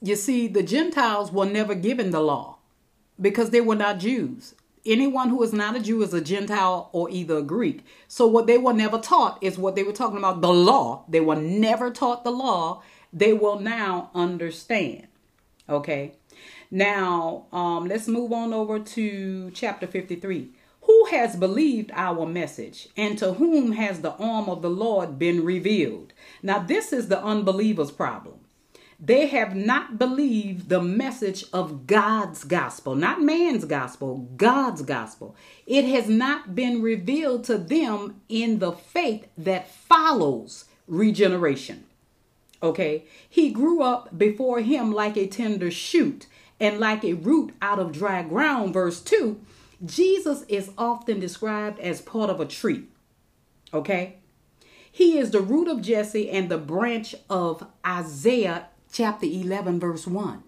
You 0.00 0.16
see, 0.16 0.48
the 0.48 0.62
Gentiles 0.62 1.30
were 1.30 1.46
never 1.46 1.74
given 1.74 2.10
the 2.10 2.20
law 2.20 2.58
because 3.20 3.50
they 3.50 3.60
were 3.60 3.76
not 3.76 3.98
Jews. 3.98 4.54
Anyone 4.84 5.28
who 5.28 5.40
is 5.44 5.52
not 5.52 5.76
a 5.76 5.80
Jew 5.80 6.02
is 6.02 6.12
a 6.12 6.20
Gentile 6.20 6.88
or 6.92 7.08
either 7.08 7.36
a 7.36 7.42
Greek. 7.42 7.84
So 8.08 8.26
what 8.26 8.48
they 8.48 8.58
were 8.58 8.72
never 8.72 8.98
taught 8.98 9.38
is 9.40 9.56
what 9.56 9.76
they 9.76 9.84
were 9.84 9.92
talking 9.92 10.18
about 10.18 10.40
the 10.40 10.52
law. 10.52 11.04
They 11.08 11.20
were 11.20 11.36
never 11.36 11.90
taught 11.90 12.24
the 12.24 12.32
law. 12.32 12.82
They 13.12 13.32
will 13.32 13.60
now 13.60 14.10
understand. 14.12 15.06
Okay. 15.68 16.14
Now, 16.70 17.46
um, 17.52 17.86
let's 17.86 18.08
move 18.08 18.32
on 18.32 18.52
over 18.52 18.80
to 18.80 19.50
chapter 19.52 19.86
53. 19.86 20.50
Has 21.10 21.36
believed 21.36 21.90
our 21.94 22.24
message, 22.24 22.88
and 22.96 23.18
to 23.18 23.34
whom 23.34 23.72
has 23.72 24.00
the 24.00 24.12
arm 24.12 24.48
of 24.48 24.62
the 24.62 24.70
Lord 24.70 25.18
been 25.18 25.44
revealed? 25.44 26.12
Now, 26.42 26.58
this 26.58 26.92
is 26.92 27.08
the 27.08 27.22
unbeliever's 27.22 27.90
problem. 27.90 28.40
They 28.98 29.26
have 29.26 29.54
not 29.54 29.98
believed 29.98 30.68
the 30.68 30.80
message 30.80 31.44
of 31.52 31.86
God's 31.86 32.44
gospel, 32.44 32.94
not 32.94 33.20
man's 33.20 33.64
gospel, 33.64 34.28
God's 34.36 34.82
gospel. 34.82 35.36
It 35.66 35.84
has 35.84 36.08
not 36.08 36.54
been 36.54 36.80
revealed 36.80 37.44
to 37.44 37.58
them 37.58 38.22
in 38.28 38.60
the 38.60 38.72
faith 38.72 39.26
that 39.36 39.68
follows 39.68 40.66
regeneration. 40.86 41.84
Okay? 42.62 43.04
He 43.28 43.50
grew 43.50 43.82
up 43.82 44.16
before 44.16 44.60
him 44.60 44.92
like 44.92 45.16
a 45.16 45.26
tender 45.26 45.70
shoot 45.70 46.26
and 46.58 46.78
like 46.78 47.04
a 47.04 47.14
root 47.14 47.54
out 47.60 47.80
of 47.80 47.92
dry 47.92 48.22
ground. 48.22 48.72
Verse 48.72 49.00
2 49.00 49.40
Jesus 49.84 50.44
is 50.48 50.70
often 50.78 51.18
described 51.18 51.80
as 51.80 52.00
part 52.00 52.30
of 52.30 52.40
a 52.40 52.46
tree. 52.46 52.84
Okay? 53.74 54.18
He 54.90 55.18
is 55.18 55.30
the 55.30 55.40
root 55.40 55.68
of 55.68 55.82
Jesse 55.82 56.30
and 56.30 56.48
the 56.48 56.58
branch 56.58 57.14
of 57.30 57.66
Isaiah 57.86 58.68
chapter 58.92 59.26
11, 59.26 59.80
verse 59.80 60.06
1. 60.06 60.42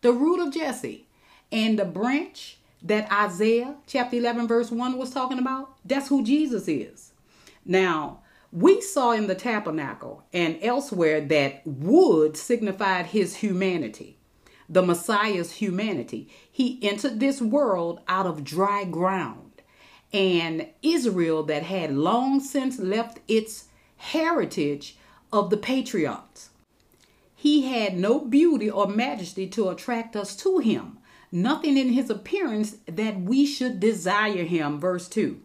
The 0.00 0.12
root 0.12 0.46
of 0.46 0.54
Jesse 0.54 1.08
and 1.50 1.78
the 1.78 1.84
branch 1.84 2.58
that 2.82 3.10
Isaiah 3.12 3.76
chapter 3.86 4.16
11, 4.16 4.46
verse 4.46 4.70
1 4.70 4.96
was 4.96 5.10
talking 5.10 5.38
about, 5.38 5.76
that's 5.84 6.08
who 6.08 6.22
Jesus 6.22 6.68
is. 6.68 7.12
Now, 7.64 8.20
we 8.52 8.80
saw 8.80 9.10
in 9.12 9.26
the 9.26 9.34
tabernacle 9.34 10.24
and 10.32 10.58
elsewhere 10.62 11.20
that 11.20 11.66
wood 11.66 12.36
signified 12.36 13.06
his 13.06 13.36
humanity, 13.36 14.15
the 14.68 14.82
Messiah's 14.82 15.52
humanity. 15.52 16.28
He 16.50 16.78
entered 16.82 17.20
this 17.20 17.40
world 17.40 18.00
out 18.08 18.26
of 18.26 18.44
dry 18.44 18.84
ground. 18.84 19.62
And 20.12 20.68
Israel, 20.82 21.42
that 21.44 21.64
had 21.64 21.94
long 21.94 22.40
since 22.40 22.78
left 22.78 23.18
its 23.28 23.66
heritage 23.96 24.96
of 25.32 25.50
the 25.50 25.56
patriarchs, 25.56 26.50
he 27.34 27.62
had 27.62 27.96
no 27.96 28.20
beauty 28.20 28.70
or 28.70 28.88
majesty 28.88 29.46
to 29.48 29.68
attract 29.68 30.16
us 30.16 30.34
to 30.36 30.58
him, 30.58 30.98
nothing 31.30 31.76
in 31.76 31.90
his 31.90 32.08
appearance 32.08 32.76
that 32.86 33.20
we 33.20 33.44
should 33.44 33.78
desire 33.78 34.44
him. 34.44 34.80
Verse 34.80 35.08
2. 35.08 35.40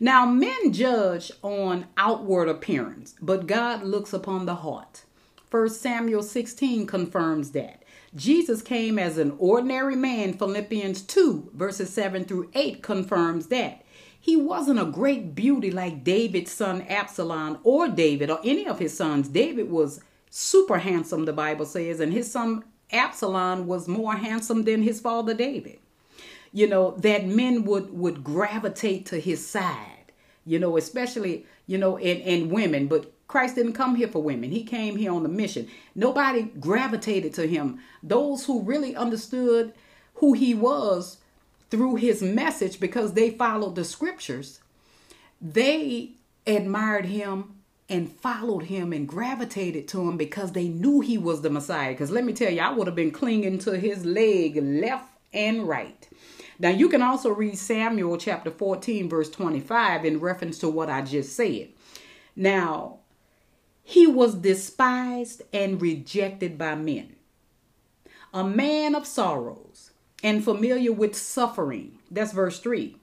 Now, 0.00 0.26
men 0.26 0.72
judge 0.72 1.30
on 1.42 1.86
outward 1.96 2.48
appearance, 2.48 3.14
but 3.20 3.46
God 3.46 3.82
looks 3.82 4.12
upon 4.12 4.46
the 4.46 4.56
heart. 4.56 5.02
1 5.50 5.68
Samuel 5.70 6.22
16 6.22 6.86
confirms 6.86 7.52
that. 7.52 7.82
Jesus 8.14 8.62
came 8.62 8.98
as 8.98 9.18
an 9.18 9.34
ordinary 9.38 9.96
man. 9.96 10.32
Philippians 10.32 11.02
2, 11.02 11.50
verses 11.54 11.92
7 11.92 12.24
through 12.24 12.50
8 12.54 12.82
confirms 12.82 13.48
that. 13.48 13.82
He 14.18 14.36
wasn't 14.36 14.80
a 14.80 14.86
great 14.86 15.36
beauty 15.36 15.70
like 15.70 16.02
David's 16.02 16.50
son 16.50 16.82
Absalom 16.82 17.58
or 17.62 17.86
David 17.88 18.28
or 18.28 18.40
any 18.42 18.66
of 18.66 18.80
his 18.80 18.96
sons. 18.96 19.28
David 19.28 19.70
was 19.70 20.00
super 20.30 20.78
handsome, 20.78 21.24
the 21.24 21.32
Bible 21.32 21.64
says, 21.64 22.00
and 22.00 22.12
his 22.12 22.30
son 22.30 22.64
Absalom 22.90 23.66
was 23.66 23.88
more 23.88 24.14
handsome 24.14 24.64
than 24.64 24.82
his 24.82 25.00
father 25.00 25.34
David. 25.34 25.78
You 26.52 26.66
know, 26.66 26.92
that 26.98 27.26
men 27.26 27.64
would 27.64 27.90
would 27.92 28.24
gravitate 28.24 29.06
to 29.06 29.20
his 29.20 29.46
side, 29.46 30.12
you 30.44 30.58
know, 30.58 30.76
especially, 30.76 31.46
you 31.66 31.78
know, 31.78 31.96
in, 31.96 32.18
in 32.18 32.50
women, 32.50 32.86
but 32.86 33.12
Christ 33.28 33.56
didn't 33.56 33.72
come 33.72 33.96
here 33.96 34.08
for 34.08 34.22
women. 34.22 34.50
He 34.50 34.62
came 34.62 34.96
here 34.96 35.12
on 35.12 35.24
a 35.24 35.28
mission. 35.28 35.68
Nobody 35.94 36.42
gravitated 36.60 37.34
to 37.34 37.46
him. 37.46 37.80
Those 38.02 38.46
who 38.46 38.62
really 38.62 38.94
understood 38.94 39.72
who 40.14 40.32
he 40.32 40.54
was 40.54 41.18
through 41.70 41.96
his 41.96 42.22
message 42.22 42.78
because 42.78 43.12
they 43.12 43.30
followed 43.30 43.74
the 43.74 43.84
scriptures, 43.84 44.60
they 45.40 46.12
admired 46.46 47.06
him 47.06 47.56
and 47.88 48.10
followed 48.10 48.64
him 48.64 48.92
and 48.92 49.06
gravitated 49.06 49.86
to 49.88 50.08
him 50.08 50.16
because 50.16 50.52
they 50.52 50.68
knew 50.68 51.00
he 51.00 51.18
was 51.18 51.42
the 51.42 51.50
Messiah. 51.50 51.92
Because 51.92 52.10
let 52.10 52.24
me 52.24 52.32
tell 52.32 52.52
you, 52.52 52.60
I 52.60 52.72
would 52.72 52.86
have 52.86 52.96
been 52.96 53.10
clinging 53.10 53.58
to 53.60 53.78
his 53.78 54.04
leg 54.04 54.56
left 54.56 55.08
and 55.32 55.68
right. 55.68 56.08
Now, 56.58 56.70
you 56.70 56.88
can 56.88 57.02
also 57.02 57.30
read 57.30 57.58
Samuel 57.58 58.16
chapter 58.16 58.50
14, 58.50 59.08
verse 59.08 59.30
25, 59.30 60.04
in 60.04 60.20
reference 60.20 60.58
to 60.60 60.70
what 60.70 60.88
I 60.88 61.02
just 61.02 61.36
said. 61.36 61.68
Now, 62.34 63.00
he 63.88 64.04
was 64.04 64.34
despised 64.34 65.42
and 65.52 65.80
rejected 65.80 66.58
by 66.58 66.74
men, 66.74 67.14
a 68.34 68.42
man 68.42 68.96
of 68.96 69.06
sorrows 69.06 69.92
and 70.24 70.42
familiar 70.42 70.92
with 70.92 71.16
suffering. 71.16 71.98
That's 72.10 72.32
verse 72.32 72.58
3. 72.58 72.96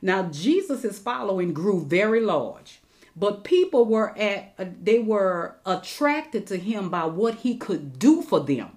Now, 0.00 0.22
Jesus' 0.30 0.98
following 0.98 1.52
grew 1.52 1.84
very 1.84 2.20
large 2.20 2.80
but 3.14 3.44
people 3.44 3.84
were 3.84 4.16
at 4.18 4.54
uh, 4.58 4.64
they 4.82 4.98
were 4.98 5.56
attracted 5.66 6.46
to 6.46 6.56
him 6.56 6.88
by 6.88 7.04
what 7.04 7.34
he 7.34 7.58
could 7.58 7.98
do 7.98 8.22
for 8.22 8.40
them 8.40 8.70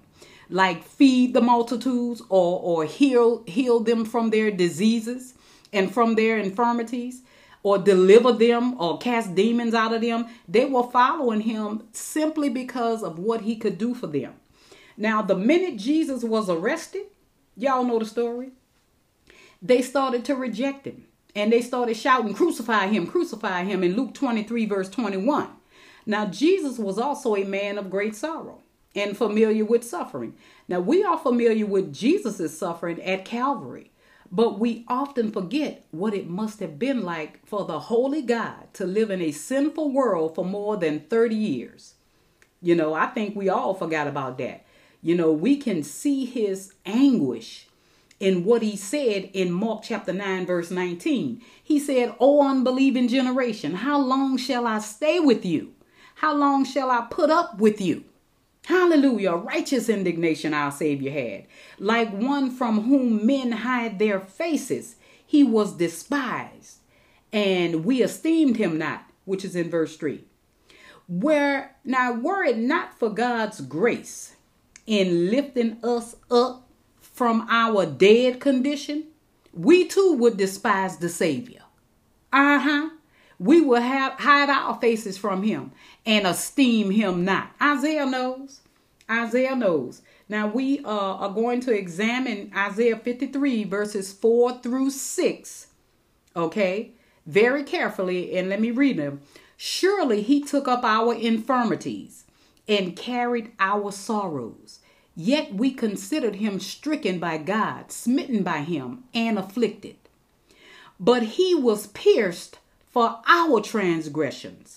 like 0.50 0.84
feed 0.84 1.32
the 1.32 1.40
multitudes 1.40 2.20
or 2.28 2.60
or 2.60 2.84
heal 2.84 3.42
heal 3.46 3.80
them 3.80 4.04
from 4.04 4.28
their 4.28 4.50
diseases 4.50 5.32
and 5.72 5.92
from 5.92 6.16
their 6.16 6.36
infirmities 6.36 7.22
or 7.66 7.78
deliver 7.78 8.32
them 8.32 8.80
or 8.80 8.96
cast 8.98 9.34
demons 9.34 9.74
out 9.74 9.92
of 9.92 10.00
them 10.00 10.26
they 10.46 10.64
were 10.64 10.88
following 10.90 11.40
him 11.40 11.82
simply 11.92 12.48
because 12.48 13.02
of 13.02 13.18
what 13.18 13.40
he 13.40 13.56
could 13.56 13.76
do 13.78 13.94
for 13.94 14.06
them 14.06 14.34
now 14.96 15.20
the 15.20 15.36
minute 15.36 15.76
jesus 15.76 16.22
was 16.22 16.48
arrested 16.48 17.06
y'all 17.56 17.84
know 17.84 17.98
the 17.98 18.04
story 18.04 18.50
they 19.60 19.82
started 19.82 20.24
to 20.24 20.34
reject 20.34 20.86
him 20.86 21.06
and 21.36 21.52
they 21.52 21.60
started 21.60 21.96
shouting, 21.96 22.34
Crucify 22.34 22.86
him, 22.88 23.06
crucify 23.06 23.64
him 23.64 23.84
in 23.84 23.94
Luke 23.94 24.14
23, 24.14 24.64
verse 24.66 24.88
21. 24.88 25.48
Now, 26.06 26.26
Jesus 26.26 26.78
was 26.78 26.98
also 26.98 27.36
a 27.36 27.44
man 27.44 27.78
of 27.78 27.90
great 27.90 28.16
sorrow 28.16 28.62
and 28.94 29.16
familiar 29.16 29.64
with 29.64 29.84
suffering. 29.84 30.34
Now, 30.66 30.80
we 30.80 31.04
are 31.04 31.18
familiar 31.18 31.66
with 31.66 31.94
Jesus' 31.94 32.58
suffering 32.58 33.02
at 33.02 33.26
Calvary, 33.26 33.90
but 34.30 34.58
we 34.58 34.84
often 34.88 35.30
forget 35.30 35.84
what 35.90 36.14
it 36.14 36.28
must 36.28 36.60
have 36.60 36.78
been 36.78 37.02
like 37.02 37.44
for 37.46 37.64
the 37.64 37.78
Holy 37.78 38.22
God 38.22 38.72
to 38.74 38.86
live 38.86 39.10
in 39.10 39.20
a 39.20 39.32
sinful 39.32 39.90
world 39.90 40.34
for 40.34 40.44
more 40.44 40.76
than 40.76 41.00
30 41.00 41.34
years. 41.34 41.94
You 42.60 42.74
know, 42.74 42.94
I 42.94 43.06
think 43.06 43.36
we 43.36 43.48
all 43.48 43.74
forgot 43.74 44.06
about 44.06 44.38
that. 44.38 44.64
You 45.02 45.14
know, 45.14 45.32
we 45.32 45.56
can 45.56 45.82
see 45.82 46.24
his 46.24 46.72
anguish 46.84 47.68
in 48.18 48.44
what 48.44 48.62
he 48.62 48.76
said 48.76 49.30
in 49.32 49.52
Mark 49.52 49.82
chapter 49.84 50.12
9, 50.12 50.46
verse 50.46 50.70
19. 50.70 51.42
He 51.62 51.78
said, 51.78 52.14
O 52.18 52.46
unbelieving 52.46 53.08
generation, 53.08 53.74
how 53.74 54.00
long 54.00 54.36
shall 54.36 54.66
I 54.66 54.78
stay 54.78 55.20
with 55.20 55.44
you? 55.44 55.74
How 56.16 56.34
long 56.34 56.64
shall 56.64 56.90
I 56.90 57.06
put 57.10 57.30
up 57.30 57.58
with 57.58 57.80
you? 57.80 58.04
Hallelujah. 58.66 59.30
Righteous 59.30 59.88
indignation 59.88 60.52
our 60.52 60.72
Savior 60.72 61.12
had. 61.12 61.46
Like 61.78 62.10
one 62.10 62.50
from 62.50 62.82
whom 62.82 63.24
men 63.24 63.52
hide 63.52 64.00
their 64.00 64.18
faces, 64.18 64.96
he 65.24 65.44
was 65.44 65.76
despised, 65.76 66.78
and 67.32 67.84
we 67.84 68.02
esteemed 68.02 68.56
him 68.56 68.76
not, 68.76 69.04
which 69.24 69.44
is 69.44 69.54
in 69.54 69.70
verse 69.70 69.96
3. 69.96 70.24
Where 71.06 71.76
now 71.84 72.14
were 72.14 72.42
it 72.42 72.58
not 72.58 72.98
for 72.98 73.08
God's 73.08 73.60
grace 73.60 74.34
in 74.84 75.30
lifting 75.30 75.78
us 75.84 76.16
up 76.28 76.66
from 77.00 77.46
our 77.48 77.86
dead 77.86 78.40
condition, 78.40 79.04
we 79.52 79.86
too 79.86 80.14
would 80.14 80.36
despise 80.36 80.96
the 80.96 81.08
Savior. 81.08 81.62
Uh 82.32 82.58
huh. 82.58 82.90
We 83.38 83.60
will 83.60 83.80
have 83.80 84.14
hide 84.14 84.50
our 84.50 84.80
faces 84.80 85.18
from 85.18 85.44
him 85.44 85.70
and 86.06 86.26
esteem 86.26 86.90
him 86.92 87.24
not. 87.24 87.50
Isaiah 87.60 88.06
knows. 88.06 88.60
Isaiah 89.10 89.56
knows. 89.56 90.02
Now 90.28 90.46
we 90.48 90.80
uh, 90.80 90.88
are 90.88 91.30
going 91.30 91.60
to 91.62 91.72
examine 91.72 92.52
Isaiah 92.56 92.96
53 92.96 93.64
verses 93.64 94.12
4 94.12 94.58
through 94.58 94.90
6. 94.90 95.66
Okay, 96.34 96.92
very 97.26 97.64
carefully, 97.64 98.36
and 98.36 98.48
let 98.48 98.60
me 98.60 98.70
read 98.70 98.98
them. 98.98 99.20
Surely 99.56 100.22
he 100.22 100.42
took 100.42 100.68
up 100.68 100.84
our 100.84 101.14
infirmities 101.14 102.24
and 102.68 102.96
carried 102.96 103.52
our 103.58 103.90
sorrows. 103.90 104.80
Yet 105.14 105.54
we 105.54 105.70
considered 105.70 106.36
him 106.36 106.60
stricken 106.60 107.18
by 107.18 107.38
God, 107.38 107.90
smitten 107.90 108.42
by 108.42 108.58
him, 108.58 109.04
and 109.14 109.38
afflicted. 109.38 109.96
But 111.00 111.22
he 111.22 111.54
was 111.54 111.86
pierced 111.88 112.58
for 112.90 113.20
our 113.26 113.60
transgressions, 113.60 114.75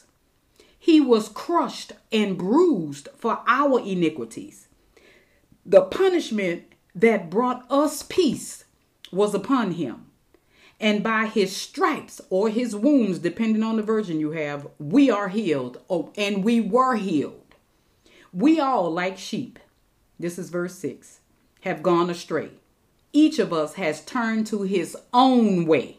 he 0.80 1.01
was 1.01 1.27
crushed 1.27 1.91
and 2.11 2.38
bruised 2.38 3.09
for 3.15 3.41
our 3.45 3.80
iniquities. 3.82 4.69
The 5.65 5.82
punishment 5.82 6.63
that 6.95 7.30
brought 7.30 7.69
us 7.69 8.01
peace 8.01 8.63
was 9.11 9.36
upon 9.36 9.73
him. 9.73 10.05
And 10.80 11.03
by 11.03 11.25
his 11.25 11.53
stripes 11.53 12.21
or 12.30 12.47
his 12.49 12.73
wounds, 12.73 13.19
depending 13.19 13.63
on 13.63 13.75
the 13.75 13.84
version 13.84 14.21
you 14.21 14.32
have, 14.32 14.67
we 14.80 15.11
are 15.11 15.27
healed. 15.27 15.82
Oh, 15.89 16.13
and 16.17 16.43
we 16.43 16.61
were 16.61 16.95
healed. 16.95 17.55
We 18.32 18.61
all, 18.61 18.89
like 18.89 19.17
sheep, 19.17 19.59
this 20.17 20.39
is 20.39 20.49
verse 20.49 20.75
6, 20.75 21.19
have 21.61 21.84
gone 21.84 22.09
astray. 22.09 22.51
Each 23.11 23.39
of 23.39 23.51
us 23.51 23.73
has 23.73 24.05
turned 24.05 24.47
to 24.47 24.61
his 24.61 24.95
own 25.11 25.65
way, 25.65 25.97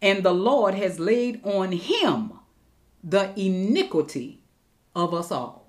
and 0.00 0.22
the 0.22 0.32
Lord 0.32 0.74
has 0.74 0.98
laid 0.98 1.44
on 1.44 1.72
him 1.72 2.32
the 3.04 3.32
iniquity 3.40 4.40
of 4.94 5.14
us 5.14 5.30
all. 5.32 5.60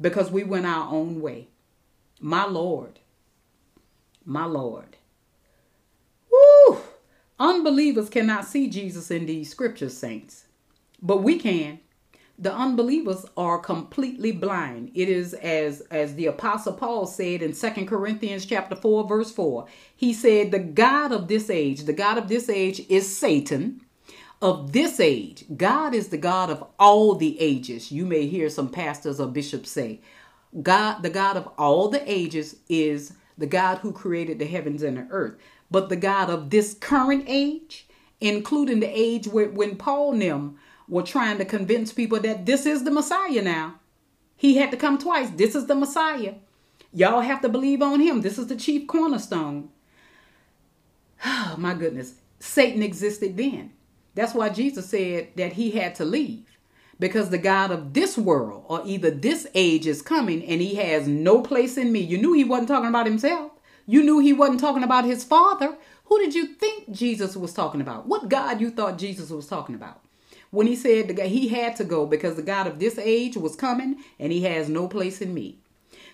because 0.00 0.30
we 0.30 0.44
went 0.44 0.66
our 0.66 0.92
own 0.92 1.20
way. 1.20 1.48
My 2.20 2.46
Lord. 2.46 3.00
My 4.24 4.44
Lord. 4.44 4.96
Woo! 6.30 6.78
Unbelievers 7.38 8.10
cannot 8.10 8.44
see 8.46 8.68
Jesus 8.68 9.10
in 9.10 9.26
these 9.26 9.50
scriptures, 9.50 9.96
saints. 9.96 10.46
But 11.02 11.22
we 11.22 11.38
can. 11.38 11.80
The 12.38 12.52
unbelievers 12.54 13.26
are 13.36 13.58
completely 13.58 14.32
blind. 14.32 14.92
It 14.94 15.08
is 15.08 15.34
as 15.34 15.82
as 15.90 16.14
the 16.16 16.26
apostle 16.26 16.74
Paul 16.74 17.06
said 17.06 17.42
in 17.42 17.54
Second 17.54 17.86
Corinthians 17.88 18.46
chapter 18.46 18.76
4 18.76 19.08
verse 19.08 19.32
4. 19.32 19.66
He 19.96 20.12
said 20.12 20.50
the 20.50 20.58
god 20.58 21.12
of 21.12 21.28
this 21.28 21.50
age, 21.50 21.84
the 21.84 21.94
god 21.94 22.18
of 22.18 22.28
this 22.28 22.50
age 22.50 22.82
is 22.90 23.16
Satan. 23.18 23.80
Of 24.42 24.72
this 24.72 25.00
age, 25.00 25.44
God 25.56 25.94
is 25.94 26.08
the 26.08 26.18
God 26.18 26.50
of 26.50 26.64
all 26.78 27.14
the 27.14 27.40
ages. 27.40 27.90
You 27.90 28.04
may 28.04 28.26
hear 28.26 28.50
some 28.50 28.68
pastors 28.68 29.18
or 29.18 29.28
bishops 29.28 29.70
say, 29.70 30.00
God, 30.62 31.02
the 31.02 31.10
God 31.10 31.36
of 31.36 31.48
all 31.58 31.88
the 31.88 32.02
ages 32.10 32.56
is 32.68 33.14
the 33.38 33.46
God 33.46 33.78
who 33.78 33.92
created 33.92 34.38
the 34.38 34.46
heavens 34.46 34.82
and 34.82 34.98
the 34.98 35.06
earth. 35.10 35.36
But 35.70 35.88
the 35.88 35.96
God 35.96 36.30
of 36.30 36.50
this 36.50 36.74
current 36.74 37.24
age, 37.26 37.86
including 38.20 38.80
the 38.80 38.86
age 38.86 39.26
where, 39.26 39.48
when 39.48 39.76
Paul 39.76 40.12
and 40.12 40.22
them 40.22 40.58
were 40.88 41.02
trying 41.02 41.38
to 41.38 41.44
convince 41.44 41.92
people 41.92 42.20
that 42.20 42.46
this 42.46 42.66
is 42.66 42.84
the 42.84 42.90
Messiah 42.90 43.42
now. 43.42 43.76
He 44.36 44.56
had 44.56 44.70
to 44.70 44.76
come 44.76 44.98
twice. 44.98 45.30
This 45.30 45.54
is 45.54 45.66
the 45.66 45.74
Messiah. 45.74 46.34
Y'all 46.92 47.20
have 47.20 47.40
to 47.42 47.48
believe 47.48 47.82
on 47.82 48.00
him. 48.00 48.20
This 48.20 48.38
is 48.38 48.46
the 48.46 48.56
chief 48.56 48.86
cornerstone. 48.86 49.70
Oh, 51.24 51.54
my 51.58 51.74
goodness. 51.74 52.14
Satan 52.38 52.82
existed 52.82 53.36
then. 53.36 53.72
That's 54.16 54.34
why 54.34 54.48
Jesus 54.48 54.88
said 54.88 55.28
that 55.36 55.52
he 55.52 55.72
had 55.72 55.94
to 55.96 56.04
leave 56.04 56.58
because 56.98 57.28
the 57.28 57.38
God 57.38 57.70
of 57.70 57.92
this 57.92 58.16
world 58.16 58.64
or 58.66 58.80
either 58.86 59.10
this 59.10 59.46
age 59.54 59.86
is 59.86 60.00
coming 60.00 60.42
and 60.46 60.62
he 60.62 60.76
has 60.76 61.06
no 61.06 61.42
place 61.42 61.76
in 61.76 61.92
me. 61.92 62.00
You 62.00 62.16
knew 62.16 62.32
he 62.32 62.42
wasn't 62.42 62.68
talking 62.68 62.88
about 62.88 63.06
himself. 63.06 63.52
You 63.86 64.02
knew 64.02 64.18
he 64.18 64.32
wasn't 64.32 64.60
talking 64.60 64.82
about 64.82 65.04
his 65.04 65.22
father. 65.22 65.76
Who 66.06 66.18
did 66.18 66.34
you 66.34 66.46
think 66.46 66.90
Jesus 66.90 67.36
was 67.36 67.52
talking 67.52 67.82
about? 67.82 68.06
What 68.06 68.30
God 68.30 68.58
you 68.58 68.70
thought 68.70 68.96
Jesus 68.96 69.28
was 69.28 69.46
talking 69.46 69.74
about? 69.74 70.00
When 70.50 70.66
he 70.66 70.76
said 70.76 71.08
the, 71.08 71.24
he 71.24 71.48
had 71.48 71.76
to 71.76 71.84
go 71.84 72.06
because 72.06 72.36
the 72.36 72.42
God 72.42 72.66
of 72.66 72.78
this 72.78 72.98
age 72.98 73.36
was 73.36 73.54
coming 73.54 74.02
and 74.18 74.32
he 74.32 74.44
has 74.44 74.70
no 74.70 74.88
place 74.88 75.20
in 75.20 75.34
me. 75.34 75.58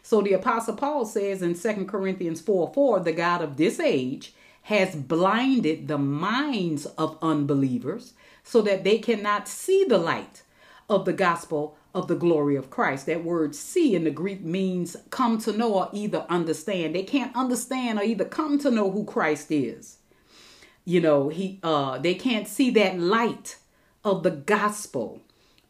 So 0.02 0.20
the 0.20 0.32
apostle 0.32 0.74
Paul 0.74 1.06
says 1.06 1.40
in 1.40 1.54
2 1.54 1.84
Corinthians 1.84 2.40
4 2.40 2.72
4, 2.74 3.00
the 3.00 3.12
God 3.12 3.42
of 3.42 3.56
this 3.56 3.78
age 3.78 4.34
has 4.62 4.94
blinded 4.94 5.88
the 5.88 5.98
minds 5.98 6.86
of 6.86 7.18
unbelievers 7.20 8.14
so 8.44 8.62
that 8.62 8.84
they 8.84 8.98
cannot 8.98 9.48
see 9.48 9.84
the 9.84 9.98
light 9.98 10.42
of 10.88 11.04
the 11.04 11.12
gospel 11.12 11.76
of 11.94 12.08
the 12.08 12.14
glory 12.14 12.56
of 12.56 12.70
Christ. 12.70 13.06
That 13.06 13.24
word 13.24 13.54
see 13.54 13.94
in 13.94 14.04
the 14.04 14.10
Greek 14.10 14.42
means 14.42 14.96
come 15.10 15.38
to 15.38 15.52
know 15.52 15.74
or 15.74 15.90
either 15.92 16.26
understand. 16.28 16.94
They 16.94 17.02
can't 17.02 17.34
understand 17.36 17.98
or 17.98 18.02
either 18.02 18.24
come 18.24 18.58
to 18.60 18.70
know 18.70 18.90
who 18.90 19.04
Christ 19.04 19.50
is. 19.50 19.98
You 20.84 21.00
know, 21.00 21.28
he 21.28 21.60
uh 21.62 21.98
they 21.98 22.14
can't 22.14 22.48
see 22.48 22.70
that 22.70 22.98
light 22.98 23.58
of 24.04 24.22
the 24.22 24.30
gospel 24.30 25.20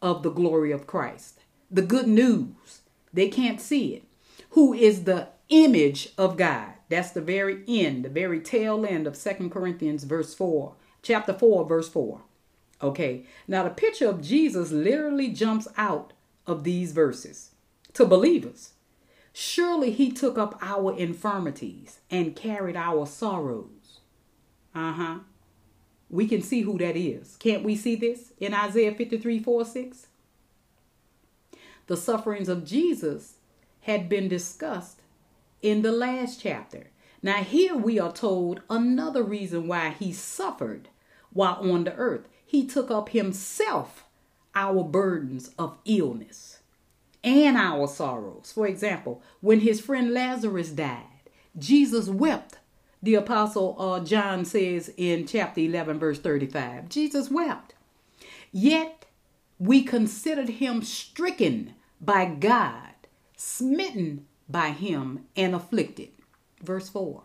of 0.01 0.23
the 0.23 0.31
glory 0.31 0.71
of 0.71 0.87
Christ. 0.87 1.39
The 1.69 1.81
good 1.81 2.07
news. 2.07 2.81
They 3.11 3.27
can't 3.27 3.61
see 3.61 3.93
it. 3.93 4.03
Who 4.51 4.73
is 4.73 5.03
the 5.03 5.27
image 5.49 6.09
of 6.17 6.37
God. 6.37 6.73
That's 6.93 7.09
the 7.09 7.21
very 7.21 7.63
end, 7.67 8.05
the 8.05 8.09
very 8.09 8.39
tail 8.39 8.85
end 8.85 9.07
of 9.07 9.15
Second 9.15 9.49
Corinthians 9.49 10.03
verse 10.03 10.35
4, 10.35 10.75
chapter 11.01 11.33
4, 11.33 11.65
verse 11.65 11.89
4. 11.89 12.21
Okay, 12.83 13.25
now 13.47 13.63
the 13.63 13.71
picture 13.71 14.07
of 14.07 14.21
Jesus 14.21 14.71
literally 14.71 15.29
jumps 15.29 15.67
out 15.75 16.13
of 16.45 16.63
these 16.63 16.91
verses 16.91 17.49
to 17.93 18.05
believers. 18.05 18.73
Surely 19.31 19.89
he 19.89 20.11
took 20.11 20.37
up 20.37 20.59
our 20.61 20.95
infirmities 20.95 21.99
and 22.11 22.35
carried 22.35 22.75
our 22.75 23.07
sorrows. 23.07 24.01
Uh 24.75 24.93
huh. 24.93 25.19
We 26.11 26.27
can 26.27 26.43
see 26.43 26.61
who 26.61 26.77
that 26.77 26.95
is. 26.95 27.37
Can't 27.37 27.63
we 27.63 27.75
see 27.75 27.95
this 27.95 28.33
in 28.39 28.53
Isaiah 28.53 28.93
53 28.93 29.39
4 29.39 29.65
6? 29.65 30.07
The 31.87 31.97
sufferings 31.97 32.49
of 32.49 32.63
Jesus 32.63 33.37
had 33.81 34.07
been 34.07 34.27
discussed 34.27 34.99
in 35.63 35.81
the 35.81 35.91
last 35.91 36.39
chapter. 36.41 36.91
Now, 37.23 37.37
here 37.37 37.75
we 37.75 37.97
are 37.99 38.11
told 38.11 38.61
another 38.69 39.23
reason 39.23 39.67
why 39.67 39.95
he 39.97 40.11
suffered 40.11 40.89
while 41.31 41.55
on 41.71 41.85
the 41.85 41.95
earth. 41.95 42.27
He 42.45 42.67
took 42.67 42.91
up 42.91 43.09
himself 43.09 44.05
our 44.53 44.83
burdens 44.83 45.49
of 45.57 45.77
illness 45.85 46.59
and 47.23 47.57
our 47.57 47.87
sorrows. 47.87 48.51
For 48.53 48.67
example, 48.67 49.23
when 49.39 49.61
his 49.61 49.79
friend 49.79 50.13
Lazarus 50.13 50.69
died, 50.69 51.05
Jesus 51.57 52.09
wept. 52.09 52.59
The 53.01 53.15
apostle 53.15 53.75
uh, 53.79 53.99
John 54.01 54.45
says 54.45 54.93
in 54.97 55.25
chapter 55.25 55.61
11, 55.61 55.99
verse 55.99 56.19
35, 56.19 56.89
Jesus 56.89 57.29
wept. 57.31 57.73
Yet 58.51 59.05
we 59.59 59.83
considered 59.83 60.49
him 60.49 60.83
stricken 60.83 61.73
by 61.99 62.25
God, 62.25 62.93
smitten 63.35 64.25
by 64.49 64.69
him 64.69 65.25
and 65.35 65.55
afflicted. 65.55 66.09
Verse 66.61 66.89
4. 66.89 67.23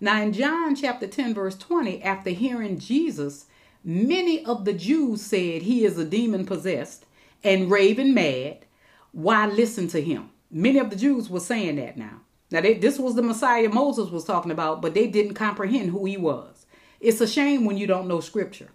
Now, 0.00 0.22
in 0.22 0.32
John 0.32 0.76
chapter 0.76 1.06
10, 1.06 1.34
verse 1.34 1.56
20, 1.56 2.02
after 2.02 2.30
hearing 2.30 2.78
Jesus, 2.78 3.46
many 3.84 4.44
of 4.44 4.64
the 4.64 4.72
Jews 4.72 5.22
said 5.22 5.62
he 5.62 5.84
is 5.84 5.98
a 5.98 6.04
demon 6.04 6.46
possessed 6.46 7.04
and 7.42 7.70
raving 7.70 8.14
mad. 8.14 8.64
Why 9.12 9.46
listen 9.46 9.88
to 9.88 10.00
him? 10.00 10.30
Many 10.50 10.78
of 10.78 10.90
the 10.90 10.96
Jews 10.96 11.28
were 11.28 11.40
saying 11.40 11.76
that 11.76 11.96
now. 11.96 12.20
Now, 12.50 12.60
they, 12.62 12.74
this 12.74 12.98
was 12.98 13.14
the 13.14 13.22
Messiah 13.22 13.68
Moses 13.68 14.10
was 14.10 14.24
talking 14.24 14.50
about, 14.50 14.80
but 14.80 14.94
they 14.94 15.06
didn't 15.06 15.34
comprehend 15.34 15.90
who 15.90 16.04
he 16.06 16.16
was. 16.16 16.66
It's 17.00 17.20
a 17.20 17.26
shame 17.26 17.64
when 17.64 17.76
you 17.76 17.86
don't 17.86 18.08
know 18.08 18.20
scripture. 18.20 18.70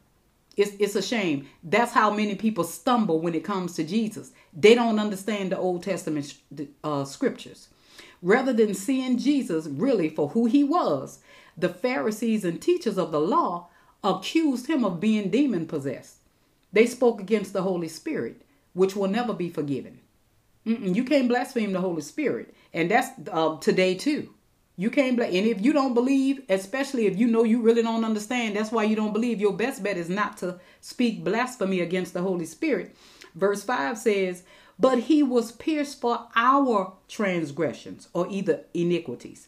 It's, 0.56 0.72
it's 0.78 0.96
a 0.96 1.02
shame. 1.02 1.48
That's 1.64 1.94
how 1.94 2.14
many 2.14 2.36
people 2.36 2.64
stumble 2.64 3.20
when 3.20 3.34
it 3.34 3.44
comes 3.44 3.74
to 3.76 3.84
Jesus. 3.84 4.32
They 4.56 4.76
don't 4.76 5.00
understand 5.00 5.52
the 5.52 5.58
Old 5.58 5.84
Testament 5.84 6.36
uh, 6.84 7.06
scriptures. 7.06 7.70
Rather 8.22 8.54
than 8.54 8.74
seeing 8.74 9.18
Jesus 9.18 9.68
really 9.68 10.10
for 10.10 10.30
who 10.30 10.46
he 10.46 10.64
was, 10.64 11.20
the 11.58 11.70
Pharisees 11.70 12.46
and 12.46 12.62
teachers 12.62 12.98
of 12.98 13.12
the 13.12 13.20
law 13.20 13.68
accused 14.04 14.68
him 14.68 14.86
of 14.86 15.00
being 15.00 15.30
demon 15.30 15.66
possessed. 15.66 16.18
They 16.72 16.86
spoke 16.86 17.22
against 17.22 17.54
the 17.54 17.64
Holy 17.64 17.88
Spirit, 17.88 18.42
which 18.74 18.96
will 18.96 19.08
never 19.08 19.34
be 19.34 19.50
forgiven. 19.50 20.00
Mm-mm, 20.66 20.96
you 20.96 21.04
can't 21.04 21.28
blaspheme 21.28 21.74
the 21.74 21.82
Holy 21.82 22.02
Spirit. 22.02 22.54
And 22.74 22.90
that's 22.90 23.10
uh, 23.32 23.58
today 23.58 23.96
too. 23.96 24.34
You 24.78 24.90
can't 24.90 25.18
bl- 25.18 25.24
and 25.24 25.36
if 25.48 25.64
you 25.64 25.74
don't 25.74 25.94
believe, 25.94 26.42
especially 26.50 27.06
if 27.06 27.18
you 27.18 27.28
know 27.28 27.44
you 27.44 27.62
really 27.62 27.84
don't 27.84 28.06
understand, 28.06 28.56
that's 28.56 28.72
why 28.72 28.84
you 28.84 28.96
don't 28.96 29.14
believe. 29.14 29.40
Your 29.40 29.54
best 29.54 29.84
bet 29.84 29.98
is 29.98 30.10
not 30.10 30.38
to 30.38 30.60
speak 30.82 31.24
blasphemy 31.24 31.82
against 31.82 32.14
the 32.14 32.22
Holy 32.22 32.46
Spirit. 32.46 32.96
Verse 33.36 33.64
5 33.64 33.98
says, 33.98 34.44
But 34.80 35.00
he 35.02 35.24
was 35.24 35.52
pierced 35.52 36.02
for 36.02 36.28
our 36.36 36.94
transgressions 37.08 38.10
or 38.14 38.28
either 38.30 38.66
iniquities. 38.74 39.48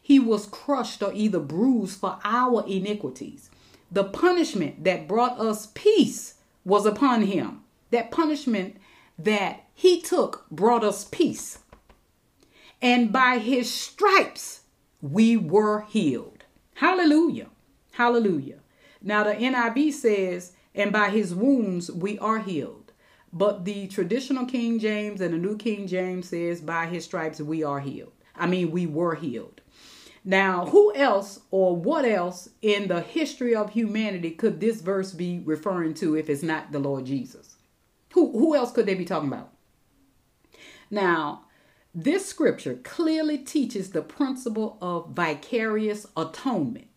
He 0.00 0.18
was 0.18 0.46
crushed 0.46 1.02
or 1.02 1.12
either 1.12 1.40
bruised 1.40 1.98
for 1.98 2.18
our 2.24 2.64
iniquities. 2.66 3.50
The 3.90 4.04
punishment 4.04 4.84
that 4.84 5.08
brought 5.08 5.38
us 5.38 5.68
peace 5.74 6.34
was 6.64 6.86
upon 6.86 7.22
him. 7.22 7.62
That 7.90 8.10
punishment 8.10 8.76
that 9.18 9.64
he 9.74 10.00
took 10.00 10.46
brought 10.50 10.84
us 10.84 11.04
peace. 11.04 11.58
And 12.82 13.12
by 13.12 13.38
his 13.38 13.72
stripes 13.72 14.60
we 15.00 15.36
were 15.36 15.82
healed. 15.82 16.44
Hallelujah. 16.74 17.48
Hallelujah. 17.92 18.58
Now, 19.02 19.24
the 19.24 19.34
NIV 19.34 19.92
says, 19.92 20.52
and 20.74 20.92
by 20.92 21.10
his 21.10 21.34
wounds 21.34 21.90
we 21.90 22.18
are 22.18 22.40
healed. 22.40 22.85
But 23.36 23.66
the 23.66 23.86
traditional 23.88 24.46
King 24.46 24.78
James 24.78 25.20
and 25.20 25.34
the 25.34 25.38
New 25.38 25.58
King 25.58 25.86
James 25.86 26.30
says, 26.30 26.62
by 26.62 26.86
his 26.86 27.04
stripes 27.04 27.38
we 27.38 27.62
are 27.62 27.80
healed. 27.80 28.14
I 28.34 28.46
mean, 28.46 28.70
we 28.70 28.86
were 28.86 29.14
healed. 29.14 29.60
Now, 30.24 30.64
who 30.64 30.94
else 30.94 31.40
or 31.50 31.76
what 31.76 32.06
else 32.06 32.48
in 32.62 32.88
the 32.88 33.02
history 33.02 33.54
of 33.54 33.70
humanity 33.70 34.30
could 34.30 34.58
this 34.58 34.80
verse 34.80 35.12
be 35.12 35.42
referring 35.44 35.92
to 35.94 36.16
if 36.16 36.30
it's 36.30 36.42
not 36.42 36.72
the 36.72 36.78
Lord 36.78 37.04
Jesus? 37.04 37.56
Who, 38.14 38.32
who 38.32 38.56
else 38.56 38.72
could 38.72 38.86
they 38.86 38.94
be 38.94 39.04
talking 39.04 39.28
about? 39.28 39.52
Now, 40.90 41.42
this 41.94 42.24
scripture 42.24 42.80
clearly 42.84 43.36
teaches 43.36 43.90
the 43.90 44.00
principle 44.00 44.78
of 44.80 45.10
vicarious 45.10 46.06
atonement 46.16 46.88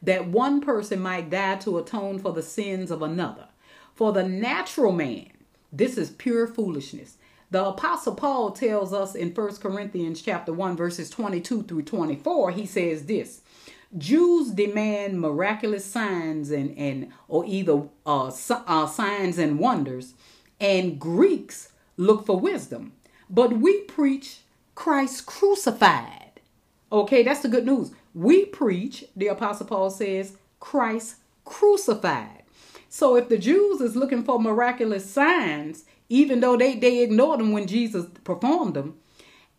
that 0.00 0.28
one 0.28 0.60
person 0.60 1.00
might 1.00 1.28
die 1.28 1.56
to 1.56 1.76
atone 1.76 2.20
for 2.20 2.32
the 2.32 2.42
sins 2.42 2.92
of 2.92 3.02
another. 3.02 3.48
For 3.96 4.12
the 4.12 4.22
natural 4.22 4.92
man, 4.92 5.32
this 5.72 5.98
is 5.98 6.10
pure 6.10 6.46
foolishness. 6.46 7.16
The 7.50 7.64
apostle 7.64 8.14
Paul 8.14 8.52
tells 8.52 8.92
us 8.92 9.14
in 9.14 9.30
1 9.34 9.56
Corinthians 9.56 10.22
chapter 10.22 10.52
1 10.52 10.76
verses 10.76 11.10
22 11.10 11.64
through 11.64 11.82
24, 11.82 12.50
he 12.52 12.66
says 12.66 13.06
this: 13.06 13.42
Jews 13.96 14.50
demand 14.50 15.20
miraculous 15.20 15.84
signs 15.84 16.50
and 16.50 16.76
and 16.78 17.10
or 17.28 17.44
either 17.46 17.84
uh, 18.06 18.30
uh, 18.50 18.86
signs 18.86 19.38
and 19.38 19.58
wonders, 19.58 20.14
and 20.60 21.00
Greeks 21.00 21.70
look 21.96 22.26
for 22.26 22.38
wisdom. 22.40 22.92
but 23.30 23.52
we 23.58 23.82
preach 23.82 24.40
Christ 24.74 25.26
crucified. 25.26 26.40
Okay, 26.92 27.22
that's 27.22 27.40
the 27.40 27.48
good 27.48 27.66
news. 27.66 27.92
We 28.14 28.46
preach, 28.46 29.04
the 29.16 29.28
Apostle 29.28 29.66
Paul 29.66 29.90
says, 29.90 30.36
Christ 30.60 31.16
crucified. 31.44 32.37
So 32.88 33.16
if 33.16 33.28
the 33.28 33.38
Jews 33.38 33.80
is 33.80 33.96
looking 33.96 34.24
for 34.24 34.40
miraculous 34.40 35.08
signs, 35.08 35.84
even 36.08 36.40
though 36.40 36.56
they, 36.56 36.74
they 36.76 37.02
ignored 37.02 37.40
them 37.40 37.52
when 37.52 37.66
Jesus 37.66 38.06
performed 38.24 38.74
them, 38.74 38.96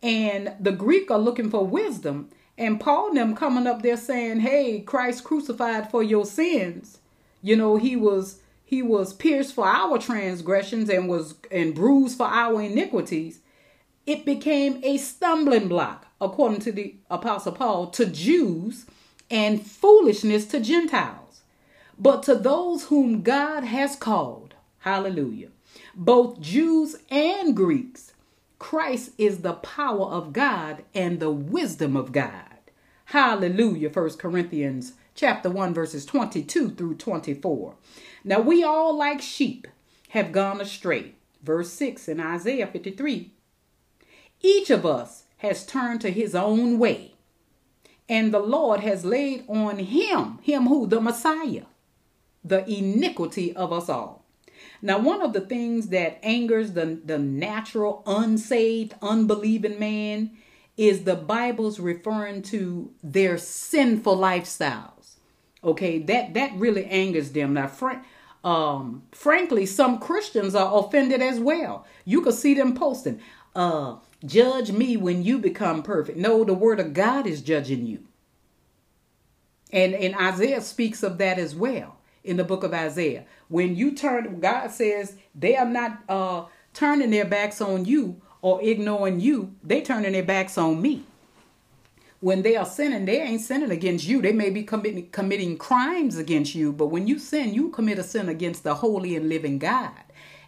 and 0.02 0.54
the 0.58 0.72
Greek 0.72 1.10
are 1.10 1.18
looking 1.18 1.50
for 1.50 1.64
wisdom, 1.66 2.30
and 2.58 2.80
Paul 2.80 3.14
them 3.14 3.34
coming 3.36 3.66
up 3.66 3.82
there 3.82 3.96
saying, 3.96 4.40
Hey, 4.40 4.80
Christ 4.80 5.24
crucified 5.24 5.90
for 5.90 6.02
your 6.02 6.26
sins. 6.26 6.98
You 7.42 7.56
know, 7.56 7.76
he 7.76 7.96
was 7.96 8.40
he 8.64 8.82
was 8.82 9.14
pierced 9.14 9.54
for 9.54 9.66
our 9.66 9.98
transgressions 9.98 10.88
and 10.88 11.08
was 11.08 11.34
and 11.50 11.74
bruised 11.74 12.16
for 12.16 12.26
our 12.26 12.60
iniquities. 12.60 13.40
It 14.06 14.24
became 14.24 14.80
a 14.84 14.96
stumbling 14.96 15.68
block, 15.68 16.06
according 16.20 16.60
to 16.60 16.72
the 16.72 16.96
Apostle 17.10 17.52
Paul, 17.52 17.88
to 17.88 18.06
Jews 18.06 18.86
and 19.30 19.64
foolishness 19.64 20.46
to 20.46 20.60
Gentiles. 20.60 21.29
But 22.00 22.22
to 22.22 22.34
those 22.34 22.84
whom 22.84 23.20
God 23.20 23.62
has 23.62 23.94
called, 23.94 24.54
hallelujah, 24.78 25.50
both 25.94 26.40
Jews 26.40 26.96
and 27.10 27.54
Greeks, 27.54 28.14
Christ 28.58 29.10
is 29.18 29.38
the 29.38 29.52
power 29.52 30.06
of 30.06 30.32
God 30.32 30.82
and 30.94 31.20
the 31.20 31.30
wisdom 31.30 31.96
of 31.96 32.12
God. 32.12 32.46
Hallelujah. 33.06 33.90
1 33.90 34.10
Corinthians 34.16 34.94
chapter 35.14 35.50
1 35.50 35.74
verses 35.74 36.06
22 36.06 36.70
through 36.70 36.94
24. 36.94 37.74
Now 38.24 38.40
we 38.40 38.64
all 38.64 38.96
like 38.96 39.20
sheep 39.20 39.68
have 40.10 40.32
gone 40.32 40.60
astray. 40.60 41.16
Verse 41.42 41.70
6 41.70 42.08
in 42.08 42.18
Isaiah 42.18 42.66
53. 42.66 43.30
Each 44.40 44.70
of 44.70 44.86
us 44.86 45.24
has 45.38 45.66
turned 45.66 46.00
to 46.00 46.10
his 46.10 46.34
own 46.34 46.78
way, 46.78 47.12
and 48.08 48.32
the 48.32 48.40
Lord 48.40 48.80
has 48.80 49.04
laid 49.04 49.44
on 49.48 49.78
him, 49.78 50.38
him 50.42 50.66
who? 50.66 50.86
The 50.86 51.00
Messiah, 51.00 51.64
the 52.44 52.68
iniquity 52.68 53.54
of 53.54 53.72
us 53.72 53.88
all. 53.88 54.24
Now, 54.82 54.98
one 54.98 55.22
of 55.22 55.32
the 55.32 55.40
things 55.40 55.88
that 55.88 56.18
angers 56.22 56.72
the, 56.72 57.00
the 57.04 57.18
natural, 57.18 58.02
unsaved, 58.06 58.94
unbelieving 59.02 59.78
man 59.78 60.30
is 60.76 61.04
the 61.04 61.16
Bible's 61.16 61.78
referring 61.78 62.42
to 62.42 62.90
their 63.02 63.36
sinful 63.36 64.16
lifestyles. 64.16 65.16
Okay, 65.62 65.98
that 65.98 66.32
that 66.32 66.54
really 66.54 66.86
angers 66.86 67.32
them. 67.32 67.52
Now, 67.52 67.66
fr- 67.66 68.00
um, 68.42 69.02
frankly, 69.12 69.66
some 69.66 69.98
Christians 69.98 70.54
are 70.54 70.78
offended 70.78 71.20
as 71.20 71.38
well. 71.38 71.84
You 72.06 72.22
can 72.22 72.32
see 72.32 72.54
them 72.54 72.74
posting, 72.74 73.20
uh, 73.54 73.96
"Judge 74.24 74.72
me 74.72 74.96
when 74.96 75.22
you 75.22 75.38
become 75.38 75.82
perfect." 75.82 76.16
No, 76.16 76.44
the 76.44 76.54
Word 76.54 76.80
of 76.80 76.94
God 76.94 77.26
is 77.26 77.42
judging 77.42 77.84
you, 77.84 78.04
and 79.70 79.92
and 79.92 80.14
Isaiah 80.14 80.62
speaks 80.62 81.02
of 81.02 81.18
that 81.18 81.38
as 81.38 81.54
well 81.54 81.99
in 82.24 82.36
the 82.36 82.44
book 82.44 82.62
of 82.62 82.72
Isaiah. 82.72 83.24
When 83.48 83.76
you 83.76 83.92
turn, 83.92 84.40
God 84.40 84.68
says 84.70 85.16
they 85.34 85.56
are 85.56 85.68
not 85.68 86.02
uh, 86.08 86.44
turning 86.74 87.10
their 87.10 87.24
backs 87.24 87.60
on 87.60 87.84
you 87.84 88.20
or 88.42 88.62
ignoring 88.62 89.20
you, 89.20 89.54
they 89.62 89.82
turning 89.82 90.12
their 90.12 90.22
backs 90.22 90.56
on 90.56 90.80
me. 90.80 91.04
When 92.20 92.42
they 92.42 92.56
are 92.56 92.66
sinning, 92.66 93.06
they 93.06 93.20
ain't 93.20 93.40
sinning 93.40 93.70
against 93.70 94.06
you. 94.06 94.20
They 94.20 94.32
may 94.32 94.50
be 94.50 94.62
committing, 94.62 95.08
committing 95.10 95.56
crimes 95.56 96.18
against 96.18 96.54
you, 96.54 96.70
but 96.70 96.88
when 96.88 97.06
you 97.06 97.18
sin, 97.18 97.54
you 97.54 97.70
commit 97.70 97.98
a 97.98 98.02
sin 98.02 98.28
against 98.28 98.62
the 98.62 98.74
holy 98.74 99.16
and 99.16 99.28
living 99.28 99.58
God. 99.58 99.92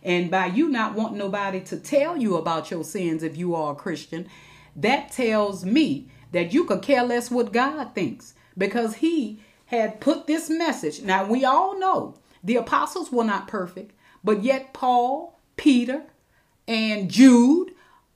And 0.02 0.30
by 0.30 0.46
you 0.46 0.68
not 0.68 0.94
wanting 0.94 1.18
nobody 1.18 1.60
to 1.60 1.78
tell 1.78 2.16
you 2.16 2.36
about 2.36 2.70
your 2.70 2.84
sins 2.84 3.22
if 3.22 3.36
you 3.36 3.54
are 3.54 3.72
a 3.72 3.76
Christian, 3.76 4.28
that 4.76 5.12
tells 5.12 5.64
me 5.64 6.08
that 6.32 6.52
you 6.52 6.64
could 6.64 6.82
care 6.82 7.04
less 7.04 7.30
what 7.30 7.52
God 7.52 7.94
thinks 7.94 8.34
because 8.56 8.96
He 8.96 9.40
had 9.72 10.00
put 10.00 10.26
this 10.26 10.50
message. 10.50 11.00
Now, 11.00 11.24
we 11.24 11.44
all 11.44 11.78
know 11.78 12.14
the 12.44 12.56
apostles 12.56 13.10
were 13.10 13.24
not 13.24 13.48
perfect, 13.48 13.92
but 14.22 14.42
yet 14.42 14.74
Paul, 14.74 15.40
Peter, 15.56 16.02
and 16.68 17.10
Jude 17.10 17.72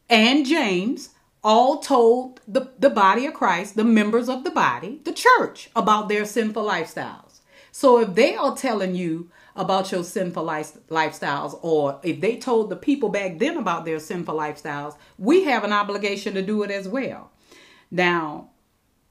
and 0.09 0.45
James 0.45 1.11
all 1.43 1.79
told 1.79 2.41
the, 2.47 2.73
the 2.79 2.91
body 2.91 3.25
of 3.25 3.35
Christ, 3.35 3.75
the 3.75 3.85
members 3.85 4.29
of 4.29 4.45
the 4.45 4.51
body, 4.51 5.01
the 5.05 5.13
church, 5.13 5.71
about 5.75 6.09
their 6.09 6.25
sinful 6.25 6.65
lifestyles. 6.65 7.41
So 7.73 8.01
if 8.01 8.15
they 8.15 8.35
are 8.37 8.57
telling 8.57 8.95
you 8.95 9.31
about 9.55 9.93
your 9.93 10.05
sinful 10.05 10.43
life, 10.43 10.77
lifestyles, 10.89 11.59
or 11.63 12.01
if 12.03 12.21
they 12.21 12.37
told 12.37 12.69
the 12.69 12.77
people 12.77 13.09
back 13.09 13.39
then 13.39 13.57
about 13.57 13.85
their 13.85 14.01
sinful 14.01 14.35
lifestyles, 14.35 14.97
we 15.19 15.45
have 15.45 15.65
an 15.65 15.73
obligation 15.73 16.35
to 16.35 16.43
do 16.43 16.63
it 16.63 16.71
as 16.71 16.89
well. 16.89 17.31
Now, 17.91 18.51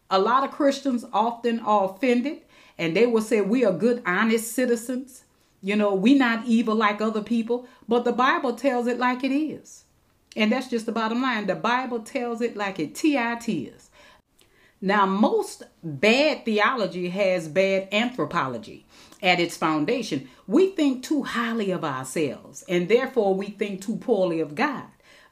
a 0.10 0.20
lot 0.20 0.44
of 0.44 0.52
Christians 0.52 1.06
often 1.12 1.60
are 1.60 1.86
offended 1.86 2.42
and 2.78 2.96
they 2.96 3.06
will 3.06 3.22
say 3.22 3.42
we 3.42 3.66
are 3.66 3.74
good, 3.74 4.02
honest 4.06 4.52
citizens. 4.52 5.24
You 5.62 5.76
know, 5.76 5.94
we 5.94 6.14
not 6.14 6.46
evil 6.46 6.76
like 6.76 7.02
other 7.02 7.24
people, 7.24 7.68
but 7.88 8.04
the 8.04 8.12
Bible 8.12 8.54
tells 8.54 8.88
it 8.88 9.00
like 9.00 9.24
it 9.24 9.32
is. 9.32 9.86
And 10.36 10.52
that's 10.52 10.68
just 10.68 10.86
the 10.86 10.92
bottom 10.92 11.22
line. 11.22 11.48
The 11.48 11.56
Bible 11.56 12.00
tells 12.00 12.42
it 12.42 12.56
like 12.56 12.80
it 12.80 12.94
TIT 12.94 13.48
is. 13.50 13.90
Now, 14.82 15.06
most 15.06 15.64
bad 15.82 16.46
theology 16.46 17.10
has 17.10 17.48
bad 17.48 17.88
anthropology 17.92 18.86
at 19.24 19.40
its 19.40 19.58
foundation. 19.58 20.30
We 20.46 20.70
think 20.72 21.04
too 21.04 21.24
highly 21.24 21.72
of 21.72 21.84
ourselves, 21.84 22.64
and 22.68 22.88
therefore 22.88 23.34
we 23.34 23.48
think 23.48 23.82
too 23.82 23.96
poorly 23.96 24.42
of 24.42 24.54
God. 24.54 24.84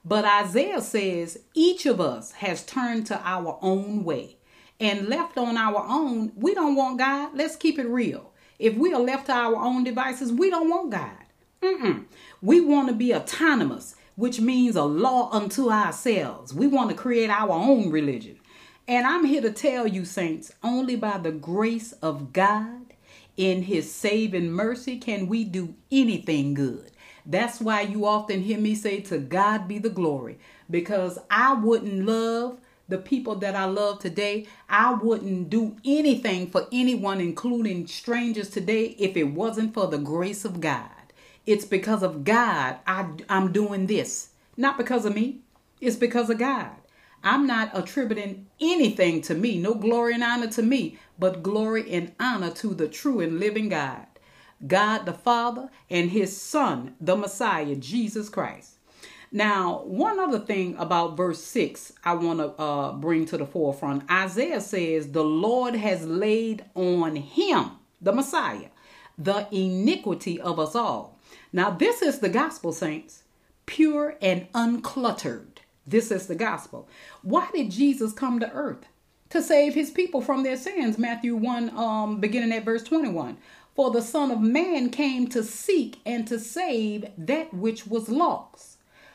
But 0.05 0.25
Isaiah 0.25 0.81
says 0.81 1.39
each 1.53 1.85
of 1.85 2.01
us 2.01 2.31
has 2.33 2.65
turned 2.65 3.05
to 3.07 3.21
our 3.23 3.59
own 3.61 4.03
way 4.03 4.37
and 4.83 5.07
left 5.07 5.37
on 5.37 5.55
our 5.55 5.85
own, 5.87 6.33
we 6.35 6.53
don't 6.53 6.75
want 6.75 6.99
God. 6.99 7.31
Let's 7.33 7.55
keep 7.55 7.79
it 7.79 7.87
real. 7.87 8.33
If 8.59 8.75
we 8.75 8.93
are 8.93 8.99
left 8.99 9.27
to 9.27 9.31
our 9.31 9.55
own 9.55 9.85
devices, 9.85 10.31
we 10.31 10.49
don't 10.49 10.69
want 10.69 10.91
God. 10.91 11.23
Mm-mm. 11.61 12.03
We 12.41 12.59
want 12.59 12.89
to 12.89 12.93
be 12.93 13.15
autonomous, 13.15 13.95
which 14.15 14.41
means 14.41 14.75
a 14.75 14.83
law 14.83 15.29
unto 15.31 15.71
ourselves. 15.71 16.53
We 16.53 16.67
want 16.67 16.89
to 16.89 16.95
create 16.95 17.29
our 17.29 17.51
own 17.51 17.91
religion. 17.91 18.39
And 18.85 19.07
I'm 19.07 19.23
here 19.23 19.41
to 19.41 19.51
tell 19.51 19.87
you, 19.87 20.03
saints, 20.03 20.51
only 20.61 20.97
by 20.97 21.17
the 21.17 21.31
grace 21.31 21.93
of 21.93 22.33
God 22.33 22.93
in 23.37 23.63
his 23.63 23.89
saving 23.89 24.51
mercy 24.51 24.97
can 24.99 25.27
we 25.27 25.45
do 25.45 25.75
anything 25.89 26.53
good. 26.53 26.91
That's 27.25 27.61
why 27.61 27.81
you 27.81 28.05
often 28.05 28.41
hear 28.41 28.59
me 28.59 28.75
say, 28.75 28.99
To 28.99 29.17
God 29.17 29.65
be 29.69 29.79
the 29.79 29.89
glory, 29.89 30.39
because 30.69 31.17
I 31.31 31.53
wouldn't 31.53 32.05
love 32.05 32.59
the 32.87 32.97
people 32.97 33.35
that 33.35 33.55
I 33.55 33.65
love 33.65 33.99
today, 33.99 34.47
I 34.69 34.93
wouldn't 34.93 35.49
do 35.49 35.77
anything 35.85 36.49
for 36.49 36.67
anyone, 36.71 37.21
including 37.21 37.87
strangers 37.87 38.49
today, 38.49 38.95
if 38.99 39.15
it 39.17 39.25
wasn't 39.25 39.73
for 39.73 39.87
the 39.87 39.97
grace 39.97 40.45
of 40.45 40.61
God. 40.61 40.89
It's 41.45 41.65
because 41.65 42.03
of 42.03 42.23
God 42.23 42.77
I, 42.87 43.07
I'm 43.29 43.51
doing 43.51 43.87
this, 43.87 44.29
not 44.57 44.77
because 44.77 45.05
of 45.05 45.15
me. 45.15 45.39
It's 45.81 45.95
because 45.97 46.29
of 46.29 46.37
God. 46.37 46.71
I'm 47.23 47.47
not 47.47 47.71
attributing 47.73 48.47
anything 48.59 49.21
to 49.23 49.35
me, 49.35 49.57
no 49.59 49.73
glory 49.73 50.13
and 50.13 50.23
honor 50.23 50.49
to 50.49 50.61
me, 50.61 50.99
but 51.17 51.43
glory 51.43 51.89
and 51.91 52.13
honor 52.19 52.51
to 52.51 52.73
the 52.73 52.87
true 52.87 53.21
and 53.21 53.39
living 53.39 53.69
God, 53.69 54.07
God 54.67 55.05
the 55.05 55.13
Father, 55.13 55.69
and 55.89 56.11
His 56.11 56.39
Son, 56.39 56.95
the 56.99 57.15
Messiah, 57.15 57.75
Jesus 57.75 58.29
Christ. 58.29 58.72
Now, 59.35 59.81
one 59.85 60.19
other 60.19 60.37
thing 60.37 60.75
about 60.77 61.17
verse 61.17 61.43
6 61.43 61.93
I 62.03 62.13
want 62.13 62.37
to 62.37 62.49
uh, 62.61 62.93
bring 62.93 63.25
to 63.25 63.37
the 63.37 63.47
forefront 63.47 64.09
Isaiah 64.09 64.61
says, 64.61 65.11
The 65.11 65.23
Lord 65.23 65.73
has 65.73 66.05
laid 66.05 66.63
on 66.75 67.15
him, 67.15 67.71
the 67.99 68.13
Messiah, 68.13 68.67
the 69.17 69.47
iniquity 69.51 70.39
of 70.39 70.59
us 70.59 70.75
all. 70.75 71.17
Now, 71.51 71.71
this 71.71 72.03
is 72.03 72.19
the 72.19 72.29
gospel, 72.29 72.71
saints, 72.71 73.23
pure 73.65 74.17
and 74.21 74.51
uncluttered. 74.53 75.57
This 75.87 76.11
is 76.11 76.27
the 76.27 76.35
gospel. 76.35 76.87
Why 77.23 77.49
did 77.55 77.71
Jesus 77.71 78.13
come 78.13 78.39
to 78.39 78.51
earth? 78.51 78.85
To 79.31 79.41
save 79.41 79.73
his 79.73 79.89
people 79.89 80.21
from 80.21 80.43
their 80.43 80.57
sins. 80.57 80.99
Matthew 80.99 81.35
1, 81.35 81.75
um, 81.75 82.19
beginning 82.19 82.51
at 82.51 82.65
verse 82.65 82.83
21. 82.83 83.37
For 83.75 83.89
the 83.89 84.03
Son 84.03 84.29
of 84.29 84.41
Man 84.41 84.91
came 84.91 85.25
to 85.29 85.43
seek 85.43 85.97
and 86.05 86.27
to 86.27 86.37
save 86.37 87.07
that 87.17 87.51
which 87.51 87.87
was 87.87 88.09
lost. 88.09 88.72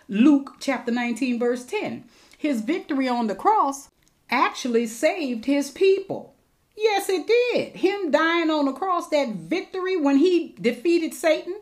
Luke 0.08 0.56
chapter 0.58 0.90
19, 0.90 1.38
verse 1.38 1.64
10. 1.64 2.04
His 2.36 2.62
victory 2.62 3.08
on 3.08 3.26
the 3.26 3.34
cross 3.34 3.90
actually 4.30 4.86
saved 4.86 5.44
his 5.44 5.70
people. 5.70 6.34
Yes, 6.76 7.08
it 7.08 7.26
did. 7.26 7.76
Him 7.76 8.10
dying 8.10 8.50
on 8.50 8.66
the 8.66 8.72
cross, 8.72 9.08
that 9.08 9.34
victory 9.34 9.96
when 9.96 10.16
he 10.16 10.54
defeated 10.60 11.12
Satan 11.12 11.60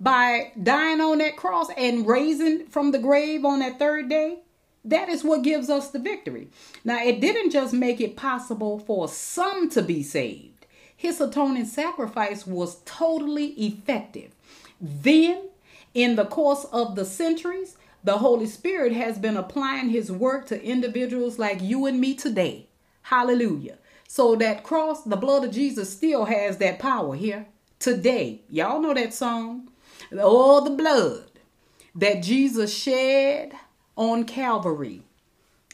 by 0.00 0.52
dying 0.60 1.00
on 1.00 1.18
that 1.18 1.36
cross 1.36 1.68
and 1.76 2.06
raising 2.06 2.66
from 2.66 2.90
the 2.90 2.98
grave 2.98 3.44
on 3.44 3.60
that 3.60 3.78
third 3.78 4.08
day, 4.08 4.38
that 4.84 5.08
is 5.08 5.22
what 5.22 5.42
gives 5.42 5.70
us 5.70 5.90
the 5.90 5.98
victory. 5.98 6.48
Now, 6.84 7.02
it 7.02 7.20
didn't 7.20 7.50
just 7.50 7.72
make 7.72 8.00
it 8.00 8.16
possible 8.16 8.78
for 8.78 9.08
some 9.08 9.70
to 9.70 9.82
be 9.82 10.02
saved, 10.02 10.66
his 10.96 11.20
atoning 11.20 11.66
sacrifice 11.66 12.46
was 12.46 12.80
totally 12.84 13.48
effective. 13.48 14.32
Then, 14.80 15.48
in 15.92 16.16
the 16.16 16.24
course 16.24 16.64
of 16.72 16.96
the 16.96 17.04
centuries, 17.04 17.76
the 18.04 18.18
Holy 18.18 18.46
Spirit 18.46 18.92
has 18.92 19.18
been 19.18 19.36
applying 19.36 19.88
his 19.88 20.12
work 20.12 20.46
to 20.46 20.62
individuals 20.62 21.38
like 21.38 21.62
you 21.62 21.86
and 21.86 21.98
me 21.98 22.14
today. 22.14 22.68
Hallelujah. 23.02 23.78
So 24.06 24.36
that 24.36 24.62
cross, 24.62 25.02
the 25.02 25.16
blood 25.16 25.44
of 25.44 25.50
Jesus 25.50 25.90
still 25.90 26.26
has 26.26 26.58
that 26.58 26.78
power 26.78 27.16
here 27.16 27.46
today. 27.78 28.42
Y'all 28.50 28.80
know 28.80 28.92
that 28.94 29.14
song? 29.14 29.68
All 30.22 30.60
the 30.60 30.70
blood 30.70 31.24
that 31.94 32.22
Jesus 32.22 32.72
shed 32.76 33.54
on 33.96 34.24
Calvary, 34.24 35.02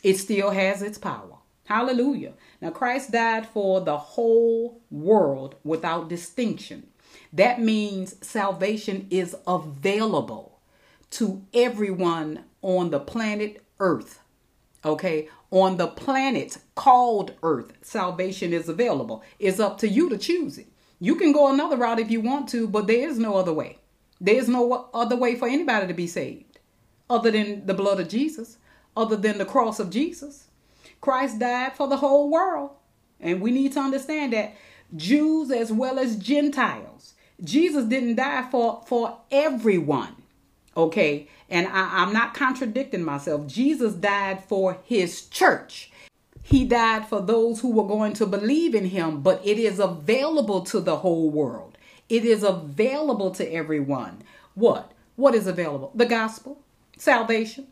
it 0.04 0.16
still 0.16 0.50
has 0.50 0.82
its 0.82 0.98
power. 0.98 1.38
Hallelujah. 1.64 2.34
Now, 2.60 2.70
Christ 2.70 3.10
died 3.10 3.46
for 3.46 3.80
the 3.80 3.96
whole 3.96 4.80
world 4.90 5.56
without 5.64 6.08
distinction. 6.08 6.88
That 7.32 7.60
means 7.60 8.14
salvation 8.26 9.06
is 9.10 9.36
available 9.46 10.49
to 11.10 11.42
everyone 11.52 12.44
on 12.62 12.90
the 12.90 13.00
planet 13.00 13.64
Earth. 13.78 14.20
Okay, 14.84 15.28
on 15.50 15.76
the 15.76 15.88
planet 15.88 16.58
called 16.74 17.34
Earth, 17.42 17.72
salvation 17.82 18.52
is 18.52 18.68
available. 18.68 19.22
It's 19.38 19.60
up 19.60 19.78
to 19.78 19.88
you 19.88 20.08
to 20.08 20.16
choose 20.16 20.56
it. 20.58 20.68
You 21.00 21.16
can 21.16 21.32
go 21.32 21.52
another 21.52 21.76
route 21.76 21.98
if 21.98 22.10
you 22.10 22.20
want 22.20 22.48
to, 22.50 22.68
but 22.68 22.86
there 22.86 23.08
is 23.08 23.18
no 23.18 23.36
other 23.36 23.52
way. 23.52 23.78
There 24.20 24.36
is 24.36 24.48
no 24.48 24.88
other 24.94 25.16
way 25.16 25.34
for 25.34 25.48
anybody 25.48 25.86
to 25.86 25.94
be 25.94 26.06
saved 26.06 26.50
other 27.10 27.30
than 27.30 27.66
the 27.66 27.74
blood 27.74 28.00
of 28.00 28.08
Jesus, 28.08 28.58
other 28.96 29.16
than 29.16 29.38
the 29.38 29.44
cross 29.44 29.80
of 29.80 29.90
Jesus. 29.90 30.48
Christ 31.00 31.38
died 31.38 31.74
for 31.74 31.88
the 31.88 31.96
whole 31.96 32.30
world. 32.30 32.70
And 33.18 33.40
we 33.40 33.50
need 33.50 33.72
to 33.72 33.80
understand 33.80 34.32
that 34.32 34.54
Jews 34.96 35.50
as 35.50 35.72
well 35.72 35.98
as 35.98 36.16
Gentiles. 36.16 37.14
Jesus 37.42 37.84
didn't 37.84 38.16
die 38.16 38.46
for, 38.50 38.82
for 38.86 39.18
everyone. 39.30 40.14
Okay. 40.76 41.28
And 41.48 41.66
I, 41.66 42.02
I'm 42.02 42.12
not 42.12 42.34
contradicting 42.34 43.04
myself. 43.04 43.46
Jesus 43.46 43.94
died 43.94 44.44
for 44.44 44.78
his 44.84 45.26
church. 45.26 45.90
He 46.42 46.64
died 46.64 47.08
for 47.08 47.20
those 47.20 47.60
who 47.60 47.70
were 47.70 47.86
going 47.86 48.12
to 48.14 48.26
believe 48.26 48.74
in 48.74 48.86
him, 48.86 49.20
but 49.20 49.40
it 49.44 49.58
is 49.58 49.78
available 49.78 50.62
to 50.62 50.80
the 50.80 50.96
whole 50.96 51.30
world. 51.30 51.76
It 52.08 52.24
is 52.24 52.42
available 52.42 53.30
to 53.32 53.52
everyone. 53.52 54.22
What? 54.54 54.92
What 55.16 55.34
is 55.34 55.46
available? 55.46 55.92
The 55.94 56.06
gospel, 56.06 56.60
salvation. 56.96 57.68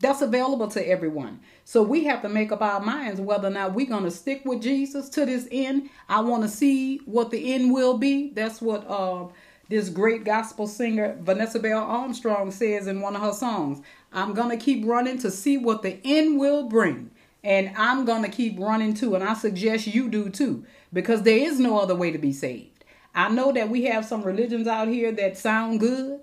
That's 0.00 0.22
available 0.22 0.68
to 0.68 0.88
everyone. 0.88 1.40
So 1.64 1.82
we 1.82 2.04
have 2.04 2.22
to 2.22 2.28
make 2.28 2.52
up 2.52 2.60
our 2.60 2.80
minds 2.80 3.20
whether 3.20 3.48
or 3.48 3.50
not 3.50 3.74
we're 3.74 3.86
going 3.86 4.04
to 4.04 4.10
stick 4.10 4.42
with 4.44 4.62
Jesus 4.62 5.08
to 5.10 5.24
this 5.24 5.48
end. 5.50 5.88
I 6.08 6.20
want 6.20 6.42
to 6.42 6.48
see 6.48 6.98
what 7.06 7.30
the 7.30 7.54
end 7.54 7.72
will 7.72 7.96
be. 7.96 8.30
That's 8.30 8.60
what 8.60 8.84
uh, 8.88 9.26
this 9.68 9.88
great 9.88 10.24
gospel 10.24 10.66
singer 10.66 11.16
Vanessa 11.20 11.58
Bell 11.58 11.82
Armstrong 11.82 12.50
says 12.50 12.86
in 12.86 13.00
one 13.00 13.16
of 13.16 13.22
her 13.22 13.32
songs. 13.32 13.82
I'm 14.12 14.34
going 14.34 14.50
to 14.50 14.64
keep 14.64 14.86
running 14.86 15.18
to 15.18 15.30
see 15.30 15.58
what 15.58 15.82
the 15.82 16.00
end 16.04 16.38
will 16.38 16.68
bring. 16.68 17.10
And 17.42 17.72
I'm 17.76 18.04
going 18.04 18.22
to 18.22 18.28
keep 18.28 18.58
running 18.58 18.94
too. 18.94 19.14
And 19.14 19.22
I 19.22 19.34
suggest 19.34 19.86
you 19.86 20.08
do 20.08 20.30
too, 20.30 20.64
because 20.92 21.22
there 21.22 21.38
is 21.38 21.60
no 21.60 21.78
other 21.78 21.94
way 21.94 22.10
to 22.10 22.18
be 22.18 22.32
saved. 22.32 22.84
I 23.14 23.28
know 23.28 23.52
that 23.52 23.70
we 23.70 23.84
have 23.84 24.04
some 24.04 24.22
religions 24.22 24.66
out 24.66 24.88
here 24.88 25.12
that 25.12 25.38
sound 25.38 25.80
good. 25.80 26.20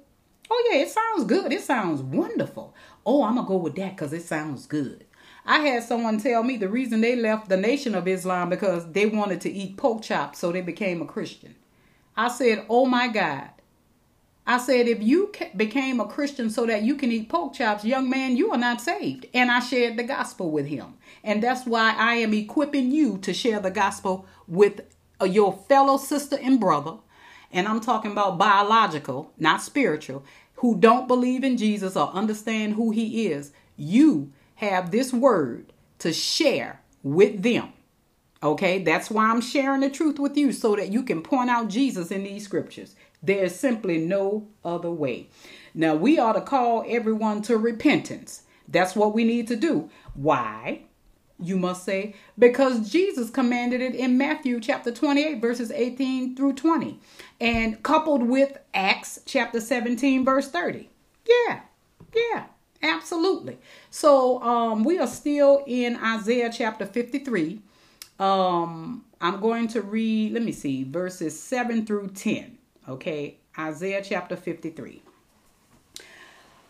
Oh, 0.51 0.69
yeah, 0.71 0.79
it 0.81 0.89
sounds 0.89 1.25
good. 1.25 1.51
It 1.51 1.61
sounds 1.61 2.01
wonderful. 2.01 2.75
Oh, 3.05 3.23
I'm 3.23 3.35
going 3.35 3.45
to 3.45 3.49
go 3.49 3.57
with 3.57 3.75
that 3.75 3.95
because 3.95 4.13
it 4.13 4.23
sounds 4.23 4.67
good. 4.67 5.05
I 5.45 5.59
had 5.59 5.83
someone 5.83 6.19
tell 6.19 6.43
me 6.43 6.57
the 6.57 6.69
reason 6.69 7.01
they 7.01 7.15
left 7.15 7.49
the 7.49 7.57
Nation 7.57 7.95
of 7.95 8.07
Islam 8.07 8.49
because 8.49 8.89
they 8.91 9.07
wanted 9.07 9.41
to 9.41 9.51
eat 9.51 9.77
pork 9.77 10.01
chops, 10.01 10.39
so 10.39 10.51
they 10.51 10.61
became 10.61 11.01
a 11.01 11.05
Christian. 11.05 11.55
I 12.15 12.29
said, 12.29 12.65
Oh 12.69 12.85
my 12.85 13.07
God. 13.07 13.49
I 14.45 14.57
said, 14.57 14.89
if 14.89 15.01
you 15.01 15.31
became 15.55 16.01
a 16.01 16.05
Christian 16.05 16.49
so 16.49 16.65
that 16.65 16.83
you 16.83 16.95
can 16.95 17.11
eat 17.13 17.29
pork 17.29 17.53
chops, 17.53 17.85
young 17.85 18.09
man, 18.09 18.35
you 18.35 18.51
are 18.51 18.57
not 18.57 18.81
saved. 18.81 19.25
And 19.33 19.49
I 19.49 19.61
shared 19.61 19.95
the 19.95 20.03
gospel 20.03 20.51
with 20.51 20.67
him. 20.67 20.95
And 21.23 21.41
that's 21.41 21.65
why 21.65 21.95
I 21.97 22.15
am 22.15 22.33
equipping 22.33 22.91
you 22.91 23.17
to 23.19 23.33
share 23.33 23.61
the 23.61 23.71
gospel 23.71 24.25
with 24.45 24.81
uh, 25.21 25.25
your 25.25 25.53
fellow 25.69 25.95
sister 25.95 26.37
and 26.41 26.59
brother. 26.59 26.97
And 27.53 27.67
I'm 27.69 27.79
talking 27.79 28.11
about 28.11 28.37
biological, 28.37 29.31
not 29.37 29.61
spiritual, 29.61 30.25
who 30.55 30.77
don't 30.77 31.07
believe 31.07 31.45
in 31.45 31.55
Jesus 31.55 31.95
or 31.95 32.09
understand 32.09 32.73
who 32.73 32.91
he 32.91 33.27
is. 33.27 33.53
You 33.77 34.33
have 34.55 34.91
this 34.91 35.13
word 35.13 35.71
to 35.99 36.11
share 36.11 36.81
with 37.01 37.43
them. 37.43 37.71
Okay, 38.43 38.83
that's 38.83 39.09
why 39.09 39.25
I'm 39.31 39.39
sharing 39.39 39.79
the 39.79 39.89
truth 39.89 40.19
with 40.19 40.35
you 40.35 40.51
so 40.51 40.75
that 40.75 40.91
you 40.91 41.03
can 41.03 41.23
point 41.23 41.49
out 41.49 41.69
Jesus 41.69 42.11
in 42.11 42.23
these 42.23 42.43
scriptures. 42.43 42.95
There's 43.21 43.55
simply 43.55 43.99
no 43.99 44.47
other 44.65 44.91
way. 44.91 45.29
Now, 45.73 45.95
we 45.95 46.19
ought 46.19 46.33
to 46.33 46.41
call 46.41 46.83
everyone 46.85 47.41
to 47.43 47.57
repentance. 47.57 48.43
That's 48.67 48.97
what 48.97 49.13
we 49.13 49.23
need 49.23 49.47
to 49.47 49.55
do. 49.55 49.89
Why? 50.13 50.81
You 51.39 51.57
must 51.57 51.85
say, 51.85 52.15
because 52.37 52.89
Jesus 52.89 53.29
commanded 53.29 53.79
it 53.79 53.95
in 53.95 54.17
Matthew 54.17 54.59
chapter 54.59 54.91
28, 54.91 55.41
verses 55.41 55.71
18 55.71 56.35
through 56.35 56.53
20, 56.53 56.99
and 57.39 57.81
coupled 57.81 58.23
with 58.23 58.57
Acts 58.73 59.19
chapter 59.25 59.61
17, 59.61 60.25
verse 60.25 60.49
30. 60.49 60.89
Yeah, 61.25 61.61
yeah, 62.13 62.45
absolutely. 62.81 63.57
So 63.89 64.41
um, 64.43 64.83
we 64.83 64.99
are 64.99 65.07
still 65.07 65.63
in 65.65 65.95
Isaiah 65.95 66.51
chapter 66.53 66.85
53 66.85 67.61
um, 68.19 69.05
I'm 69.21 69.39
going 69.39 69.67
to 69.69 69.81
read, 69.81 70.33
let 70.33 70.43
me 70.43 70.51
see, 70.51 70.83
verses 70.83 71.39
7 71.39 71.85
through 71.85 72.09
10. 72.09 72.57
Okay, 72.89 73.37
Isaiah 73.57 74.01
chapter 74.03 74.35
53. 74.35 75.01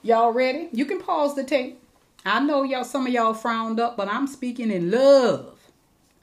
Y'all 0.03 0.31
ready? 0.31 0.69
You 0.71 0.85
can 0.85 0.99
pause 0.99 1.35
the 1.35 1.43
tape. 1.43 1.79
I 2.25 2.39
know 2.39 2.63
y'all, 2.63 2.83
some 2.83 3.07
of 3.07 3.13
y'all 3.13 3.33
frowned 3.33 3.79
up, 3.79 3.97
but 3.97 4.07
I'm 4.07 4.27
speaking 4.27 4.71
in 4.71 4.91
love. 4.91 5.59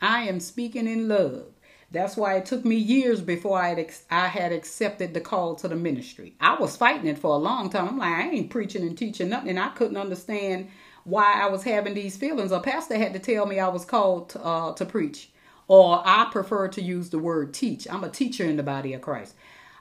I 0.00 0.22
am 0.24 0.40
speaking 0.40 0.86
in 0.86 1.08
love. 1.08 1.46
That's 1.92 2.16
why 2.16 2.36
it 2.36 2.46
took 2.46 2.64
me 2.64 2.76
years 2.76 3.20
before 3.20 3.60
I 3.60 3.70
had, 3.70 3.92
I 4.10 4.28
had 4.28 4.52
accepted 4.52 5.12
the 5.12 5.20
call 5.20 5.56
to 5.56 5.68
the 5.68 5.74
ministry. 5.74 6.34
I 6.40 6.54
was 6.54 6.76
fighting 6.76 7.08
it 7.08 7.18
for 7.18 7.34
a 7.34 7.38
long 7.38 7.68
time. 7.68 7.88
I'm 7.88 7.98
like, 7.98 8.14
I 8.14 8.30
ain't 8.30 8.50
preaching 8.50 8.82
and 8.82 8.96
teaching 8.96 9.28
nothing. 9.28 9.50
And 9.50 9.58
I 9.58 9.70
couldn't 9.70 9.96
understand 9.96 10.68
why 11.04 11.40
I 11.40 11.48
was 11.48 11.62
having 11.62 11.94
these 11.94 12.16
feelings. 12.16 12.52
A 12.52 12.60
pastor 12.60 12.96
had 12.96 13.12
to 13.12 13.18
tell 13.18 13.46
me 13.46 13.58
I 13.58 13.68
was 13.68 13.84
called 13.84 14.30
to, 14.30 14.44
uh, 14.44 14.74
to 14.74 14.84
preach, 14.84 15.30
or 15.68 16.02
I 16.04 16.28
prefer 16.30 16.68
to 16.68 16.82
use 16.82 17.10
the 17.10 17.18
word 17.18 17.54
teach. 17.54 17.86
I'm 17.88 18.04
a 18.04 18.10
teacher 18.10 18.44
in 18.44 18.56
the 18.56 18.62
body 18.62 18.92
of 18.94 19.00
Christ. 19.00 19.34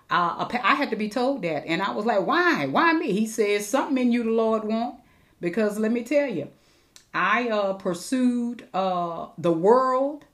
Uh, 0.10 0.48
I 0.64 0.74
had 0.74 0.90
to 0.90 0.96
be 0.96 1.10
told 1.10 1.44
that, 1.44 1.68
and 1.68 1.82
I 1.82 1.92
was 1.92 2.06
like, 2.06 2.26
"Why? 2.26 2.66
Why 2.66 2.94
me?" 2.94 3.12
He 3.12 3.28
says, 3.28 3.68
"Something 3.68 3.98
in 3.98 4.12
you 4.12 4.24
the 4.24 4.32
Lord 4.32 4.64
want." 4.64 4.96
Because 5.40 5.78
let 5.78 5.92
me 5.92 6.04
tell 6.04 6.28
you, 6.28 6.50
I 7.14 7.50
uh, 7.50 7.74
pursued 7.74 8.68
uh, 8.74 9.28
the 9.38 9.54
world 9.54 10.26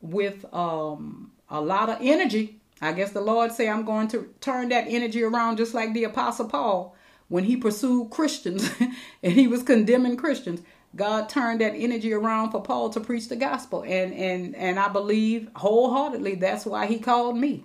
with 0.00 0.44
um, 0.54 1.32
a 1.50 1.60
lot 1.60 1.88
of 1.90 1.98
energy. 2.00 2.60
I 2.80 2.92
guess 2.92 3.10
the 3.10 3.20
Lord 3.20 3.52
say 3.52 3.68
I'm 3.68 3.84
going 3.84 4.08
to 4.08 4.32
turn 4.40 4.68
that 4.68 4.86
energy 4.88 5.22
around, 5.22 5.56
just 5.56 5.74
like 5.74 5.92
the 5.94 6.04
Apostle 6.04 6.48
Paul 6.48 6.96
when 7.28 7.44
he 7.44 7.56
pursued 7.56 8.10
Christians 8.10 8.70
and 9.22 9.32
he 9.32 9.46
was 9.46 9.62
condemning 9.62 10.16
Christians, 10.16 10.62
God 10.96 11.28
turned 11.28 11.60
that 11.60 11.74
energy 11.74 12.12
around 12.12 12.50
for 12.50 12.62
Paul 12.62 12.90
to 12.90 13.00
preach 13.00 13.28
the 13.28 13.36
gospel. 13.36 13.82
And 13.82 14.12
and 14.14 14.56
and 14.56 14.80
I 14.80 14.88
believe 14.88 15.50
wholeheartedly 15.56 16.36
that's 16.36 16.66
why 16.66 16.86
he 16.86 16.98
called 16.98 17.36
me. 17.36 17.64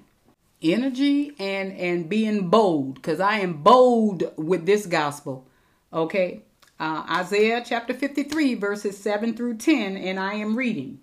Energy 0.61 1.33
and 1.39 1.73
and 1.73 2.09
being 2.09 2.49
bold 2.49 3.01
cuz 3.01 3.19
I 3.19 3.39
am 3.39 3.63
bold 3.63 4.31
with 4.37 4.65
this 4.65 4.85
gospel. 4.85 5.47
Okay? 5.91 6.43
Uh, 6.79 7.05
Isaiah 7.09 7.63
chapter 7.65 7.93
53 7.93 8.55
verses 8.55 8.97
7 8.97 9.35
through 9.35 9.57
10 9.57 9.95
and 9.95 10.19
I 10.19 10.33
am 10.33 10.55
reading. 10.57 10.99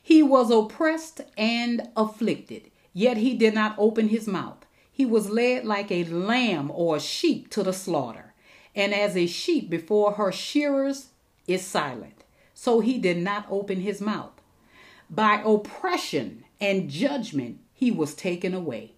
He 0.00 0.22
was 0.22 0.52
oppressed 0.52 1.22
and 1.36 1.88
afflicted, 1.96 2.70
yet 2.92 3.16
he 3.16 3.34
did 3.34 3.54
not 3.54 3.74
open 3.76 4.08
his 4.08 4.28
mouth. 4.28 4.65
He 4.96 5.04
was 5.04 5.28
led 5.28 5.66
like 5.66 5.92
a 5.92 6.04
lamb 6.04 6.72
or 6.74 6.96
a 6.96 7.00
sheep 7.00 7.50
to 7.50 7.62
the 7.62 7.74
slaughter, 7.74 8.32
and 8.74 8.94
as 8.94 9.14
a 9.14 9.26
sheep 9.26 9.68
before 9.68 10.12
her 10.12 10.32
shearers 10.32 11.08
is 11.46 11.60
silent, 11.60 12.24
so 12.54 12.80
he 12.80 12.96
did 12.96 13.18
not 13.18 13.46
open 13.50 13.82
his 13.82 14.00
mouth. 14.00 14.40
By 15.10 15.42
oppression 15.44 16.44
and 16.62 16.88
judgment 16.88 17.58
he 17.74 17.90
was 17.90 18.14
taken 18.14 18.54
away. 18.54 18.92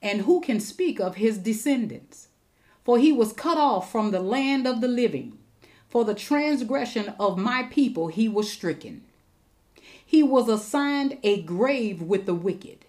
And 0.00 0.20
who 0.20 0.40
can 0.40 0.60
speak 0.60 1.00
of 1.00 1.16
his 1.16 1.36
descendants? 1.38 2.28
For 2.84 2.96
he 2.96 3.10
was 3.10 3.32
cut 3.32 3.58
off 3.58 3.90
from 3.90 4.12
the 4.12 4.20
land 4.20 4.68
of 4.68 4.80
the 4.80 4.86
living. 4.86 5.36
For 5.88 6.04
the 6.04 6.14
transgression 6.14 7.12
of 7.18 7.38
my 7.38 7.64
people 7.64 8.06
he 8.06 8.28
was 8.28 8.52
stricken. 8.52 9.02
He 10.06 10.22
was 10.22 10.48
assigned 10.48 11.18
a 11.24 11.42
grave 11.42 12.02
with 12.02 12.24
the 12.26 12.36
wicked 12.36 12.83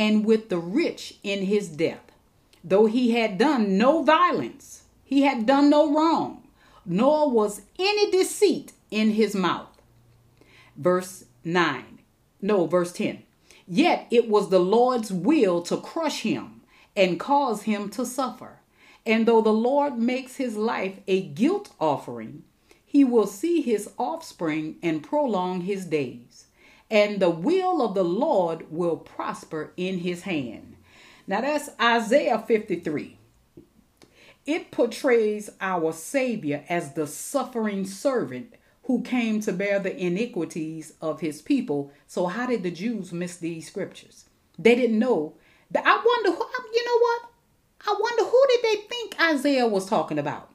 and 0.00 0.24
with 0.24 0.48
the 0.48 0.56
rich 0.56 1.18
in 1.22 1.42
his 1.42 1.68
death, 1.68 2.10
though 2.64 2.86
he 2.86 3.10
had 3.10 3.36
done 3.36 3.76
no 3.76 4.02
violence, 4.02 4.84
he 5.04 5.22
had 5.22 5.44
done 5.44 5.68
no 5.68 5.92
wrong, 5.92 6.42
nor 6.86 7.30
was 7.30 7.60
any 7.78 8.10
deceit 8.10 8.72
in 8.90 9.10
his 9.10 9.34
mouth. 9.34 9.82
Verse 10.74 11.26
9, 11.44 11.98
no, 12.40 12.64
verse 12.64 12.94
10. 12.94 13.22
Yet 13.68 14.06
it 14.10 14.26
was 14.26 14.48
the 14.48 14.58
Lord's 14.58 15.12
will 15.12 15.60
to 15.64 15.76
crush 15.76 16.22
him 16.22 16.62
and 16.96 17.20
cause 17.20 17.64
him 17.64 17.90
to 17.90 18.06
suffer. 18.06 18.60
And 19.04 19.26
though 19.26 19.42
the 19.42 19.52
Lord 19.52 19.98
makes 19.98 20.36
his 20.36 20.56
life 20.56 21.00
a 21.06 21.20
guilt 21.20 21.74
offering, 21.78 22.44
he 22.86 23.04
will 23.04 23.26
see 23.26 23.60
his 23.60 23.90
offspring 23.98 24.76
and 24.82 25.02
prolong 25.02 25.60
his 25.60 25.84
days. 25.84 26.29
And 26.90 27.20
the 27.20 27.30
will 27.30 27.82
of 27.82 27.94
the 27.94 28.04
Lord 28.04 28.66
will 28.70 28.96
prosper 28.96 29.72
in 29.76 29.98
his 29.98 30.22
hand. 30.22 30.76
Now 31.26 31.40
that's 31.40 31.70
Isaiah 31.80 32.38
53. 32.38 33.16
It 34.46 34.70
portrays 34.70 35.50
our 35.60 35.92
Savior 35.92 36.64
as 36.68 36.94
the 36.94 37.06
suffering 37.06 37.84
servant 37.84 38.54
who 38.84 39.02
came 39.02 39.40
to 39.40 39.52
bear 39.52 39.78
the 39.78 39.96
iniquities 39.96 40.94
of 41.00 41.20
his 41.20 41.40
people. 41.42 41.92
So, 42.08 42.26
how 42.26 42.46
did 42.46 42.64
the 42.64 42.72
Jews 42.72 43.12
miss 43.12 43.36
these 43.36 43.68
scriptures? 43.68 44.24
They 44.58 44.74
didn't 44.74 44.98
know. 44.98 45.34
I 45.72 46.02
wonder, 46.04 46.32
who, 46.32 46.44
you 46.74 46.84
know 46.84 46.98
what? 46.98 47.30
I 47.86 47.96
wonder 48.00 48.24
who 48.24 48.44
did 48.48 48.62
they 48.64 48.76
think 48.88 49.20
Isaiah 49.20 49.68
was 49.68 49.86
talking 49.86 50.18
about? 50.18 50.49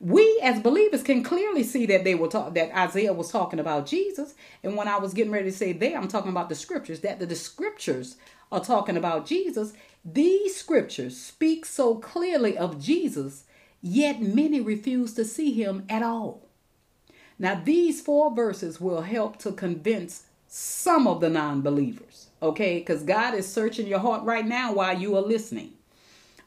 We 0.00 0.40
as 0.42 0.60
believers 0.60 1.02
can 1.02 1.22
clearly 1.22 1.62
see 1.62 1.84
that 1.86 2.04
they 2.04 2.14
were 2.14 2.28
talk, 2.28 2.54
that 2.54 2.74
Isaiah 2.76 3.12
was 3.12 3.30
talking 3.30 3.60
about 3.60 3.86
Jesus. 3.86 4.34
And 4.62 4.74
when 4.74 4.88
I 4.88 4.98
was 4.98 5.12
getting 5.12 5.32
ready 5.32 5.50
to 5.50 5.56
say 5.56 5.74
there, 5.74 5.98
I'm 5.98 6.08
talking 6.08 6.30
about 6.30 6.48
the 6.48 6.54
scriptures, 6.54 7.00
that 7.00 7.20
the, 7.20 7.26
the 7.26 7.36
scriptures 7.36 8.16
are 8.50 8.64
talking 8.64 8.96
about 8.96 9.26
Jesus. 9.26 9.74
These 10.02 10.56
scriptures 10.56 11.18
speak 11.18 11.66
so 11.66 11.96
clearly 11.96 12.56
of 12.56 12.82
Jesus, 12.82 13.44
yet 13.82 14.22
many 14.22 14.58
refuse 14.60 15.12
to 15.14 15.24
see 15.24 15.52
him 15.52 15.84
at 15.90 16.02
all. 16.02 16.48
Now, 17.38 17.60
these 17.62 18.00
four 18.00 18.34
verses 18.34 18.80
will 18.80 19.02
help 19.02 19.38
to 19.40 19.52
convince 19.52 20.24
some 20.48 21.06
of 21.06 21.20
the 21.20 21.30
non 21.30 21.60
believers, 21.60 22.28
okay? 22.42 22.78
Because 22.78 23.02
God 23.02 23.34
is 23.34 23.46
searching 23.46 23.86
your 23.86 23.98
heart 23.98 24.24
right 24.24 24.46
now 24.46 24.72
while 24.72 24.98
you 24.98 25.14
are 25.16 25.22
listening. 25.22 25.74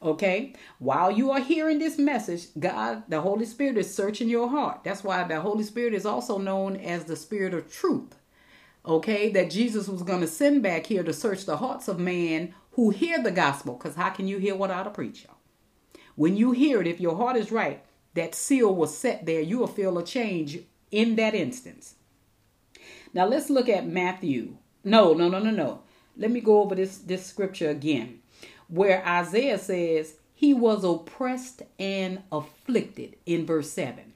Okay, 0.03 0.53
while 0.79 1.09
you 1.09 1.31
are 1.31 1.39
hearing 1.39 1.79
this 1.79 1.97
message, 1.97 2.47
God, 2.59 3.03
the 3.07 3.21
Holy 3.21 3.45
Spirit 3.45 3.77
is 3.77 3.93
searching 3.93 4.27
your 4.27 4.49
heart. 4.49 4.83
That's 4.83 5.01
why 5.01 5.23
the 5.23 5.39
Holy 5.39 5.63
Spirit 5.63 5.93
is 5.93 6.05
also 6.05 6.37
known 6.37 6.75
as 6.75 7.05
the 7.05 7.15
Spirit 7.15 7.53
of 7.53 7.71
truth. 7.71 8.17
Okay, 8.85 9.31
that 9.31 9.49
Jesus 9.49 9.87
was 9.87 10.03
going 10.03 10.19
to 10.19 10.27
send 10.27 10.61
back 10.61 10.87
here 10.87 11.03
to 11.03 11.13
search 11.13 11.45
the 11.45 11.55
hearts 11.55 11.87
of 11.87 11.99
man 11.99 12.53
who 12.71 12.89
hear 12.89 13.23
the 13.23 13.31
gospel. 13.31 13.75
Because 13.75 13.95
how 13.95 14.09
can 14.09 14.27
you 14.27 14.39
hear 14.39 14.55
without 14.55 14.87
a 14.87 14.89
preacher? 14.89 15.29
When 16.15 16.35
you 16.35 16.51
hear 16.51 16.81
it, 16.81 16.87
if 16.87 16.99
your 16.99 17.15
heart 17.15 17.37
is 17.37 17.49
right, 17.49 17.81
that 18.13 18.35
seal 18.35 18.75
was 18.75 18.97
set 18.97 19.25
there, 19.25 19.39
you 19.39 19.57
will 19.59 19.67
feel 19.67 19.97
a 19.97 20.03
change 20.03 20.59
in 20.91 21.15
that 21.15 21.33
instance. 21.33 21.95
Now 23.13 23.25
let's 23.25 23.49
look 23.49 23.69
at 23.69 23.87
Matthew. 23.87 24.57
No, 24.83 25.13
no, 25.13 25.29
no, 25.29 25.39
no, 25.39 25.51
no. 25.51 25.83
Let 26.17 26.29
me 26.29 26.41
go 26.41 26.61
over 26.61 26.75
this, 26.75 26.97
this 26.97 27.25
scripture 27.25 27.69
again 27.69 28.19
where 28.73 29.05
Isaiah 29.05 29.59
says 29.59 30.15
he 30.33 30.51
was 30.51 30.83
oppressed 30.83 31.61
and 31.77 32.23
afflicted 32.31 33.15
in 33.23 33.45
verse 33.45 33.69
7. 33.69 34.13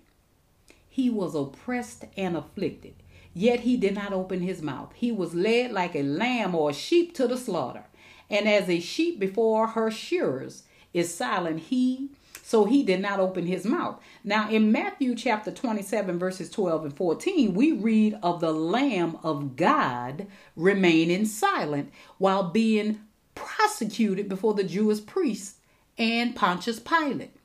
He 0.89 1.11
was 1.11 1.35
oppressed 1.35 2.05
and 2.17 2.35
afflicted, 2.35 2.95
yet 3.35 3.59
he 3.59 3.77
did 3.77 3.93
not 3.93 4.13
open 4.13 4.41
his 4.41 4.63
mouth. 4.63 4.93
He 4.95 5.11
was 5.11 5.35
led 5.35 5.73
like 5.73 5.95
a 5.95 6.01
lamb 6.01 6.55
or 6.55 6.71
a 6.71 6.73
sheep 6.73 7.13
to 7.17 7.27
the 7.27 7.37
slaughter. 7.37 7.83
And 8.31 8.49
as 8.49 8.67
a 8.67 8.79
sheep 8.79 9.19
before 9.19 9.67
her 9.67 9.91
shearers 9.91 10.63
is 10.91 11.13
silent, 11.13 11.59
he 11.59 12.09
so 12.41 12.63
he 12.65 12.81
did 12.81 13.01
not 13.01 13.19
open 13.19 13.45
his 13.45 13.65
mouth. 13.65 14.01
Now, 14.23 14.49
in 14.49 14.71
Matthew 14.71 15.15
chapter 15.15 15.51
27, 15.51 16.17
verses 16.17 16.49
12 16.49 16.85
and 16.85 16.95
14, 16.95 17.53
we 17.53 17.73
read 17.73 18.17
of 18.23 18.39
the 18.39 18.53
Lamb 18.53 19.17
of 19.21 19.57
God 19.57 20.27
remaining 20.55 21.25
silent 21.25 21.91
while 22.17 22.43
being 22.43 23.01
prosecuted 23.37 24.27
before 24.27 24.53
the 24.53 24.63
Jewish 24.63 25.05
priests 25.05 25.55
and 25.97 26.35
Pontius 26.35 26.79
Pilate. 26.79 27.35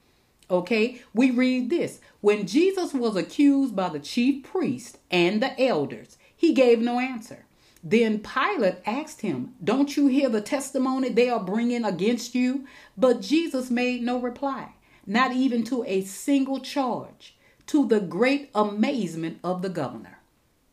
Okay, 0.50 1.00
we 1.14 1.30
read 1.30 1.70
this. 1.70 2.00
When 2.20 2.46
Jesus 2.46 2.92
was 2.92 3.16
accused 3.16 3.74
by 3.74 3.88
the 3.88 4.00
chief 4.00 4.44
priest 4.44 4.98
and 5.10 5.42
the 5.42 5.60
elders, 5.60 6.18
he 6.36 6.52
gave 6.52 6.80
no 6.80 6.98
answer. 6.98 7.46
Then 7.82 8.20
Pilate 8.20 8.76
asked 8.86 9.22
him, 9.22 9.54
Don't 9.62 9.96
you 9.96 10.06
hear 10.06 10.28
the 10.28 10.40
testimony 10.40 11.08
they 11.08 11.28
are 11.28 11.42
bringing 11.42 11.84
against 11.84 12.34
you? 12.34 12.66
But 12.96 13.22
Jesus 13.22 13.70
made 13.70 14.02
no 14.02 14.20
reply, 14.20 14.74
not 15.06 15.32
even 15.32 15.64
to 15.64 15.84
a 15.84 16.02
single 16.02 16.60
charge, 16.60 17.34
to 17.66 17.86
the 17.86 18.00
great 18.00 18.50
amazement 18.54 19.40
of 19.42 19.62
the 19.62 19.68
governor. 19.68 20.20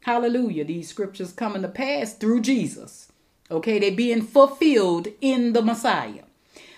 Hallelujah. 0.02 0.66
These 0.66 0.90
scriptures 0.90 1.32
coming 1.32 1.62
to 1.62 1.68
pass 1.68 2.14
through 2.14 2.42
Jesus. 2.42 3.09
Okay, 3.52 3.80
they're 3.80 3.92
being 3.92 4.22
fulfilled 4.22 5.08
in 5.22 5.54
the 5.54 5.62
Messiah. 5.62 6.24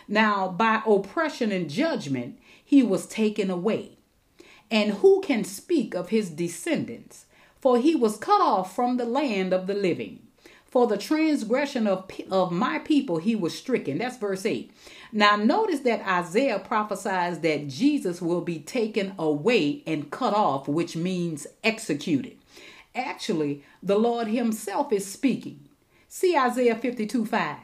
Now, 0.07 0.47
by 0.47 0.81
oppression 0.85 1.51
and 1.51 1.69
judgment, 1.69 2.39
he 2.63 2.81
was 2.83 3.05
taken 3.05 3.49
away. 3.49 3.97
And 4.69 4.93
who 4.93 5.21
can 5.21 5.43
speak 5.43 5.93
of 5.93 6.09
his 6.09 6.29
descendants? 6.29 7.25
For 7.59 7.77
he 7.77 7.93
was 7.93 8.17
cut 8.17 8.41
off 8.41 8.73
from 8.73 8.97
the 8.97 9.05
land 9.05 9.53
of 9.53 9.67
the 9.67 9.73
living. 9.73 10.19
For 10.65 10.87
the 10.87 10.97
transgression 10.97 11.85
of, 11.85 12.09
of 12.31 12.53
my 12.53 12.79
people 12.79 13.17
he 13.17 13.35
was 13.35 13.57
stricken. 13.57 13.97
That's 13.97 14.17
verse 14.17 14.45
8. 14.45 14.71
Now, 15.11 15.35
notice 15.35 15.81
that 15.81 16.07
Isaiah 16.07 16.59
prophesies 16.59 17.39
that 17.39 17.67
Jesus 17.67 18.21
will 18.21 18.39
be 18.39 18.59
taken 18.59 19.13
away 19.19 19.83
and 19.85 20.09
cut 20.09 20.33
off, 20.33 20.69
which 20.69 20.95
means 20.95 21.45
executed. 21.61 22.37
Actually, 22.95 23.63
the 23.83 23.99
Lord 23.99 24.27
himself 24.27 24.93
is 24.93 25.05
speaking. 25.05 25.60
See 26.13 26.35
Isaiah 26.35 26.75
52 26.75 27.25
5. 27.25 27.57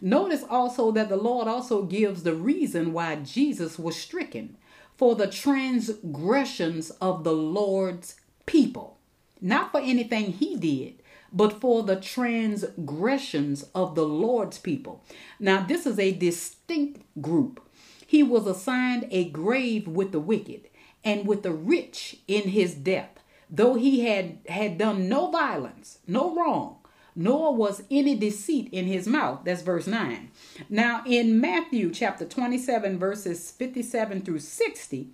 Notice 0.00 0.42
also 0.50 0.90
that 0.90 1.08
the 1.08 1.16
Lord 1.16 1.46
also 1.46 1.84
gives 1.84 2.24
the 2.24 2.34
reason 2.34 2.92
why 2.92 3.14
Jesus 3.14 3.78
was 3.78 3.94
stricken 3.94 4.56
for 4.96 5.14
the 5.14 5.28
transgressions 5.28 6.90
of 7.00 7.22
the 7.22 7.32
Lord's 7.32 8.16
people. 8.44 8.98
Not 9.40 9.70
for 9.70 9.78
anything 9.78 10.32
he 10.32 10.56
did, 10.56 11.00
but 11.32 11.60
for 11.60 11.84
the 11.84 11.94
transgressions 11.94 13.62
of 13.72 13.94
the 13.94 14.04
Lord's 14.04 14.58
people. 14.58 15.04
Now, 15.38 15.64
this 15.64 15.86
is 15.86 16.00
a 16.00 16.10
distinct 16.10 17.04
group. 17.22 17.64
He 18.04 18.24
was 18.24 18.48
assigned 18.48 19.06
a 19.12 19.30
grave 19.30 19.86
with 19.86 20.10
the 20.10 20.18
wicked 20.18 20.62
and 21.04 21.24
with 21.24 21.44
the 21.44 21.52
rich 21.52 22.16
in 22.26 22.48
his 22.48 22.74
death, 22.74 23.20
though 23.48 23.74
he 23.74 24.00
had, 24.00 24.38
had 24.48 24.76
done 24.76 25.08
no 25.08 25.30
violence, 25.30 26.00
no 26.08 26.34
wrong 26.34 26.79
nor 27.14 27.54
was 27.54 27.82
any 27.90 28.14
deceit 28.14 28.68
in 28.72 28.86
his 28.86 29.06
mouth. 29.06 29.40
That's 29.44 29.62
verse 29.62 29.86
9. 29.86 30.30
Now, 30.68 31.02
in 31.06 31.40
Matthew 31.40 31.90
chapter 31.90 32.24
27, 32.24 32.98
verses 32.98 33.50
57 33.50 34.22
through 34.22 34.38
60, 34.40 35.08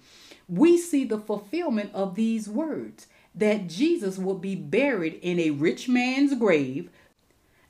we 0.49 0.78
see 0.78 1.05
the 1.05 1.18
fulfillment 1.18 1.90
of 1.94 2.14
these 2.14 2.49
words 2.49 3.07
that 3.34 3.68
Jesus 3.68 4.18
will 4.18 4.38
be 4.38 4.55
buried 4.55 5.14
in 5.22 5.38
a 5.38 5.51
rich 5.51 5.88
man's 5.88 6.34
grave. 6.34 6.90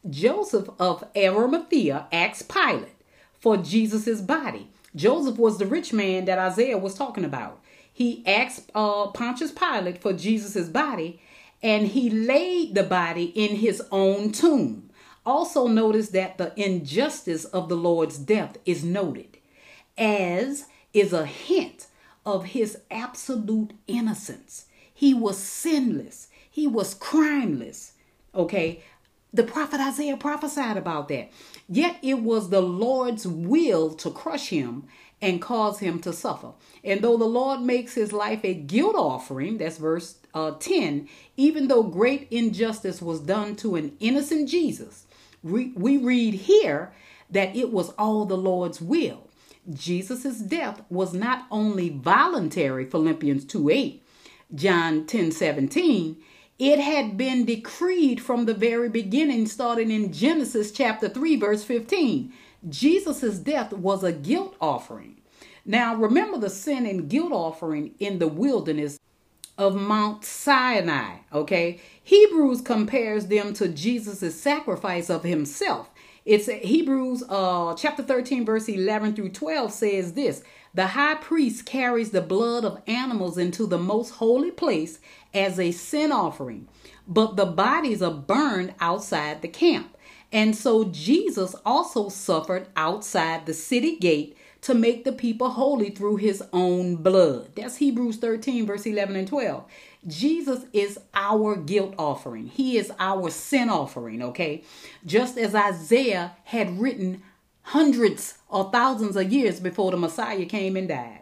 Joseph 0.09 0.69
of 0.79 1.05
Arimathea 1.17 2.07
asked 2.13 2.49
Pilate 2.49 2.95
for 3.41 3.57
Jesus' 3.57 4.21
body. 4.21 4.69
Joseph 4.95 5.37
was 5.37 5.59
the 5.59 5.67
rich 5.67 5.93
man 5.93 6.25
that 6.25 6.39
Isaiah 6.39 6.79
was 6.79 6.95
talking 6.95 7.25
about. 7.25 7.61
He 7.93 8.23
asked 8.27 8.71
uh, 8.75 9.09
Pontius 9.09 9.53
Pilate 9.53 10.01
for 10.01 10.13
Jesus' 10.13 10.69
body, 10.69 11.21
and 11.67 11.89
he 11.89 12.09
laid 12.09 12.77
the 12.77 12.85
body 12.85 13.25
in 13.35 13.57
his 13.57 13.83
own 13.91 14.31
tomb. 14.31 14.89
Also, 15.27 15.67
notice 15.67 16.11
that 16.11 16.39
the 16.39 16.53
injustice 16.55 17.45
of 17.47 17.69
the 17.69 17.75
Lord's 17.75 18.19
death 18.19 18.57
is 18.65 18.85
noted, 18.85 19.39
as 19.99 20.67
is 20.95 21.13
a 21.13 21.27
hint 21.27 21.89
of 22.25 22.45
his 22.45 22.79
absolute 22.89 23.73
innocence. 23.89 24.67
He 24.95 25.13
was 25.13 25.39
sinless, 25.39 26.29
he 26.49 26.69
was 26.69 26.95
crimeless. 26.95 27.95
Okay, 28.33 28.85
the 29.33 29.43
prophet 29.43 29.81
Isaiah 29.81 30.17
prophesied 30.17 30.77
about 30.77 31.09
that. 31.09 31.33
Yet 31.69 31.97
it 32.01 32.21
was 32.21 32.51
the 32.51 32.61
Lord's 32.61 33.27
will 33.27 33.93
to 33.95 34.11
crush 34.13 34.51
him 34.51 34.85
and 35.21 35.43
cause 35.43 35.81
him 35.81 35.99
to 36.03 36.13
suffer. 36.13 36.53
And 36.85 37.03
though 37.03 37.17
the 37.17 37.25
Lord 37.25 37.61
makes 37.61 37.95
his 37.95 38.13
life 38.13 38.45
a 38.45 38.55
guilt 38.55 38.95
offering, 38.95 39.59
that's 39.59 39.79
verse 39.79 40.19
uh, 40.37 40.53
10, 40.61 41.09
even 41.39 41.67
though 41.67 41.83
great 41.83 42.29
injustice 42.31 43.01
was 43.01 43.21
done 43.21 43.57
to 43.57 43.75
an 43.75 43.97
innocent 44.01 44.51
Jesus, 44.51 45.07
we, 45.43 45.69
we 45.75 45.97
read 45.97 46.35
here 46.35 46.93
that 47.31 47.57
it 47.57 47.73
was 47.73 47.89
all 47.99 48.27
the 48.27 48.37
Lord's 48.37 48.79
will. 48.79 49.29
Jesus' 49.73 50.39
death 50.39 50.83
was 50.91 51.15
not 51.15 51.47
only 51.51 51.89
voluntary, 51.89 52.85
Philippians 52.85 53.47
2 53.47 53.71
8, 53.71 54.03
John 54.55 55.07
10 55.07 55.33
17, 55.33 56.17
it 56.59 56.79
had 56.81 57.17
been 57.17 57.47
decreed 57.47 58.21
from 58.21 58.45
the 58.45 58.55
very 58.55 58.91
beginning, 58.91 59.47
starting 59.47 59.91
in 59.91 60.13
Genesis 60.13 60.71
chapter 60.71 61.09
3, 61.09 61.37
verse 61.37 61.65
15. 61.65 62.31
Jesus' 62.69 63.39
death 63.39 63.73
was 63.73 64.05
a 64.05 64.13
guilt 64.13 64.55
offering. 64.61 65.17
Now, 65.65 65.97
remember 65.97 66.39
the 66.39 66.51
sin 66.51 66.85
and 66.87 67.09
guilt 67.09 67.33
offering 67.33 67.95
in 67.99 68.19
the 68.19 68.29
wilderness 68.29 68.99
of 69.59 69.75
Mount 69.77 70.25
Sinai, 70.25 71.19
okay? 71.33 71.81
Hebrews 72.03 72.61
compares 72.63 73.27
them 73.27 73.55
to 73.55 73.69
Jesus' 73.69 74.41
sacrifice 74.41 75.11
of 75.11 75.25
himself 75.25 75.91
It's 76.25 76.47
Hebrews 76.49 77.25
uh, 77.29 77.75
chapter 77.77 78.03
13, 78.03 78.45
verse 78.45 78.69
11 78.69 79.15
through 79.17 79.31
12 79.31 79.73
says 79.73 80.13
this 80.15 80.43
The 80.75 80.89
high 80.89 81.17
priest 81.17 81.67
carries 81.67 82.11
the 82.11 82.21
blood 82.21 82.65
of 82.65 82.83
animals 82.87 83.39
into 83.39 83.67
the 83.67 83.79
most 83.79 84.11
holy 84.13 84.51
place 84.51 85.01
as 85.35 85.59
a 85.61 85.73
sin 85.73 86.13
offering, 86.13 86.69
but 87.09 87.37
the 87.37 87.47
bodies 87.47 88.03
are 88.03 88.13
burned 88.13 88.75
outside 88.81 89.43
the 89.43 89.49
camp. 89.49 89.97
And 90.33 90.57
so 90.57 90.85
Jesus 90.85 91.55
also 91.65 92.09
suffered 92.09 92.69
outside 92.77 93.47
the 93.47 93.55
city 93.55 93.97
gate 93.97 94.36
to 94.67 94.75
make 94.75 95.05
the 95.05 95.13
people 95.13 95.51
holy 95.51 95.91
through 95.91 96.17
his 96.17 96.43
own 96.53 96.97
blood. 96.97 97.55
That's 97.55 97.77
Hebrews 97.77 98.17
13, 98.17 98.67
verse 98.67 98.85
11 98.85 99.15
and 99.15 99.29
12. 99.29 99.65
Jesus 100.09 100.65
is 100.73 100.99
our 101.15 101.55
guilt 101.55 101.95
offering, 101.97 102.49
He 102.49 102.77
is 102.77 102.91
our 102.99 103.31
sin 103.31 103.71
offering, 103.71 104.21
okay? 104.25 104.65
Just 105.05 105.39
as 105.39 105.55
Isaiah 105.55 106.33
had 106.43 106.81
written 106.81 107.23
hundreds 107.63 108.39
or 108.49 108.73
thousands 108.73 109.15
of 109.15 109.33
years 109.33 109.61
before 109.61 109.93
the 109.93 109.97
Messiah 109.97 110.45
came 110.47 110.77
and 110.77 110.89
died. 110.89 111.21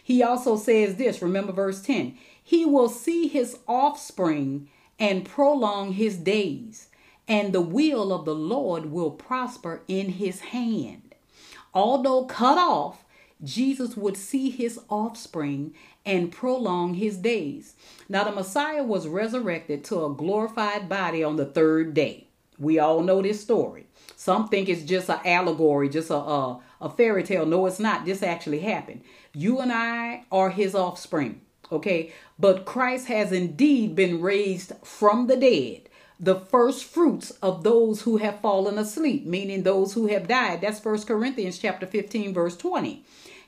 He 0.00 0.22
also 0.22 0.56
says 0.56 0.94
this, 0.94 1.20
remember 1.20 1.50
verse 1.50 1.82
10 1.82 2.16
He 2.44 2.64
will 2.64 2.88
see 2.88 3.26
His 3.26 3.58
offspring 3.66 4.68
and 5.00 5.24
prolong 5.24 5.94
His 5.94 6.16
days, 6.16 6.90
and 7.26 7.52
the 7.52 7.60
will 7.60 8.12
of 8.12 8.24
the 8.24 8.36
Lord 8.36 8.86
will 8.86 9.10
prosper 9.10 9.82
in 9.88 10.10
His 10.10 10.38
hand. 10.38 11.03
Although 11.74 12.24
cut 12.24 12.56
off, 12.56 13.04
Jesus 13.42 13.96
would 13.96 14.16
see 14.16 14.48
his 14.48 14.80
offspring 14.88 15.74
and 16.06 16.32
prolong 16.32 16.94
his 16.94 17.16
days. 17.16 17.74
Now, 18.08 18.24
the 18.24 18.32
Messiah 18.32 18.82
was 18.82 19.08
resurrected 19.08 19.84
to 19.84 20.04
a 20.04 20.14
glorified 20.14 20.88
body 20.88 21.24
on 21.24 21.36
the 21.36 21.44
third 21.44 21.94
day. 21.94 22.28
We 22.58 22.78
all 22.78 23.02
know 23.02 23.20
this 23.20 23.40
story. 23.40 23.86
Some 24.16 24.48
think 24.48 24.68
it's 24.68 24.82
just 24.82 25.10
an 25.10 25.18
allegory, 25.24 25.88
just 25.88 26.10
a, 26.10 26.14
a, 26.14 26.60
a 26.80 26.90
fairy 26.90 27.24
tale. 27.24 27.44
No, 27.44 27.66
it's 27.66 27.80
not. 27.80 28.04
This 28.04 28.22
actually 28.22 28.60
happened. 28.60 29.02
You 29.32 29.60
and 29.60 29.72
I 29.72 30.24
are 30.30 30.50
his 30.50 30.74
offspring, 30.74 31.40
okay? 31.72 32.12
But 32.38 32.64
Christ 32.64 33.08
has 33.08 33.32
indeed 33.32 33.96
been 33.96 34.20
raised 34.20 34.72
from 34.84 35.26
the 35.26 35.36
dead 35.36 35.88
the 36.20 36.36
first 36.36 36.84
fruits 36.84 37.30
of 37.42 37.64
those 37.64 38.02
who 38.02 38.18
have 38.18 38.40
fallen 38.40 38.78
asleep 38.78 39.26
meaning 39.26 39.62
those 39.62 39.94
who 39.94 40.06
have 40.06 40.28
died 40.28 40.60
that's 40.60 40.80
first 40.80 41.06
corinthians 41.06 41.58
chapter 41.58 41.86
15 41.86 42.32
verse 42.32 42.56
20 42.56 43.04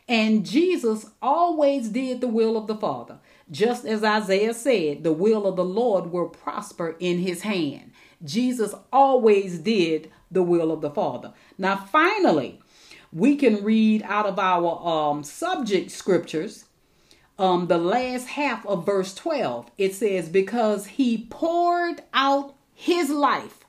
and 0.09 0.47
Jesus 0.47 1.07
always 1.21 1.89
did 1.89 2.21
the 2.21 2.29
will 2.29 2.57
of 2.57 2.67
the 2.67 2.77
Father. 2.77 3.19
Just 3.51 3.85
as 3.85 4.05
Isaiah 4.05 4.55
said, 4.55 5.03
the 5.03 5.13
will 5.13 5.47
of 5.47 5.57
the 5.57 5.65
Lord 5.65 6.13
will 6.13 6.29
prosper 6.29 6.97
in 7.01 7.19
his 7.19 7.43
hand. 7.43 7.93
Jesus 8.25 8.75
always 8.93 9.59
did 9.59 10.11
the 10.31 10.43
will 10.43 10.71
of 10.71 10.81
the 10.81 10.91
Father. 10.91 11.33
Now, 11.59 11.77
finally, 11.77 12.61
we 13.13 13.37
can 13.37 13.65
read 13.65 14.03
out 14.05 14.27
of 14.27 14.39
our 14.39 14.87
um, 14.87 15.25
subject 15.25 15.91
scriptures 15.91 16.67
um, 17.39 17.67
the 17.67 17.79
last 17.79 18.29
half 18.29 18.65
of 18.67 18.87
verse 18.87 19.15
12. 19.15 19.71
It 19.77 19.95
says, 19.95 20.29
Because 20.29 20.87
he 20.87 21.27
poured 21.31 22.03
out 22.15 22.56
his 22.79 23.09
life 23.09 23.65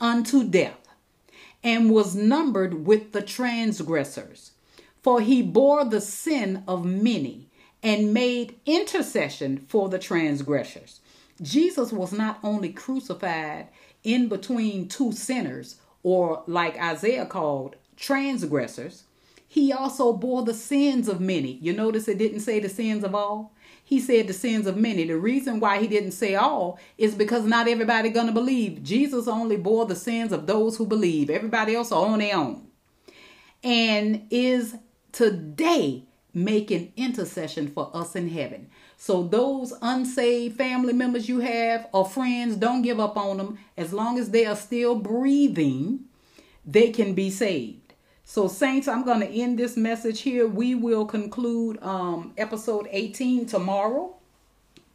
unto 0.00 0.48
death 0.48 0.88
and 1.64 1.90
was 1.90 2.14
numbered 2.14 2.86
with 2.86 3.10
the 3.10 3.20
transgressors. 3.20 4.52
For 5.02 5.20
he 5.20 5.42
bore 5.42 5.84
the 5.84 6.00
sin 6.00 6.62
of 6.68 6.84
many 6.84 7.48
and 7.82 8.14
made 8.14 8.60
intercession 8.64 9.58
for 9.58 9.88
the 9.88 9.98
transgressors. 9.98 11.00
Jesus 11.42 11.92
was 11.92 12.12
not 12.12 12.38
only 12.44 12.72
crucified 12.72 13.66
in 14.04 14.28
between 14.28 14.88
two 14.88 15.10
sinners, 15.10 15.80
or 16.04 16.44
like 16.46 16.80
Isaiah 16.80 17.26
called 17.26 17.74
transgressors, 17.96 19.04
he 19.48 19.72
also 19.72 20.12
bore 20.12 20.44
the 20.44 20.54
sins 20.54 21.08
of 21.08 21.20
many. 21.20 21.58
You 21.60 21.72
notice 21.72 22.06
it 22.06 22.18
didn't 22.18 22.40
say 22.40 22.60
the 22.60 22.68
sins 22.68 23.02
of 23.02 23.14
all. 23.14 23.52
He 23.84 24.00
said 24.00 24.26
the 24.26 24.32
sins 24.32 24.66
of 24.66 24.76
many. 24.76 25.04
The 25.04 25.16
reason 25.18 25.60
why 25.60 25.78
he 25.78 25.86
didn't 25.86 26.12
say 26.12 26.34
all 26.34 26.78
is 26.96 27.14
because 27.14 27.44
not 27.44 27.68
everybody 27.68 28.10
gonna 28.10 28.32
believe. 28.32 28.82
Jesus 28.82 29.28
only 29.28 29.56
bore 29.56 29.86
the 29.86 29.96
sins 29.96 30.32
of 30.32 30.46
those 30.46 30.76
who 30.76 30.86
believe. 30.86 31.28
Everybody 31.28 31.74
else 31.74 31.92
are 31.92 32.06
on 32.06 32.20
their 32.20 32.36
own. 32.36 32.66
And 33.62 34.26
is 34.30 34.76
today 35.12 36.04
making 36.34 36.92
intercession 36.96 37.68
for 37.68 37.90
us 37.94 38.16
in 38.16 38.28
heaven. 38.30 38.68
So 38.96 39.24
those 39.24 39.74
unsaved 39.82 40.56
family 40.56 40.92
members 40.92 41.28
you 41.28 41.40
have 41.40 41.88
or 41.92 42.06
friends, 42.06 42.56
don't 42.56 42.82
give 42.82 43.00
up 43.00 43.16
on 43.16 43.36
them. 43.36 43.58
As 43.76 43.92
long 43.92 44.18
as 44.18 44.30
they 44.30 44.46
are 44.46 44.56
still 44.56 44.94
breathing, 44.94 46.04
they 46.64 46.90
can 46.90 47.14
be 47.14 47.28
saved. 47.28 47.81
So 48.32 48.48
saints, 48.48 48.88
I'm 48.88 49.04
going 49.04 49.20
to 49.20 49.28
end 49.28 49.58
this 49.58 49.76
message 49.76 50.22
here. 50.22 50.48
We 50.48 50.74
will 50.74 51.04
conclude 51.04 51.78
um, 51.82 52.32
episode 52.38 52.88
18 52.90 53.44
tomorrow. 53.44 54.14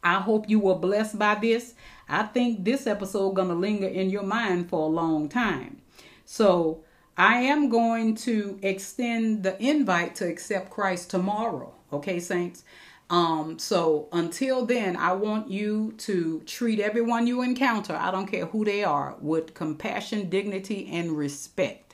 I 0.02 0.14
hope 0.14 0.50
you 0.50 0.58
were 0.58 0.74
blessed 0.74 1.20
by 1.20 1.36
this. 1.36 1.74
I 2.08 2.24
think 2.24 2.64
this 2.64 2.88
episode 2.88 3.36
going 3.36 3.46
to 3.46 3.54
linger 3.54 3.86
in 3.86 4.10
your 4.10 4.24
mind 4.24 4.68
for 4.68 4.80
a 4.80 4.90
long 4.90 5.28
time. 5.28 5.80
So 6.24 6.82
I 7.16 7.42
am 7.42 7.68
going 7.68 8.16
to 8.26 8.58
extend 8.60 9.44
the 9.44 9.56
invite 9.62 10.16
to 10.16 10.26
accept 10.26 10.70
Christ 10.70 11.08
tomorrow. 11.08 11.72
Okay, 11.92 12.18
saints? 12.18 12.64
Um, 13.08 13.56
so 13.60 14.08
until 14.10 14.66
then, 14.66 14.96
I 14.96 15.12
want 15.12 15.48
you 15.48 15.94
to 15.98 16.40
treat 16.40 16.80
everyone 16.80 17.28
you 17.28 17.42
encounter, 17.42 17.94
I 17.94 18.10
don't 18.10 18.26
care 18.26 18.46
who 18.46 18.64
they 18.64 18.82
are, 18.82 19.14
with 19.20 19.54
compassion, 19.54 20.28
dignity, 20.28 20.88
and 20.90 21.12
respect. 21.12 21.87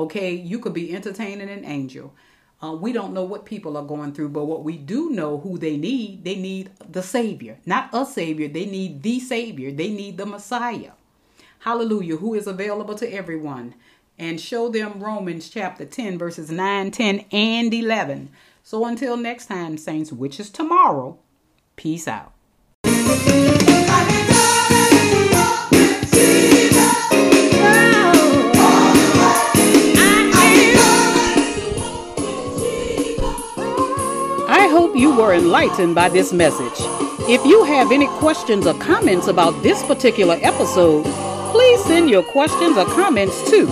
Okay, 0.00 0.32
you 0.32 0.58
could 0.60 0.72
be 0.72 0.94
entertaining 0.94 1.50
an 1.50 1.62
angel. 1.66 2.14
Uh, 2.62 2.72
we 2.72 2.90
don't 2.90 3.12
know 3.12 3.22
what 3.22 3.44
people 3.44 3.76
are 3.76 3.84
going 3.84 4.14
through, 4.14 4.30
but 4.30 4.46
what 4.46 4.64
we 4.64 4.78
do 4.78 5.10
know 5.10 5.36
who 5.36 5.58
they 5.58 5.76
need, 5.76 6.24
they 6.24 6.36
need 6.36 6.70
the 6.90 7.02
Savior. 7.02 7.58
Not 7.66 7.90
a 7.92 8.06
Savior, 8.06 8.48
they 8.48 8.64
need 8.64 9.02
the 9.02 9.20
Savior. 9.20 9.70
They 9.70 9.90
need 9.90 10.16
the 10.16 10.24
Messiah. 10.24 10.92
Hallelujah, 11.58 12.16
who 12.16 12.32
is 12.32 12.46
available 12.46 12.94
to 12.94 13.12
everyone 13.12 13.74
and 14.18 14.40
show 14.40 14.70
them 14.70 15.02
Romans 15.02 15.50
chapter 15.50 15.84
10, 15.84 16.16
verses 16.16 16.50
9, 16.50 16.90
10, 16.90 17.26
and 17.30 17.74
11. 17.74 18.30
So 18.62 18.86
until 18.86 19.18
next 19.18 19.46
time, 19.46 19.76
saints, 19.76 20.10
which 20.10 20.40
is 20.40 20.48
tomorrow, 20.48 21.18
peace 21.76 22.08
out. 22.08 22.32
You 35.10 35.16
were 35.16 35.34
enlightened 35.34 35.94
by 35.94 36.08
this 36.08 36.32
message. 36.32 36.72
If 37.28 37.44
you 37.44 37.64
have 37.64 37.90
any 37.90 38.06
questions 38.18 38.64
or 38.64 38.74
comments 38.74 39.26
about 39.26 39.60
this 39.62 39.82
particular 39.82 40.38
episode, 40.40 41.04
please 41.50 41.82
send 41.84 42.08
your 42.08 42.22
questions 42.22 42.76
or 42.76 42.84
comments 42.84 43.42
to 43.50 43.66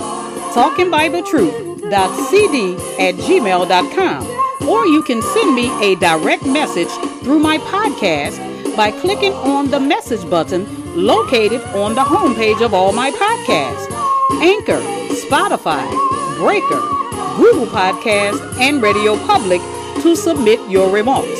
talkingbibletruth.cd 0.53 2.75
at 2.99 3.15
gmail.com. 3.15 4.27
Or 4.67 4.85
you 4.85 5.01
can 5.03 5.21
send 5.21 5.55
me 5.55 5.69
a 5.81 5.95
direct 5.95 6.45
message 6.45 6.89
through 7.23 7.39
my 7.39 7.57
podcast 7.59 8.75
by 8.75 8.91
clicking 8.91 9.31
on 9.33 9.71
the 9.71 9.79
message 9.79 10.29
button 10.29 10.67
located 10.93 11.61
on 11.73 11.95
the 11.95 12.03
homepage 12.03 12.61
of 12.61 12.73
all 12.73 12.91
my 12.91 13.11
podcasts 13.11 13.87
Anchor, 14.41 14.81
Spotify, 15.23 15.89
Breaker, 16.37 16.81
Google 17.37 17.67
Podcast, 17.67 18.41
and 18.59 18.81
Radio 18.81 19.15
Public 19.25 19.61
to 20.09 20.15
submit 20.15 20.59
your 20.67 20.89
remarks. 20.89 21.39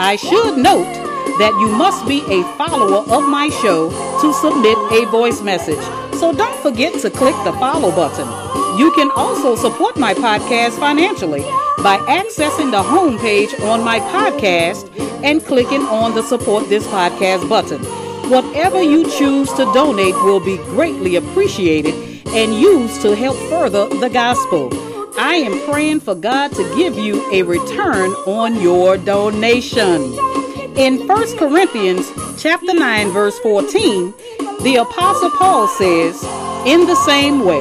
I 0.00 0.16
should 0.16 0.58
note 0.58 0.92
that 1.38 1.56
you 1.60 1.68
must 1.68 2.04
be 2.08 2.18
a 2.22 2.42
follower 2.58 3.04
of 3.16 3.28
my 3.28 3.48
show 3.62 3.90
to 4.20 4.32
submit 4.34 4.76
a 4.90 5.06
voice 5.06 5.40
message. 5.40 5.78
So 6.18 6.32
don't 6.32 6.58
forget 6.60 7.00
to 7.02 7.10
click 7.10 7.36
the 7.44 7.52
follow 7.52 7.92
button. 7.92 8.26
You 8.76 8.90
can 8.96 9.12
also 9.12 9.54
support 9.54 9.96
my 9.96 10.14
podcast 10.14 10.80
financially 10.80 11.42
by 11.84 11.98
accessing 12.08 12.72
the 12.72 12.82
homepage 12.82 13.54
on 13.62 13.84
my 13.84 14.00
podcast 14.00 14.90
and 15.22 15.40
clicking 15.44 15.82
on 15.82 16.16
the 16.16 16.22
support 16.22 16.68
this 16.68 16.88
podcast 16.88 17.48
button. 17.48 17.80
Whatever 18.28 18.82
you 18.82 19.08
choose 19.16 19.48
to 19.52 19.64
donate 19.72 20.16
will 20.26 20.44
be 20.44 20.56
greatly 20.74 21.14
appreciated 21.14 21.94
and 22.26 22.52
used 22.52 23.00
to 23.02 23.14
help 23.14 23.36
further 23.48 23.86
the 24.00 24.08
gospel. 24.08 24.87
I 25.20 25.34
am 25.34 25.68
praying 25.68 26.00
for 26.00 26.14
God 26.14 26.52
to 26.52 26.76
give 26.76 26.96
you 26.96 27.28
a 27.32 27.42
return 27.42 28.12
on 28.24 28.60
your 28.60 28.96
donation. 28.96 30.14
In 30.76 31.08
1 31.08 31.36
Corinthians 31.36 32.08
chapter 32.40 32.72
9 32.72 33.10
verse 33.10 33.36
14, 33.40 34.14
the 34.62 34.76
Apostle 34.76 35.30
Paul 35.30 35.66
says, 35.66 36.22
In 36.66 36.86
the 36.86 36.94
same 37.04 37.44
way, 37.44 37.58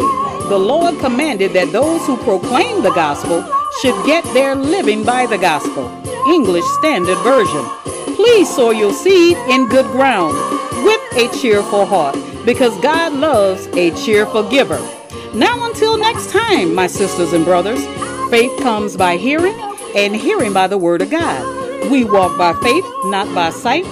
the 0.50 0.58
Lord 0.60 1.00
commanded 1.00 1.54
that 1.54 1.72
those 1.72 2.06
who 2.06 2.16
proclaim 2.18 2.84
the 2.84 2.94
gospel 2.94 3.44
should 3.82 4.06
get 4.06 4.24
their 4.36 4.54
living 4.54 5.04
by 5.04 5.26
the 5.26 5.40
gospel. 5.40 5.90
English 6.32 6.66
Standard 6.78 7.18
Version. 7.24 7.66
Please 8.16 8.54
sow 8.56 8.70
your 8.70 8.94
seed 8.94 9.36
in 9.50 9.68
good 9.68 9.88
ground 9.88 10.36
with 10.86 11.02
a 11.18 11.28
cheerful 11.42 11.88
heart 11.88 12.16
because 12.46 12.80
God 12.82 13.14
loves 13.14 13.66
a 13.74 13.90
cheerful 14.06 14.48
giver. 14.48 14.78
Now, 15.34 15.66
until 15.66 15.98
next 15.98 16.32
time, 16.32 16.74
my 16.74 16.88
sisters 16.88 17.34
and 17.34 17.46
brothers, 17.46 17.86
faith 18.30 18.60
comes 18.62 18.96
by 18.96 19.18
hearing, 19.18 19.56
and 19.96 20.16
hearing 20.16 20.54
by 20.54 20.68
the 20.68 20.78
word 20.78 21.02
of 21.02 21.10
God. 21.10 21.92
We 21.92 22.04
walk 22.04 22.38
by 22.38 22.54
faith, 22.62 22.86
not 23.06 23.34
by 23.36 23.50
sight. 23.52 23.86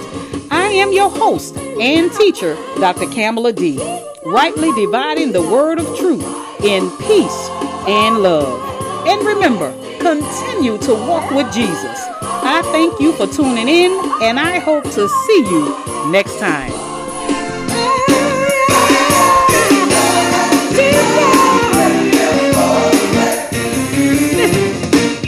I 0.50 0.68
am 0.68 0.92
your 0.92 1.10
host 1.10 1.56
and 1.56 2.12
teacher, 2.12 2.54
Dr. 2.78 3.06
Kamala 3.06 3.52
D, 3.52 3.78
rightly 4.24 4.72
dividing 4.72 5.32
the 5.32 5.42
word 5.42 5.78
of 5.78 5.86
truth 5.96 6.24
in 6.64 6.90
peace 6.98 7.48
and 7.88 8.18
love. 8.18 9.06
And 9.06 9.24
remember, 9.26 9.72
continue 9.98 10.78
to 10.78 10.94
walk 10.94 11.30
with 11.30 11.52
Jesus. 11.52 12.00
I 12.48 12.62
thank 12.72 13.00
you 13.00 13.12
for 13.12 13.26
tuning 13.26 13.68
in, 13.68 13.92
and 14.22 14.38
I 14.38 14.58
hope 14.58 14.84
to 14.84 15.08
see 15.08 15.46
you 15.50 16.10
next 16.10 16.38
time. 16.38 16.85